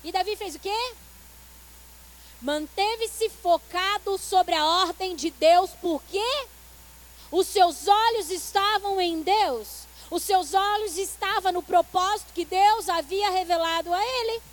E 0.04 0.12
Davi 0.12 0.36
fez 0.36 0.56
o 0.56 0.60
quê? 0.60 0.96
Manteve-se 2.46 3.28
focado 3.28 4.20
sobre 4.20 4.54
a 4.54 4.64
ordem 4.64 5.16
de 5.16 5.32
Deus, 5.32 5.72
porque 5.82 6.46
os 7.32 7.48
seus 7.48 7.88
olhos 7.88 8.30
estavam 8.30 9.02
em 9.02 9.24
Deus. 9.24 9.88
Os 10.12 10.22
seus 10.22 10.54
olhos 10.54 10.96
estavam 10.96 11.52
no 11.52 11.64
propósito 11.64 12.32
que 12.36 12.46
Deus 12.46 12.88
havia 12.88 13.32
revelado 13.32 13.92
a 13.92 14.00
ele. 14.00 14.44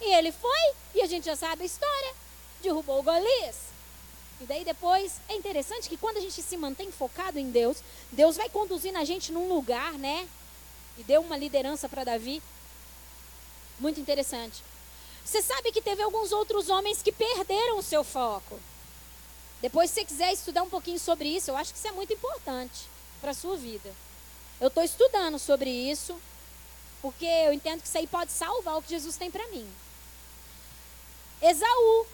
E 0.00 0.14
ele 0.14 0.32
foi, 0.32 0.72
e 0.94 1.02
a 1.02 1.06
gente 1.06 1.26
já 1.26 1.36
sabe 1.36 1.64
a 1.64 1.66
história. 1.66 2.14
Derrubou 2.62 3.00
o 3.00 3.02
Golias. 3.02 3.56
E 4.40 4.44
daí 4.46 4.64
depois, 4.64 5.20
é 5.28 5.36
interessante 5.36 5.90
que 5.90 5.98
quando 5.98 6.16
a 6.16 6.20
gente 6.22 6.40
se 6.40 6.56
mantém 6.56 6.90
focado 6.90 7.38
em 7.38 7.50
Deus, 7.50 7.82
Deus 8.10 8.38
vai 8.38 8.48
conduzindo 8.48 8.96
a 8.96 9.04
gente 9.04 9.30
num 9.30 9.52
lugar, 9.52 9.92
né? 9.98 10.26
E 10.96 11.02
deu 11.02 11.20
uma 11.20 11.36
liderança 11.36 11.86
para 11.86 12.02
Davi. 12.02 12.42
Muito 13.78 14.00
interessante. 14.00 14.64
Você 15.24 15.40
sabe 15.40 15.72
que 15.72 15.80
teve 15.80 16.02
alguns 16.02 16.32
outros 16.32 16.68
homens 16.68 17.02
que 17.02 17.12
perderam 17.12 17.78
o 17.78 17.82
seu 17.82 18.04
foco. 18.04 18.58
Depois, 19.60 19.90
se 19.90 19.94
você 19.94 20.04
quiser 20.04 20.32
estudar 20.32 20.62
um 20.62 20.70
pouquinho 20.70 20.98
sobre 20.98 21.28
isso, 21.28 21.50
eu 21.50 21.56
acho 21.56 21.72
que 21.72 21.78
isso 21.78 21.88
é 21.88 21.92
muito 21.92 22.12
importante 22.12 22.88
para 23.20 23.30
a 23.30 23.34
sua 23.34 23.56
vida. 23.56 23.94
Eu 24.60 24.68
estou 24.68 24.82
estudando 24.82 25.38
sobre 25.38 25.70
isso, 25.70 26.20
porque 27.00 27.24
eu 27.24 27.52
entendo 27.52 27.80
que 27.80 27.88
isso 27.88 27.98
aí 27.98 28.06
pode 28.06 28.32
salvar 28.32 28.76
o 28.76 28.82
que 28.82 28.90
Jesus 28.90 29.16
tem 29.16 29.30
para 29.30 29.46
mim. 29.48 29.68
Esaú. 31.40 32.06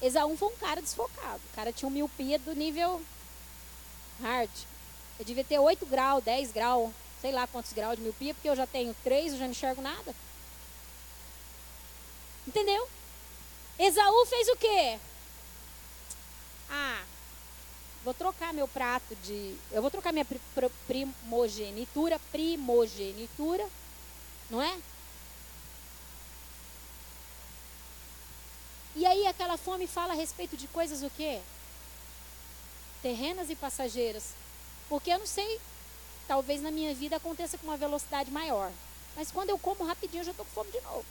Esaú 0.00 0.36
foi 0.36 0.48
um 0.48 0.56
cara 0.56 0.82
desfocado. 0.82 1.40
O 1.52 1.56
cara 1.56 1.72
tinha 1.72 1.86
uma 1.86 1.94
miopia 1.94 2.38
do 2.38 2.54
nível 2.54 3.00
hard. 4.20 4.50
Eu 5.18 5.24
devia 5.24 5.44
ter 5.44 5.58
8 5.58 5.86
graus, 5.86 6.24
10 6.24 6.52
graus, 6.52 6.90
sei 7.20 7.32
lá 7.32 7.46
quantos 7.46 7.72
graus 7.72 7.96
de 7.96 8.02
miopia, 8.02 8.34
porque 8.34 8.48
eu 8.48 8.56
já 8.56 8.66
tenho 8.66 8.94
3, 9.04 9.32
eu 9.32 9.38
já 9.38 9.44
não 9.44 9.52
enxergo 9.52 9.80
nada. 9.80 10.14
Entendeu? 12.46 12.88
Esaú 13.78 14.26
fez 14.26 14.48
o 14.48 14.56
quê? 14.56 14.98
Ah, 16.70 17.02
vou 18.04 18.14
trocar 18.14 18.52
meu 18.52 18.68
prato 18.68 19.14
de. 19.16 19.56
Eu 19.72 19.82
vou 19.82 19.90
trocar 19.90 20.12
minha 20.12 20.26
primogenitura, 20.86 22.20
primogenitura, 22.30 23.68
não 24.50 24.62
é? 24.62 24.78
E 28.96 29.04
aí 29.04 29.26
aquela 29.26 29.56
fome 29.56 29.86
fala 29.86 30.12
a 30.12 30.16
respeito 30.16 30.56
de 30.56 30.68
coisas 30.68 31.02
o 31.02 31.10
quê? 31.10 31.40
Terrenas 33.02 33.50
e 33.50 33.56
passageiras. 33.56 34.34
Porque 34.88 35.10
eu 35.10 35.18
não 35.18 35.26
sei, 35.26 35.60
talvez 36.28 36.62
na 36.62 36.70
minha 36.70 36.94
vida 36.94 37.16
aconteça 37.16 37.58
com 37.58 37.66
uma 37.66 37.76
velocidade 37.76 38.30
maior. 38.30 38.70
Mas 39.16 39.32
quando 39.32 39.50
eu 39.50 39.58
como 39.58 39.84
rapidinho, 39.84 40.20
eu 40.20 40.26
já 40.26 40.30
estou 40.30 40.46
com 40.46 40.52
fome 40.52 40.70
de 40.70 40.80
novo. 40.82 41.04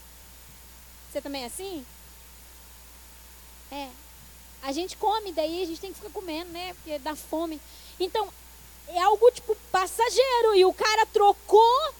Você 1.13 1.21
também 1.21 1.43
é 1.43 1.45
assim? 1.45 1.85
É. 3.71 3.87
A 4.63 4.71
gente 4.71 4.97
come, 4.97 5.31
daí 5.31 5.61
a 5.61 5.65
gente 5.67 5.79
tem 5.79 5.91
que 5.91 5.99
ficar 5.99 6.09
comendo, 6.09 6.49
né? 6.49 6.73
Porque 6.73 6.97
dá 6.97 7.15
fome. 7.15 7.61
Então, 7.99 8.33
é 8.87 8.99
algo 8.99 9.29
tipo 9.29 9.55
passageiro. 9.71 10.55
E 10.55 10.65
o 10.65 10.73
cara 10.73 11.05
trocou 11.05 11.93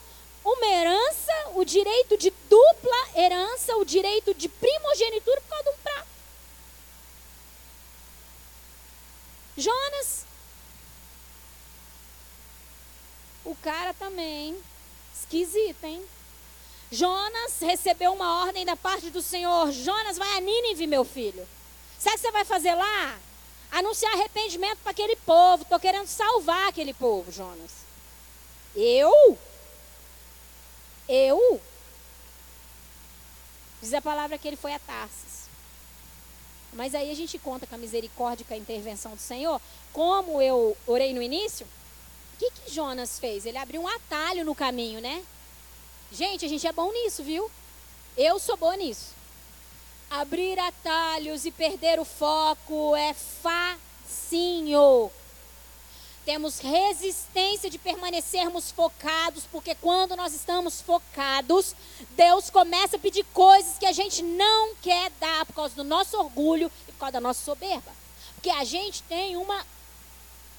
uma 0.44 0.66
herança, 0.66 1.32
o 1.54 1.64
direito 1.64 2.18
de 2.18 2.34
dupla 2.50 3.10
herança, 3.16 3.76
o 3.78 3.86
direito 3.86 4.34
de 4.34 4.50
primogenitura 4.50 5.40
por 5.42 5.50
causa 5.50 5.64
de 5.64 5.70
um 5.70 5.78
prato. 5.84 6.08
Jonas. 9.56 10.26
O 13.46 13.56
cara 13.58 13.94
também. 13.94 14.60
Esquisito, 15.14 15.84
hein? 15.84 16.04
Jonas 16.94 17.60
recebeu 17.60 18.14
uma 18.14 18.44
ordem 18.44 18.64
da 18.64 18.76
parte 18.76 19.10
do 19.10 19.20
Senhor. 19.20 19.72
Jonas, 19.72 20.16
vai 20.16 20.38
a 20.38 20.40
Nínive, 20.40 20.86
meu 20.86 21.04
filho. 21.04 21.48
Sabe 21.98 22.16
o 22.16 22.20
que 22.20 22.26
você 22.28 22.32
vai 22.32 22.46
fazer 22.46 22.76
lá? 22.76 23.18
Anunciar 23.72 24.14
arrependimento 24.14 24.78
para 24.84 24.92
aquele 24.92 25.16
povo. 25.16 25.64
Estou 25.64 25.80
querendo 25.80 26.06
salvar 26.06 26.68
aquele 26.68 26.94
povo, 26.94 27.32
Jonas. 27.32 27.72
Eu? 28.76 29.12
Eu? 31.10 31.60
Diz 33.82 33.92
a 33.96 34.02
palavra 34.02 34.38
que 34.38 34.48
ele 34.48 34.56
foi 34.56 34.74
a 34.76 34.80
Tarsis. 34.80 35.50
Mas 36.74 36.94
aí 36.94 37.10
a 37.10 37.16
gente 37.16 37.40
conta 37.40 37.66
com 37.66 37.74
a 37.74 37.80
misericórdia 37.80 38.46
com 38.48 38.54
a 38.54 38.58
intervenção 38.58 39.16
do 39.16 39.22
Senhor. 39.22 39.60
Como 39.92 40.40
eu 40.40 40.78
orei 40.86 41.12
no 41.12 41.24
início, 41.24 41.66
o 41.66 42.38
que, 42.38 42.52
que 42.52 42.72
Jonas 42.72 43.18
fez? 43.18 43.48
Ele 43.48 43.58
abriu 43.58 43.82
um 43.82 43.88
atalho 43.88 44.46
no 44.46 44.54
caminho, 44.54 45.02
né? 45.02 45.26
Gente, 46.14 46.46
a 46.46 46.48
gente 46.48 46.68
é 46.68 46.72
bom 46.72 46.92
nisso, 46.92 47.24
viu? 47.24 47.50
Eu 48.16 48.38
sou 48.38 48.56
boa 48.56 48.78
nisso. 48.78 49.16
Abrir 50.12 50.60
atalhos 50.60 51.44
e 51.44 51.50
perder 51.50 52.00
o 52.00 52.06
foco 52.06 52.96
é 52.96 53.16
facinho. 53.16 55.10
Temos 56.24 56.60
resistência 56.60 57.68
de 57.68 57.80
permanecermos 57.80 58.70
focados, 58.70 59.46
porque 59.52 59.74
quando 59.74 60.16
nós 60.16 60.36
estamos 60.36 60.82
focados, 60.82 61.76
Deus 62.12 62.48
começa 62.52 62.98
a 62.98 63.00
pedir 63.00 63.26
coisas 63.34 63.80
que 63.80 63.88
a 63.88 63.92
gente 63.92 64.22
não 64.22 64.76
quer 64.84 65.10
dar 65.20 65.48
por 65.48 65.56
causa 65.56 65.74
do 65.74 65.84
nosso 65.84 66.16
orgulho 66.16 66.72
e 66.88 66.92
por 66.92 67.00
causa 67.00 67.14
da 67.14 67.22
nossa 67.22 67.44
soberba. 67.44 67.92
Porque 68.36 68.52
a 68.52 68.64
gente 68.64 69.02
tem 69.04 69.36
uma 69.36 69.66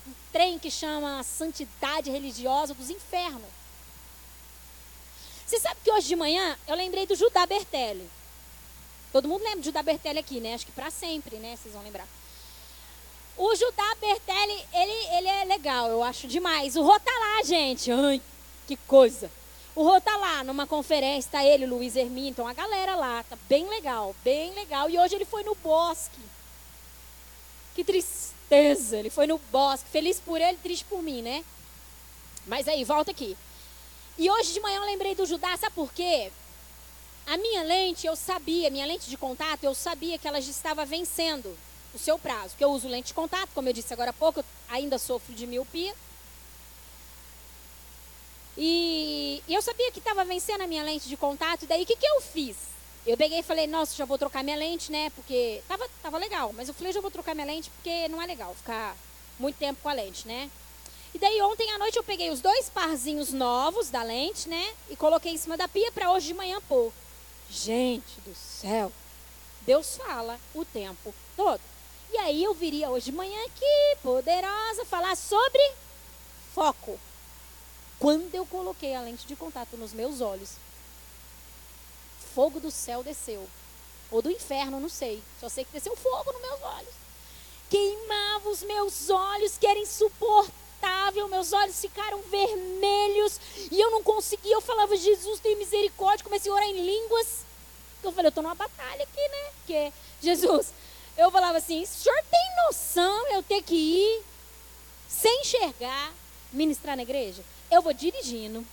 um 0.04 0.12
trem 0.32 0.58
que 0.58 0.70
chama 0.70 1.22
santidade 1.22 2.10
religiosa 2.10 2.74
dos 2.74 2.90
infernos. 2.90 3.53
Você 5.46 5.58
sabe 5.58 5.76
que 5.84 5.90
hoje 5.90 6.08
de 6.08 6.16
manhã 6.16 6.58
eu 6.66 6.74
lembrei 6.74 7.06
do 7.06 7.14
Judá 7.14 7.46
Bertelli. 7.46 8.08
Todo 9.12 9.28
mundo 9.28 9.42
lembra 9.44 9.60
de 9.60 9.66
Judá 9.66 9.82
Bertelli 9.82 10.18
aqui, 10.18 10.40
né? 10.40 10.54
Acho 10.54 10.66
que 10.66 10.72
para 10.72 10.90
sempre, 10.90 11.36
né? 11.36 11.56
Vocês 11.56 11.74
vão 11.74 11.82
lembrar. 11.82 12.06
O 13.36 13.54
Judá 13.54 13.94
Bertelli, 14.00 14.66
ele, 14.72 15.16
ele 15.16 15.28
é 15.28 15.44
legal, 15.44 15.88
eu 15.88 16.02
acho 16.02 16.26
demais. 16.26 16.76
O 16.76 16.82
Rô 16.82 16.98
tá 16.98 17.10
lá, 17.10 17.42
gente. 17.42 17.90
Ai, 17.90 18.20
que 18.66 18.76
coisa. 18.76 19.30
O 19.74 19.82
Rô 19.82 20.00
tá 20.00 20.16
lá 20.16 20.44
numa 20.44 20.66
conferência, 20.66 21.32
tá 21.32 21.44
ele, 21.44 21.64
o 21.64 21.68
Luiz 21.68 21.96
então 21.96 22.46
a 22.46 22.52
galera 22.52 22.94
lá, 22.94 23.24
tá 23.24 23.36
bem 23.48 23.68
legal, 23.68 24.14
bem 24.22 24.54
legal. 24.54 24.88
E 24.88 24.98
hoje 24.98 25.16
ele 25.16 25.24
foi 25.24 25.42
no 25.42 25.54
bosque. 25.56 26.20
Que 27.74 27.82
tristeza, 27.82 28.96
ele 28.96 29.10
foi 29.10 29.26
no 29.26 29.36
bosque. 29.50 29.90
Feliz 29.90 30.20
por 30.20 30.40
ele, 30.40 30.56
triste 30.58 30.84
por 30.84 31.02
mim, 31.02 31.22
né? 31.22 31.44
Mas 32.46 32.68
aí, 32.68 32.84
volta 32.84 33.10
aqui. 33.10 33.36
E 34.16 34.30
hoje 34.30 34.52
de 34.52 34.60
manhã 34.60 34.76
eu 34.76 34.84
lembrei 34.84 35.14
do 35.14 35.26
Judá, 35.26 35.56
sabe 35.56 35.74
por 35.74 35.92
quê? 35.92 36.30
A 37.26 37.36
minha 37.36 37.62
lente, 37.62 38.06
eu 38.06 38.14
sabia, 38.14 38.70
minha 38.70 38.86
lente 38.86 39.08
de 39.08 39.16
contato, 39.16 39.64
eu 39.64 39.74
sabia 39.74 40.18
que 40.18 40.28
ela 40.28 40.40
já 40.40 40.50
estava 40.50 40.84
vencendo 40.84 41.56
o 41.94 41.98
seu 41.98 42.18
prazo. 42.18 42.50
Porque 42.50 42.64
eu 42.64 42.70
uso 42.70 42.88
lente 42.88 43.08
de 43.08 43.14
contato, 43.14 43.50
como 43.54 43.68
eu 43.68 43.72
disse 43.72 43.92
agora 43.92 44.10
há 44.10 44.12
pouco, 44.12 44.40
eu 44.40 44.44
ainda 44.68 44.98
sofro 44.98 45.34
de 45.34 45.46
miopia. 45.46 45.94
E, 48.56 49.42
e 49.48 49.54
eu 49.54 49.62
sabia 49.62 49.90
que 49.90 49.98
estava 49.98 50.24
vencendo 50.24 50.60
a 50.60 50.66
minha 50.66 50.82
lente 50.82 51.08
de 51.08 51.16
contato, 51.16 51.64
e 51.64 51.66
daí 51.66 51.82
o 51.82 51.86
que, 51.86 51.96
que 51.96 52.06
eu 52.06 52.20
fiz? 52.20 52.56
Eu 53.06 53.16
peguei 53.16 53.40
e 53.40 53.42
falei, 53.42 53.66
nossa, 53.66 53.96
já 53.96 54.04
vou 54.04 54.16
trocar 54.16 54.44
minha 54.44 54.56
lente, 54.56 54.92
né? 54.92 55.10
Porque 55.10 55.60
tava, 55.66 55.88
tava 56.02 56.18
legal, 56.18 56.52
mas 56.54 56.68
eu 56.68 56.74
falei, 56.74 56.92
já 56.92 57.00
vou 57.00 57.10
trocar 57.10 57.34
minha 57.34 57.46
lente 57.46 57.70
porque 57.70 58.08
não 58.08 58.22
é 58.22 58.26
legal 58.26 58.54
ficar 58.54 58.96
muito 59.38 59.56
tempo 59.56 59.80
com 59.82 59.88
a 59.88 59.92
lente, 59.92 60.26
né? 60.26 60.50
E 61.14 61.18
daí 61.18 61.40
ontem 61.42 61.70
à 61.70 61.78
noite 61.78 61.96
eu 61.96 62.02
peguei 62.02 62.30
os 62.30 62.40
dois 62.40 62.68
parzinhos 62.68 63.32
novos 63.32 63.88
da 63.88 64.02
lente, 64.02 64.48
né? 64.48 64.74
E 64.90 64.96
coloquei 64.96 65.32
em 65.32 65.38
cima 65.38 65.56
da 65.56 65.68
pia 65.68 65.92
para 65.92 66.10
hoje 66.10 66.26
de 66.26 66.34
manhã 66.34 66.60
pôr. 66.68 66.92
Gente 67.48 68.20
do 68.22 68.34
céu, 68.34 68.90
Deus 69.62 69.96
fala 69.96 70.40
o 70.52 70.64
tempo 70.64 71.14
todo. 71.36 71.60
E 72.12 72.18
aí 72.18 72.42
eu 72.42 72.52
viria 72.52 72.90
hoje 72.90 73.06
de 73.06 73.12
manhã 73.12 73.38
aqui, 73.46 73.96
poderosa, 74.02 74.84
falar 74.84 75.16
sobre 75.16 75.62
foco. 76.52 76.98
Quando 77.98 78.34
eu 78.34 78.44
coloquei 78.46 78.94
a 78.94 79.00
lente 79.00 79.26
de 79.26 79.36
contato 79.36 79.76
nos 79.76 79.92
meus 79.92 80.20
olhos, 80.20 80.50
fogo 82.34 82.58
do 82.58 82.70
céu 82.70 83.04
desceu. 83.04 83.48
Ou 84.10 84.20
do 84.20 84.30
inferno, 84.30 84.80
não 84.80 84.88
sei. 84.88 85.22
Só 85.40 85.48
sei 85.48 85.64
que 85.64 85.72
desceu 85.72 85.96
fogo 85.96 86.32
nos 86.32 86.42
meus 86.42 86.62
olhos. 86.62 86.94
Queimava 87.70 88.48
os 88.48 88.62
meus 88.62 89.10
olhos, 89.10 89.56
que 89.56 89.66
era 89.66 89.78
meus 91.44 91.52
olhos 91.52 91.80
ficaram 91.80 92.22
vermelhos 92.22 93.40
e 93.70 93.78
eu 93.78 93.90
não 93.90 94.02
conseguia. 94.02 94.54
Eu 94.54 94.60
falava, 94.60 94.96
Jesus, 94.96 95.40
tem 95.40 95.56
misericórdia. 95.56 96.24
Comecei 96.24 96.50
a 96.50 96.54
orar 96.54 96.68
em 96.68 96.80
línguas. 96.80 97.44
Eu 98.02 98.12
falei, 98.12 98.26
eu 98.26 98.30
estou 98.30 98.42
numa 98.42 98.54
batalha 98.54 99.02
aqui, 99.02 99.28
né? 99.28 99.50
Porque, 99.56 99.92
Jesus, 100.22 100.72
eu 101.16 101.30
falava 101.30 101.58
assim: 101.58 101.82
o 101.82 101.86
senhor 101.86 102.18
tem 102.30 102.56
noção 102.66 103.26
eu 103.28 103.42
ter 103.42 103.62
que 103.62 103.74
ir 103.74 104.22
sem 105.08 105.40
enxergar, 105.40 106.12
ministrar 106.52 106.96
na 106.96 107.02
igreja? 107.02 107.42
Eu 107.70 107.82
vou 107.82 107.92
dirigindo 107.92 108.64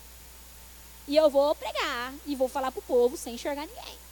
e 1.08 1.16
eu 1.16 1.30
vou 1.30 1.56
pregar 1.56 2.14
e 2.26 2.36
vou 2.36 2.48
falar 2.48 2.72
para 2.72 2.80
o 2.80 2.84
povo 2.84 3.18
sem 3.18 3.36
enxergar 3.36 3.66
ninguém 3.66 4.11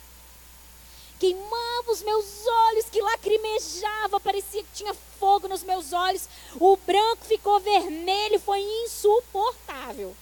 queimava 1.19 1.91
os 1.91 2.01
meus 2.01 2.25
olhos, 2.47 2.85
que 2.89 3.01
lacrimejava, 3.01 4.19
parecia 4.21 4.63
que 4.63 4.69
tinha 4.73 4.93
fogo 5.19 5.49
nos 5.49 5.63
meus 5.63 5.91
olhos. 5.91 6.29
O 6.59 6.77
branco 6.77 7.25
ficou 7.25 7.59
vermelho, 7.59 8.39
foi 8.39 8.61
insuportável. 8.85 10.15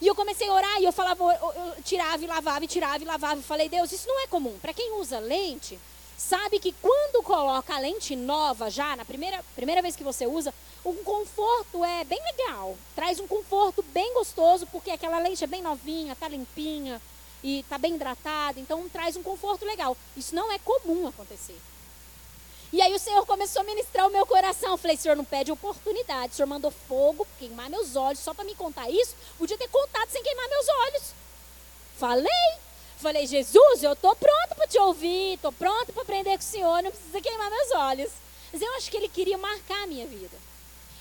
E 0.00 0.06
eu 0.06 0.14
comecei 0.14 0.48
a 0.48 0.52
orar 0.52 0.80
e 0.80 0.84
eu 0.84 0.92
falava, 0.92 1.24
eu, 1.24 1.52
eu 1.52 1.82
tirava 1.82 2.22
e 2.22 2.26
lavava, 2.26 2.64
e 2.64 2.68
tirava 2.68 3.02
e 3.02 3.06
lavava. 3.06 3.40
E 3.40 3.42
falei, 3.42 3.68
Deus, 3.68 3.90
isso 3.90 4.06
não 4.06 4.20
é 4.20 4.26
comum. 4.26 4.56
Para 4.60 4.74
quem 4.74 4.92
usa 5.00 5.18
lente, 5.18 5.78
sabe 6.16 6.60
que 6.60 6.72
quando 6.72 7.22
coloca 7.24 7.74
a 7.74 7.80
lente 7.80 8.14
nova 8.14 8.70
já, 8.70 8.94
na 8.94 9.04
primeira, 9.04 9.42
primeira 9.56 9.82
vez 9.82 9.96
que 9.96 10.04
você 10.04 10.26
usa, 10.26 10.54
o 10.84 10.92
conforto 10.96 11.84
é 11.84 12.04
bem 12.04 12.20
legal. 12.22 12.76
Traz 12.94 13.18
um 13.18 13.26
conforto 13.26 13.82
bem 13.82 14.14
gostoso, 14.14 14.66
porque 14.66 14.90
aquela 14.90 15.18
lente 15.18 15.42
é 15.42 15.48
bem 15.48 15.62
novinha, 15.62 16.14
tá 16.14 16.28
limpinha 16.28 17.00
e 17.42 17.60
está 17.60 17.78
bem 17.78 17.94
hidratado, 17.94 18.58
então 18.58 18.88
traz 18.88 19.16
um 19.16 19.22
conforto 19.22 19.64
legal. 19.64 19.96
Isso 20.16 20.34
não 20.34 20.50
é 20.50 20.58
comum 20.58 21.06
acontecer. 21.06 21.58
E 22.72 22.82
aí 22.82 22.92
o 22.92 22.98
Senhor 22.98 23.24
começou 23.24 23.62
a 23.62 23.64
ministrar 23.64 24.06
o 24.06 24.10
meu 24.10 24.26
coração. 24.26 24.72
Eu 24.72 24.76
falei, 24.76 24.96
Senhor, 24.96 25.16
não 25.16 25.24
pede 25.24 25.50
oportunidade. 25.50 26.32
O 26.32 26.36
Senhor 26.36 26.46
mandou 26.46 26.70
fogo 26.70 27.26
queimar 27.38 27.70
meus 27.70 27.96
olhos 27.96 28.20
só 28.20 28.34
para 28.34 28.44
me 28.44 28.54
contar 28.54 28.90
isso. 28.90 29.14
Podia 29.38 29.56
ter 29.56 29.68
contado 29.68 30.10
sem 30.10 30.22
queimar 30.22 30.48
meus 30.48 30.68
olhos. 30.68 31.02
Falei. 31.96 32.58
Falei, 32.98 33.26
Jesus, 33.26 33.82
eu 33.82 33.92
estou 33.92 34.14
pronto 34.16 34.56
para 34.56 34.66
te 34.66 34.78
ouvir, 34.78 35.34
estou 35.34 35.52
pronto 35.52 35.92
para 35.92 36.02
aprender 36.02 36.32
com 36.32 36.42
o 36.42 36.42
Senhor, 36.42 36.82
não 36.82 36.90
precisa 36.90 37.20
queimar 37.20 37.48
meus 37.48 37.70
olhos. 37.70 38.10
Mas 38.52 38.60
eu 38.60 38.74
acho 38.74 38.90
que 38.90 38.96
ele 38.96 39.08
queria 39.08 39.38
marcar 39.38 39.84
a 39.84 39.86
minha 39.86 40.04
vida. 40.04 40.36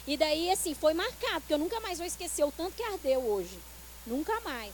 E 0.06 0.16
daí, 0.16 0.52
assim, 0.52 0.76
foi 0.76 0.94
marcado, 0.94 1.42
porque 1.42 1.54
eu 1.54 1.58
nunca 1.58 1.80
mais 1.80 1.98
vou 1.98 2.06
esquecer 2.06 2.44
o 2.46 2.52
tanto 2.52 2.76
que 2.76 2.84
ardeu 2.84 3.20
hoje. 3.20 3.60
Nunca 4.06 4.40
mais. 4.42 4.74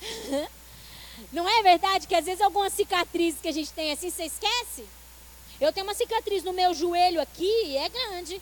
Não 1.32 1.48
é 1.48 1.62
verdade 1.62 2.06
que 2.06 2.14
às 2.14 2.24
vezes 2.24 2.40
algumas 2.40 2.72
cicatrizes 2.72 3.40
que 3.40 3.48
a 3.48 3.52
gente 3.52 3.72
tem 3.72 3.92
assim, 3.92 4.10
você 4.10 4.24
esquece? 4.24 4.86
Eu 5.60 5.72
tenho 5.72 5.86
uma 5.86 5.94
cicatriz 5.94 6.42
no 6.42 6.52
meu 6.52 6.74
joelho 6.74 7.20
aqui 7.20 7.50
e 7.64 7.76
é 7.76 7.88
grande. 7.88 8.40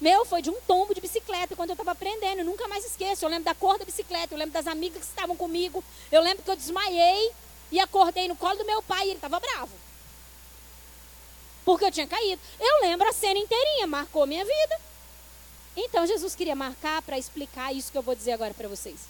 Meu, 0.00 0.24
foi 0.24 0.42
de 0.42 0.50
um 0.50 0.60
tombo 0.62 0.94
de 0.94 1.00
bicicleta 1.00 1.54
quando 1.54 1.70
eu 1.70 1.74
estava 1.74 1.92
aprendendo. 1.92 2.40
Eu 2.40 2.44
nunca 2.44 2.66
mais 2.66 2.84
esqueço. 2.84 3.24
Eu 3.24 3.28
lembro 3.28 3.44
da 3.44 3.54
cor 3.54 3.78
da 3.78 3.84
bicicleta, 3.84 4.34
eu 4.34 4.38
lembro 4.38 4.52
das 4.52 4.66
amigas 4.66 5.02
que 5.02 5.08
estavam 5.08 5.36
comigo. 5.36 5.84
Eu 6.10 6.20
lembro 6.22 6.42
que 6.42 6.50
eu 6.50 6.56
desmaiei 6.56 7.30
e 7.70 7.78
acordei 7.78 8.26
no 8.26 8.34
colo 8.34 8.58
do 8.58 8.64
meu 8.64 8.82
pai 8.82 9.06
e 9.06 9.10
ele 9.10 9.18
estava 9.18 9.38
bravo. 9.38 9.72
Porque 11.64 11.84
eu 11.84 11.92
tinha 11.92 12.06
caído. 12.06 12.42
Eu 12.58 12.80
lembro 12.80 13.08
a 13.08 13.12
cena 13.12 13.38
inteirinha, 13.38 13.86
marcou 13.86 14.26
minha 14.26 14.44
vida. 14.44 14.80
Então 15.76 16.06
Jesus 16.06 16.34
queria 16.34 16.56
marcar 16.56 17.00
para 17.02 17.18
explicar 17.18 17.72
isso 17.72 17.92
que 17.92 17.96
eu 17.96 18.02
vou 18.02 18.14
dizer 18.14 18.32
agora 18.32 18.52
para 18.52 18.68
vocês. 18.68 19.00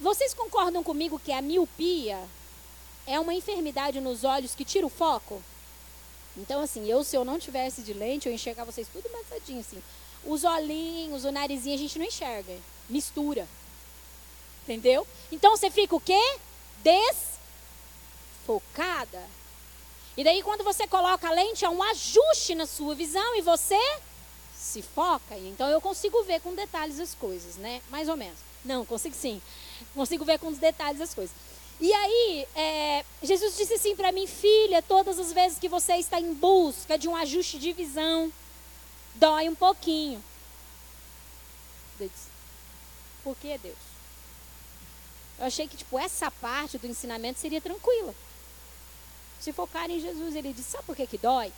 Vocês 0.00 0.34
concordam 0.34 0.82
comigo 0.82 1.18
que 1.18 1.32
a 1.32 1.40
miopia 1.40 2.18
é 3.06 3.20
uma 3.20 3.34
enfermidade 3.34 4.00
nos 4.00 4.24
olhos 4.24 4.54
que 4.54 4.64
tira 4.64 4.86
o 4.86 4.90
foco. 4.90 5.42
Então, 6.36 6.60
assim, 6.60 6.90
eu, 6.90 7.04
se 7.04 7.16
eu 7.16 7.24
não 7.24 7.38
tivesse 7.38 7.82
de 7.82 7.92
lente, 7.92 8.28
eu 8.28 8.34
enxergar 8.34 8.64
vocês 8.64 8.88
tudo 8.92 9.06
amassadinho, 9.06 9.60
assim. 9.60 9.80
Os 10.24 10.42
olhinhos, 10.42 11.24
o 11.24 11.30
narizinho, 11.30 11.76
a 11.76 11.78
gente 11.78 11.98
não 11.98 12.06
enxerga. 12.06 12.56
Mistura. 12.88 13.46
Entendeu? 14.64 15.06
Então, 15.30 15.56
você 15.56 15.70
fica 15.70 15.94
o 15.94 16.00
quê? 16.00 16.38
Desfocada. 18.42 19.22
E 20.16 20.24
daí, 20.24 20.42
quando 20.42 20.64
você 20.64 20.88
coloca 20.88 21.28
a 21.28 21.32
lente, 21.32 21.64
é 21.64 21.68
um 21.68 21.82
ajuste 21.82 22.54
na 22.54 22.66
sua 22.66 22.94
visão 22.94 23.36
e 23.36 23.42
você 23.42 23.78
se 24.56 24.82
foca. 24.82 25.36
Então, 25.36 25.68
eu 25.68 25.80
consigo 25.80 26.22
ver 26.24 26.40
com 26.40 26.54
detalhes 26.54 26.98
as 26.98 27.14
coisas, 27.14 27.56
né? 27.56 27.80
Mais 27.90 28.08
ou 28.08 28.16
menos. 28.16 28.38
Não, 28.64 28.84
consigo 28.84 29.14
sim. 29.14 29.40
Consigo 29.94 30.24
ver 30.24 30.38
com 30.38 30.48
os 30.48 30.58
detalhes 30.58 31.00
as 31.00 31.14
coisas. 31.14 31.34
E 31.80 31.92
aí, 31.92 32.46
é, 32.54 33.04
Jesus 33.22 33.56
disse 33.56 33.74
assim 33.74 33.96
para 33.96 34.12
mim, 34.12 34.26
filha, 34.26 34.80
todas 34.82 35.18
as 35.18 35.32
vezes 35.32 35.58
que 35.58 35.68
você 35.68 35.94
está 35.94 36.20
em 36.20 36.32
busca 36.32 36.96
de 36.96 37.08
um 37.08 37.16
ajuste 37.16 37.58
de 37.58 37.72
visão, 37.72 38.32
dói 39.16 39.48
um 39.48 39.54
pouquinho. 39.54 40.22
Deus 41.98 42.34
por 43.24 43.34
que 43.36 43.56
Deus? 43.58 43.78
Eu 45.38 45.46
achei 45.46 45.66
que, 45.66 45.78
tipo, 45.78 45.98
essa 45.98 46.30
parte 46.30 46.78
do 46.78 46.86
ensinamento 46.86 47.40
seria 47.40 47.60
tranquila. 47.60 48.14
Se 49.40 49.52
focar 49.52 49.90
em 49.90 49.98
Jesus, 49.98 50.36
ele 50.36 50.52
disse, 50.52 50.72
sabe 50.72 50.84
por 50.84 50.94
que 50.94 51.06
que 51.06 51.18
dói? 51.18 51.50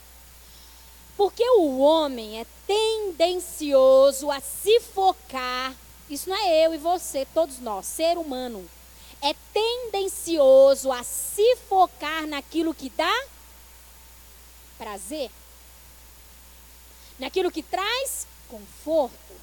Porque 1.15 1.43
o 1.57 1.79
homem 1.79 2.39
é 2.39 2.45
tendencioso 2.65 4.31
a 4.31 4.39
se 4.39 4.79
focar. 4.79 5.75
Isso 6.09 6.29
não 6.29 6.37
é 6.37 6.65
eu 6.65 6.73
e 6.73 6.77
você, 6.77 7.25
todos 7.33 7.59
nós, 7.59 7.85
ser 7.85 8.17
humano 8.17 8.67
é 9.21 9.33
tendencioso 9.53 10.91
a 10.91 11.03
se 11.03 11.55
focar 11.67 12.27
naquilo 12.27 12.73
que 12.73 12.89
dá 12.89 13.25
prazer, 14.77 15.31
naquilo 17.17 17.51
que 17.51 17.63
traz 17.63 18.27
conforto. 18.47 19.35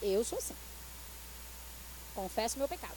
Eu 0.00 0.24
sou 0.24 0.38
assim. 0.38 0.54
Confesso 2.14 2.58
meu 2.58 2.68
pecado. 2.68 2.96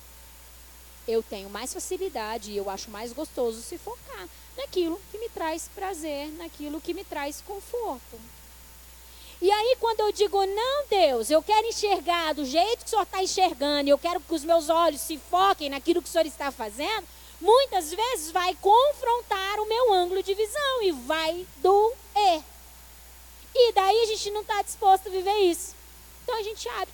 Eu 1.08 1.24
tenho 1.24 1.50
mais 1.50 1.74
facilidade 1.74 2.52
e 2.52 2.58
eu 2.58 2.70
acho 2.70 2.92
mais 2.92 3.12
gostoso 3.12 3.62
se 3.62 3.78
focar 3.78 4.30
naquilo 4.56 5.02
que 5.12 5.18
me 5.18 5.30
traz 5.30 5.68
prazer, 5.74 6.32
naquilo 6.34 6.80
que 6.80 6.94
me 6.94 7.04
traz 7.04 7.42
conforto. 7.42 8.20
E 9.42 9.50
aí, 9.50 9.76
quando 9.80 10.02
eu 10.02 10.12
digo, 10.12 10.46
não, 10.46 10.86
Deus, 10.88 11.32
eu 11.32 11.42
quero 11.42 11.66
enxergar 11.66 12.34
do 12.34 12.46
jeito 12.46 12.80
que 12.80 12.86
o 12.86 12.90
Senhor 12.90 13.02
está 13.02 13.24
enxergando, 13.24 13.90
eu 13.90 13.98
quero 13.98 14.20
que 14.20 14.36
os 14.36 14.44
meus 14.44 14.70
olhos 14.70 15.02
se 15.02 15.18
foquem 15.18 15.70
naquilo 15.70 16.00
que 16.00 16.08
o 16.08 16.12
Senhor 16.12 16.28
está 16.28 16.52
fazendo, 16.52 17.08
muitas 17.42 17.92
vezes 17.92 18.30
vai 18.30 18.56
confrontar 18.62 19.60
o 19.60 19.68
meu 19.68 19.94
ângulo 19.94 20.22
de 20.22 20.36
visão 20.36 20.84
e 20.84 20.92
vai 20.92 21.48
doer. 21.58 22.44
E 23.54 23.74
daí 23.74 24.02
a 24.02 24.06
gente 24.06 24.30
não 24.30 24.42
está 24.42 24.62
disposto 24.62 25.08
a 25.08 25.12
viver 25.12 25.38
isso. 25.40 25.76
Então 26.24 26.38
a 26.38 26.44
gente 26.44 26.70
abre 26.70 26.94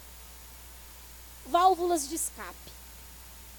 válvulas 1.47 2.07
de 2.07 2.15
escape. 2.15 2.71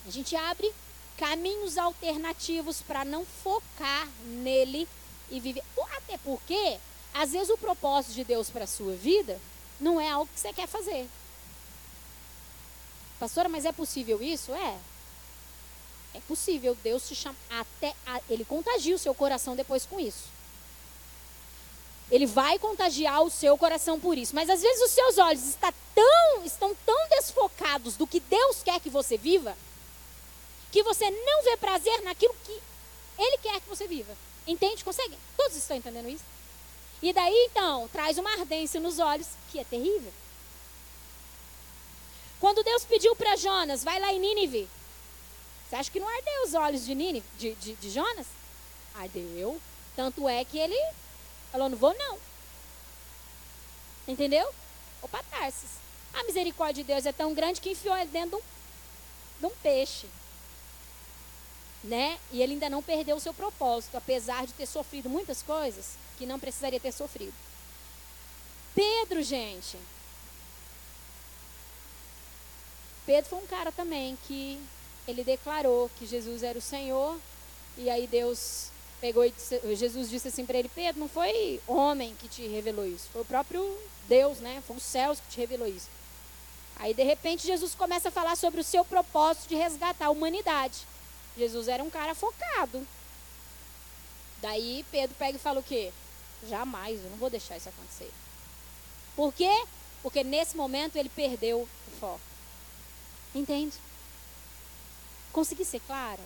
A 0.06 0.10
gente 0.10 0.34
abre 0.34 0.72
caminhos 1.18 1.76
alternativos 1.76 2.80
para 2.80 3.04
não 3.04 3.26
focar 3.44 4.08
nele 4.24 4.88
e 5.30 5.38
viver. 5.40 5.62
Até 5.96 6.16
porque 6.18 6.78
às 7.14 7.32
vezes 7.32 7.50
o 7.50 7.58
propósito 7.58 8.14
de 8.14 8.24
Deus 8.24 8.50
para 8.50 8.64
a 8.64 8.68
sua 8.68 8.94
vida 8.94 9.40
não 9.80 10.00
é 10.00 10.10
algo 10.10 10.30
que 10.32 10.40
você 10.40 10.52
quer 10.52 10.66
fazer. 10.66 11.08
Pastora, 13.18 13.48
mas 13.48 13.64
é 13.64 13.72
possível 13.72 14.22
isso? 14.22 14.54
É. 14.54 14.78
É 16.14 16.20
possível. 16.20 16.76
Deus 16.82 17.06
te 17.08 17.14
chama 17.14 17.36
até. 17.50 17.94
A, 18.06 18.20
ele 18.28 18.44
contagia 18.44 18.94
o 18.94 18.98
seu 18.98 19.14
coração 19.14 19.56
depois 19.56 19.84
com 19.84 19.98
isso. 19.98 20.28
Ele 22.10 22.26
vai 22.26 22.58
contagiar 22.58 23.22
o 23.22 23.30
seu 23.30 23.56
coração 23.58 24.00
por 24.00 24.16
isso. 24.16 24.34
Mas 24.34 24.48
às 24.48 24.62
vezes 24.62 24.82
os 24.82 24.90
seus 24.92 25.18
olhos 25.18 25.44
está 25.44 25.72
tão, 25.94 26.44
estão 26.44 26.74
tão 26.86 27.08
desfocados 27.10 27.96
do 27.96 28.06
que 28.06 28.20
Deus 28.20 28.62
quer 28.62 28.80
que 28.80 28.88
você 28.88 29.18
viva, 29.18 29.56
que 30.70 30.82
você 30.82 31.10
não 31.10 31.42
vê 31.42 31.56
prazer 31.56 32.02
naquilo 32.02 32.34
que 32.44 32.62
Ele 33.18 33.38
quer 33.38 33.60
que 33.60 33.68
você 33.68 33.86
viva. 33.86 34.16
Entende? 34.46 34.84
Consegue? 34.84 35.18
Todos 35.36 35.56
estão 35.56 35.76
entendendo 35.76 36.08
isso? 36.08 36.24
E 37.00 37.12
daí 37.12 37.48
então 37.50 37.88
traz 37.88 38.18
uma 38.18 38.32
ardência 38.32 38.80
nos 38.80 38.98
olhos 38.98 39.28
que 39.50 39.58
é 39.58 39.64
terrível. 39.64 40.12
Quando 42.40 42.62
Deus 42.62 42.84
pediu 42.84 43.14
para 43.16 43.36
Jonas, 43.36 43.82
vai 43.82 43.98
lá 44.00 44.12
em 44.12 44.20
Nínive. 44.20 44.68
Você 45.68 45.76
acha 45.76 45.90
que 45.90 46.00
não 46.00 46.08
ardeu 46.08 46.44
os 46.44 46.54
olhos 46.54 46.84
de, 46.84 46.94
Nínive, 46.94 47.26
de, 47.36 47.54
de, 47.54 47.74
de 47.74 47.90
Jonas? 47.90 48.26
Ardeu. 48.94 49.60
Tanto 49.94 50.28
é 50.28 50.44
que 50.44 50.58
ele 50.58 50.78
falou: 51.52 51.68
não 51.68 51.76
vou 51.76 51.94
não. 51.94 52.18
Entendeu? 54.06 54.48
Opa, 55.02 55.22
Tarsis. 55.30 55.78
A 56.14 56.24
misericórdia 56.24 56.82
de 56.82 56.92
Deus 56.92 57.04
é 57.04 57.12
tão 57.12 57.34
grande 57.34 57.60
que 57.60 57.70
enfiou 57.70 57.96
ele 57.96 58.10
dentro 58.10 58.30
de 58.30 58.36
um, 58.36 58.42
de 59.40 59.46
um 59.46 59.56
peixe. 59.58 60.08
Né? 61.82 62.18
E 62.32 62.42
ele 62.42 62.54
ainda 62.54 62.68
não 62.68 62.82
perdeu 62.82 63.16
o 63.16 63.20
seu 63.20 63.32
propósito, 63.32 63.96
apesar 63.96 64.46
de 64.46 64.52
ter 64.52 64.66
sofrido 64.66 65.08
muitas 65.08 65.42
coisas 65.42 65.96
que 66.16 66.26
não 66.26 66.38
precisaria 66.38 66.80
ter 66.80 66.92
sofrido. 66.92 67.34
Pedro, 68.74 69.22
gente. 69.22 69.78
Pedro 73.06 73.30
foi 73.30 73.38
um 73.38 73.46
cara 73.46 73.72
também 73.72 74.18
que 74.26 74.60
ele 75.06 75.24
declarou 75.24 75.90
que 75.98 76.06
Jesus 76.06 76.42
era 76.42 76.58
o 76.58 76.62
Senhor. 76.62 77.18
E 77.76 77.88
aí 77.88 78.06
Deus 78.06 78.70
pegou 79.00 79.24
e 79.24 79.30
disse, 79.30 79.60
Jesus 79.76 80.10
disse 80.10 80.28
assim 80.28 80.44
para 80.44 80.58
ele: 80.58 80.68
Pedro, 80.68 81.00
não 81.00 81.08
foi 81.08 81.60
homem 81.66 82.14
que 82.16 82.28
te 82.28 82.46
revelou 82.46 82.86
isso, 82.86 83.08
foi 83.12 83.22
o 83.22 83.24
próprio 83.24 83.78
Deus, 84.08 84.38
né? 84.38 84.62
Foi 84.66 84.76
os 84.76 84.82
céus 84.82 85.20
que 85.20 85.28
te 85.28 85.40
revelou 85.40 85.66
isso. 85.66 85.88
Aí 86.76 86.94
de 86.94 87.02
repente 87.02 87.46
Jesus 87.46 87.74
começa 87.74 88.08
a 88.08 88.12
falar 88.12 88.36
sobre 88.36 88.60
o 88.60 88.64
seu 88.64 88.84
propósito 88.84 89.48
de 89.48 89.54
resgatar 89.56 90.06
a 90.06 90.10
humanidade. 90.10 90.86
Jesus 91.38 91.68
era 91.68 91.82
um 91.82 91.90
cara 91.90 92.14
focado. 92.14 92.86
Daí 94.42 94.84
Pedro 94.90 95.16
pega 95.18 95.36
e 95.36 95.40
fala 95.40 95.60
o 95.60 95.62
quê? 95.62 95.92
Jamais, 96.48 97.02
eu 97.02 97.10
não 97.10 97.16
vou 97.16 97.30
deixar 97.30 97.56
isso 97.56 97.68
acontecer. 97.68 98.12
Por 99.16 99.32
quê? 99.32 99.50
Porque 100.02 100.22
nesse 100.22 100.56
momento 100.56 100.96
ele 100.96 101.08
perdeu 101.08 101.62
o 101.62 101.90
foco. 101.98 102.20
Entende? 103.34 103.76
Consegui 105.32 105.64
ser 105.64 105.80
clara? 105.80 106.22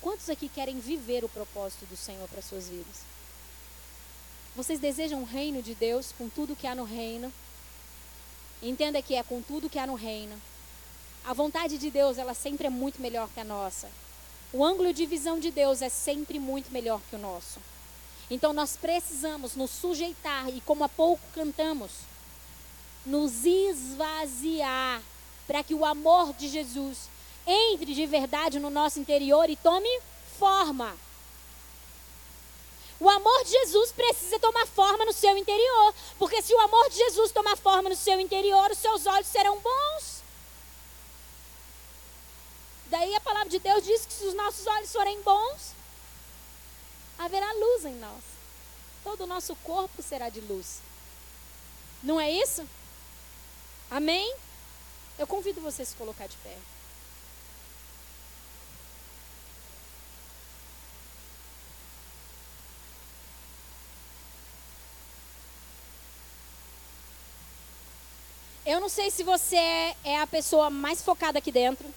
Quantos 0.00 0.30
aqui 0.30 0.48
querem 0.48 0.80
viver 0.80 1.24
o 1.24 1.28
propósito 1.28 1.84
do 1.86 1.96
Senhor 1.96 2.28
para 2.28 2.42
suas 2.42 2.68
vidas? 2.68 3.04
Vocês 4.56 4.80
desejam 4.80 5.22
o 5.22 5.26
reino 5.26 5.62
de 5.62 5.74
Deus 5.74 6.12
com 6.16 6.28
tudo 6.28 6.56
que 6.56 6.66
há 6.66 6.74
no 6.74 6.84
reino? 6.84 7.32
Entenda 8.62 9.00
que 9.02 9.14
é 9.14 9.22
com 9.22 9.40
tudo 9.40 9.70
que 9.70 9.78
há 9.78 9.86
no 9.86 9.94
reino. 9.94 10.40
A 11.24 11.32
vontade 11.32 11.78
de 11.78 11.90
Deus, 11.90 12.18
ela 12.18 12.34
sempre 12.34 12.66
é 12.66 12.70
muito 12.70 13.00
melhor 13.00 13.28
que 13.28 13.40
a 13.40 13.44
nossa. 13.44 13.88
O 14.52 14.64
ângulo 14.64 14.92
de 14.92 15.06
visão 15.06 15.38
de 15.38 15.50
Deus 15.50 15.80
é 15.82 15.88
sempre 15.88 16.38
muito 16.38 16.72
melhor 16.72 17.00
que 17.08 17.16
o 17.16 17.18
nosso. 17.18 17.60
Então 18.30 18.52
nós 18.52 18.76
precisamos 18.76 19.54
nos 19.54 19.70
sujeitar 19.70 20.48
e, 20.48 20.60
como 20.60 20.84
há 20.84 20.88
pouco 20.88 21.22
cantamos, 21.34 21.90
nos 23.04 23.44
esvaziar 23.44 25.02
para 25.46 25.62
que 25.62 25.74
o 25.74 25.84
amor 25.84 26.32
de 26.34 26.48
Jesus 26.48 27.08
entre 27.46 27.94
de 27.94 28.06
verdade 28.06 28.58
no 28.58 28.70
nosso 28.70 29.00
interior 29.00 29.48
e 29.50 29.56
tome 29.56 29.88
forma. 30.38 30.96
O 33.00 33.08
amor 33.08 33.44
de 33.44 33.50
Jesus 33.50 33.92
precisa 33.92 34.38
tomar 34.38 34.66
forma 34.66 35.04
no 35.06 35.12
seu 35.12 35.36
interior, 35.36 35.94
porque 36.18 36.42
se 36.42 36.54
o 36.54 36.60
amor 36.60 36.90
de 36.90 36.96
Jesus 36.96 37.32
tomar 37.32 37.56
forma 37.56 37.88
no 37.88 37.96
seu 37.96 38.20
interior, 38.20 38.70
os 38.70 38.78
seus 38.78 39.06
olhos 39.06 39.26
serão 39.26 39.58
bons. 39.58 40.19
Daí 42.90 43.14
a 43.14 43.20
palavra 43.20 43.48
de 43.48 43.60
Deus 43.60 43.84
diz 43.84 44.04
que 44.04 44.12
se 44.12 44.24
os 44.24 44.34
nossos 44.34 44.66
olhos 44.66 44.92
forem 44.92 45.22
bons, 45.22 45.74
haverá 47.16 47.46
luz 47.52 47.84
em 47.84 47.94
nós. 47.94 48.24
Todo 49.04 49.22
o 49.22 49.26
nosso 49.28 49.54
corpo 49.56 50.02
será 50.02 50.28
de 50.28 50.40
luz. 50.40 50.80
Não 52.02 52.20
é 52.20 52.28
isso? 52.28 52.68
Amém? 53.88 54.34
Eu 55.16 55.26
convido 55.26 55.60
você 55.60 55.82
a 55.82 55.86
se 55.86 55.94
colocar 55.94 56.26
de 56.26 56.36
pé. 56.38 56.56
Eu 68.66 68.80
não 68.80 68.88
sei 68.88 69.12
se 69.12 69.22
você 69.22 69.56
é 70.04 70.20
a 70.20 70.26
pessoa 70.26 70.70
mais 70.70 71.02
focada 71.02 71.38
aqui 71.38 71.52
dentro. 71.52 71.88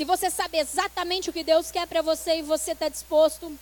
Se 0.00 0.04
você 0.06 0.30
sabe 0.30 0.56
exatamente 0.56 1.28
o 1.28 1.32
que 1.32 1.44
Deus 1.44 1.70
quer 1.70 1.86
para 1.86 2.00
você 2.00 2.38
e 2.38 2.42
você 2.42 2.72
está 2.72 2.88
disposto 2.88 3.54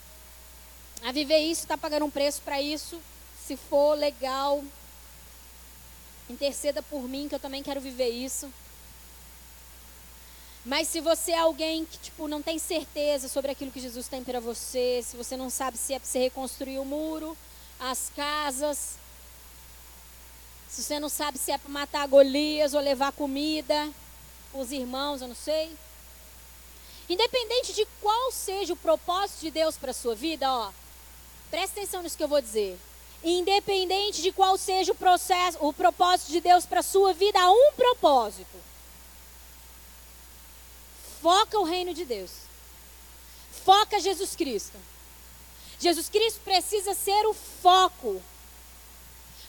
a 1.03 1.11
viver 1.11 1.39
isso, 1.39 1.62
está 1.62 1.76
pagando 1.76 2.05
um 2.05 2.11
preço 2.12 2.41
para 2.43 2.62
isso, 2.62 3.03
se 3.45 3.57
for 3.57 3.99
legal. 3.99 4.62
Interceda 6.30 6.80
por 6.80 7.03
mim, 7.09 7.28
que 7.28 7.34
eu 7.34 7.41
também 7.41 7.61
quero 7.61 7.80
viver 7.80 8.11
isso. 8.11 8.49
Mas 10.64 10.86
se 10.86 11.01
você 11.01 11.32
é 11.32 11.39
alguém 11.41 11.84
que 11.84 11.99
tipo 11.99 12.28
não 12.28 12.41
tem 12.41 12.57
certeza 12.57 13.26
sobre 13.26 13.51
aquilo 13.51 13.72
que 13.72 13.80
Jesus 13.80 14.07
tem 14.07 14.22
para 14.22 14.39
você, 14.39 15.01
se 15.03 15.16
você 15.16 15.36
não 15.36 15.51
sabe 15.51 15.76
se 15.76 15.93
é 15.93 15.99
para 15.99 16.09
você 16.09 16.20
reconstruir 16.20 16.78
o 16.78 16.84
muro, 16.84 17.36
as 17.80 18.12
casas, 18.14 18.97
se 20.68 20.84
você 20.84 21.01
não 21.01 21.09
sabe 21.09 21.36
se 21.36 21.51
é 21.51 21.59
para 21.59 21.68
matar 21.68 22.07
Golias 22.07 22.74
ou 22.74 22.80
levar 22.80 23.11
comida, 23.11 23.91
os 24.55 24.70
irmãos, 24.70 25.20
eu 25.20 25.26
não 25.26 25.34
sei. 25.34 25.76
Independente 27.09 27.72
de 27.72 27.86
qual 28.00 28.30
seja 28.30 28.72
o 28.72 28.76
propósito 28.76 29.40
de 29.40 29.50
Deus 29.50 29.76
para 29.76 29.92
a 29.92 29.94
sua 29.94 30.14
vida, 30.14 30.50
ó, 30.50 30.70
presta 31.50 31.80
atenção 31.80 32.02
nisso 32.02 32.16
que 32.16 32.22
eu 32.22 32.28
vou 32.28 32.40
dizer. 32.40 32.78
Independente 33.24 34.22
de 34.22 34.30
qual 34.30 34.56
seja 34.59 34.92
o 34.92 34.94
processo, 34.94 35.59
o 35.61 35.72
propósito 35.72 36.30
de 36.30 36.40
Deus 36.40 36.66
para 36.66 36.80
a 36.80 36.82
sua 36.82 37.12
vida, 37.12 37.40
há 37.40 37.50
um 37.50 37.72
propósito. 37.74 38.56
Foca 41.22 41.59
o 41.59 41.64
reino 41.64 41.94
de 41.94 42.04
Deus. 42.04 42.30
Foca 43.64 43.98
Jesus 43.98 44.36
Cristo. 44.36 44.78
Jesus 45.80 46.09
Cristo 46.09 46.40
precisa 46.44 46.94
ser 46.94 47.26
o 47.26 47.34
foco. 47.34 48.22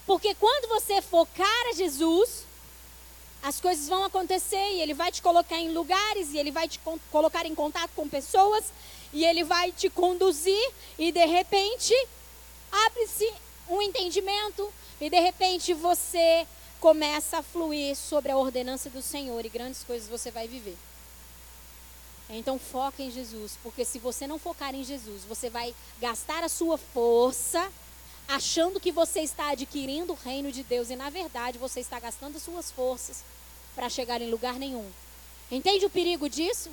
Porque 0.06 0.34
quando 0.36 0.68
você 0.70 1.02
focar 1.02 1.68
a 1.70 1.74
Jesus, 1.74 2.46
as 3.42 3.62
coisas 3.62 3.88
vão 3.88 4.04
acontecer 4.04 4.74
e 4.74 4.82
ele 4.82 4.94
vai 4.94 5.12
te 5.12 5.22
colocar 5.22 5.58
em 5.58 5.72
lugares 5.72 6.34
e 6.34 6.38
ele 6.38 6.52
vai 6.52 6.68
te 6.68 6.80
colocar 7.12 7.46
em 7.46 7.56
contato 7.56 7.92
com 7.96 8.08
pessoas 8.08 8.66
e 9.14 9.26
ele 9.26 9.44
vai 9.44 9.72
te 9.72 9.90
conduzir 9.90 10.72
e 10.98 11.12
de 11.12 11.26
repente 11.26 11.94
abre-se 12.72 13.32
um 13.70 13.82
entendimento 13.82 14.72
e 15.00 15.10
de 15.10 15.20
repente 15.20 15.74
você 15.74 16.46
começa 16.80 17.38
a 17.38 17.44
fluir 17.44 17.96
sobre 17.96 18.32
a 18.32 18.38
ordenança 18.38 18.90
do 18.90 19.02
Senhor 19.02 19.46
e 19.46 19.50
grandes 19.50 19.84
coisas 19.84 20.08
você 20.08 20.32
vai 20.32 20.48
viver. 20.48 20.78
Então 22.30 22.60
foca 22.60 23.02
em 23.02 23.10
Jesus, 23.10 23.58
porque 23.64 23.84
se 23.84 23.98
você 23.98 24.28
não 24.28 24.38
focar 24.38 24.76
em 24.76 24.84
Jesus, 24.84 25.24
você 25.24 25.50
vai 25.50 25.74
gastar 26.00 26.44
a 26.44 26.50
sua 26.50 26.78
força 26.78 27.72
achando 28.30 28.80
que 28.80 28.92
você 28.92 29.22
está 29.22 29.50
adquirindo 29.50 30.14
o 30.14 30.20
reino 30.24 30.52
de 30.52 30.62
Deus 30.62 30.92
e 30.92 30.96
na 30.96 31.10
verdade 31.10 31.58
você 31.58 31.80
está 31.80 32.00
gastando 32.00 32.38
as 32.38 32.44
suas 32.44 32.72
forças 32.72 33.24
para 33.76 33.90
chegar 33.90 34.22
em 34.22 34.30
lugar 34.30 34.54
nenhum. 34.54 34.88
Entende 35.52 35.84
o 35.84 35.90
perigo 35.90 36.30
disso? 36.30 36.70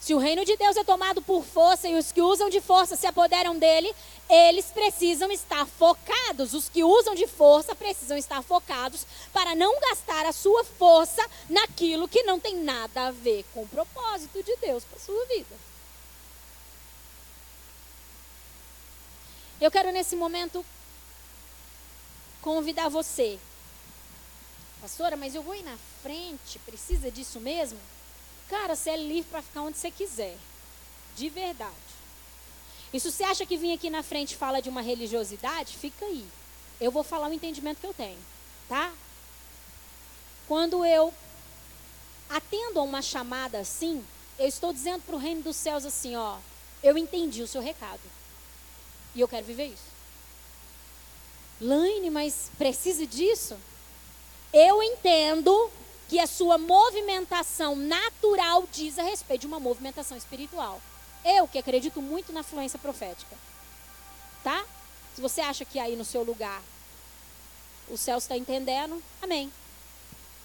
Se 0.00 0.14
o 0.14 0.18
reino 0.18 0.44
de 0.44 0.56
Deus 0.56 0.76
é 0.76 0.82
tomado 0.82 1.22
por 1.22 1.44
força 1.44 1.88
e 1.88 1.94
os 1.94 2.10
que 2.10 2.20
usam 2.20 2.48
de 2.48 2.60
força 2.60 2.96
se 2.96 3.06
apoderam 3.06 3.56
dele, 3.56 3.94
eles 4.28 4.66
precisam 4.66 5.30
estar 5.30 5.66
focados. 5.66 6.52
Os 6.52 6.68
que 6.68 6.82
usam 6.82 7.14
de 7.14 7.26
força 7.28 7.74
precisam 7.74 8.16
estar 8.16 8.42
focados 8.42 9.06
para 9.32 9.54
não 9.54 9.78
gastar 9.80 10.26
a 10.26 10.32
sua 10.32 10.64
força 10.64 11.24
naquilo 11.48 12.08
que 12.08 12.24
não 12.24 12.40
tem 12.40 12.56
nada 12.56 13.08
a 13.08 13.10
ver 13.12 13.44
com 13.54 13.62
o 13.62 13.68
propósito 13.68 14.42
de 14.42 14.56
Deus 14.56 14.82
para 14.82 14.98
a 14.98 15.00
sua 15.00 15.24
vida. 15.26 15.68
Eu 19.60 19.70
quero 19.70 19.90
nesse 19.90 20.14
momento 20.14 20.64
convidar 22.40 22.88
você. 22.88 23.38
Pastora, 24.80 25.16
mas 25.16 25.34
eu 25.34 25.42
vou 25.42 25.54
ir 25.54 25.64
na 25.64 25.76
frente, 26.02 26.58
precisa 26.60 27.10
disso 27.10 27.40
mesmo? 27.40 27.78
Cara, 28.48 28.76
você 28.76 28.90
é 28.90 28.96
livre 28.96 29.30
para 29.30 29.42
ficar 29.42 29.62
onde 29.62 29.76
você 29.76 29.90
quiser. 29.90 30.38
De 31.16 31.28
verdade. 31.28 31.74
E 32.92 33.00
se 33.00 33.10
você 33.10 33.24
acha 33.24 33.44
que 33.44 33.56
vir 33.56 33.72
aqui 33.72 33.90
na 33.90 34.02
frente 34.02 34.36
fala 34.36 34.62
de 34.62 34.68
uma 34.68 34.80
religiosidade, 34.80 35.76
fica 35.76 36.06
aí. 36.06 36.26
Eu 36.80 36.92
vou 36.92 37.02
falar 37.02 37.28
o 37.28 37.32
entendimento 37.32 37.80
que 37.80 37.86
eu 37.86 37.92
tenho, 37.92 38.18
tá? 38.68 38.92
Quando 40.46 40.84
eu 40.84 41.12
atendo 42.30 42.78
a 42.78 42.82
uma 42.82 43.02
chamada 43.02 43.58
assim, 43.58 44.04
eu 44.38 44.46
estou 44.46 44.72
dizendo 44.72 45.02
para 45.02 45.16
o 45.16 45.18
reino 45.18 45.42
dos 45.42 45.56
céus 45.56 45.84
assim, 45.84 46.14
ó, 46.14 46.38
eu 46.82 46.96
entendi 46.96 47.42
o 47.42 47.48
seu 47.48 47.60
recado. 47.60 48.00
E 49.14 49.20
eu 49.20 49.28
quero 49.28 49.46
viver 49.46 49.66
isso. 49.66 49.88
Laine, 51.60 52.10
mas 52.10 52.50
precisa 52.56 53.06
disso? 53.06 53.56
Eu 54.52 54.82
entendo 54.82 55.70
que 56.08 56.18
a 56.18 56.26
sua 56.26 56.56
movimentação 56.56 57.76
natural 57.76 58.66
diz 58.72 58.98
a 58.98 59.02
respeito 59.02 59.42
de 59.42 59.46
uma 59.46 59.60
movimentação 59.60 60.16
espiritual. 60.16 60.80
Eu 61.24 61.46
que 61.46 61.58
acredito 61.58 62.00
muito 62.00 62.32
na 62.32 62.42
fluência 62.42 62.78
profética. 62.78 63.36
Tá? 64.42 64.64
Se 65.14 65.20
você 65.20 65.40
acha 65.40 65.64
que 65.64 65.78
aí 65.78 65.96
no 65.96 66.04
seu 66.04 66.22
lugar 66.22 66.62
o 67.88 67.96
céu 67.96 68.18
está 68.18 68.36
entendendo, 68.36 69.02
amém. 69.20 69.52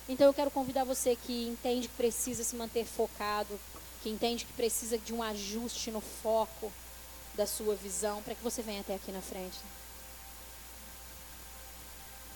Então 0.10 0.28
eu 0.28 0.34
quero 0.34 0.52
convidar 0.52 0.84
você 0.84 1.16
que 1.16 1.48
entende 1.48 1.88
que 1.88 1.96
precisa 1.96 2.44
se 2.44 2.56
manter 2.56 2.86
focado, 2.86 3.60
que 4.02 4.10
entende 4.10 4.46
que 4.46 4.54
precisa 4.54 4.98
de 4.98 5.14
um 5.14 5.22
ajuste 5.22 5.92
no 5.92 6.02
foco 6.02 6.72
da 7.36 7.48
sua 7.48 7.76
visão, 7.76 8.22
para 8.22 8.36
que 8.36 8.44
você 8.44 8.62
venha 8.62 8.82
até 8.82 8.96
aqui 8.96 9.12
na 9.12 9.22
frente. 9.22 9.60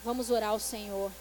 Vamos 0.04 0.30
orar 0.30 0.50
ao 0.50 0.60
Senhor. 0.60 1.12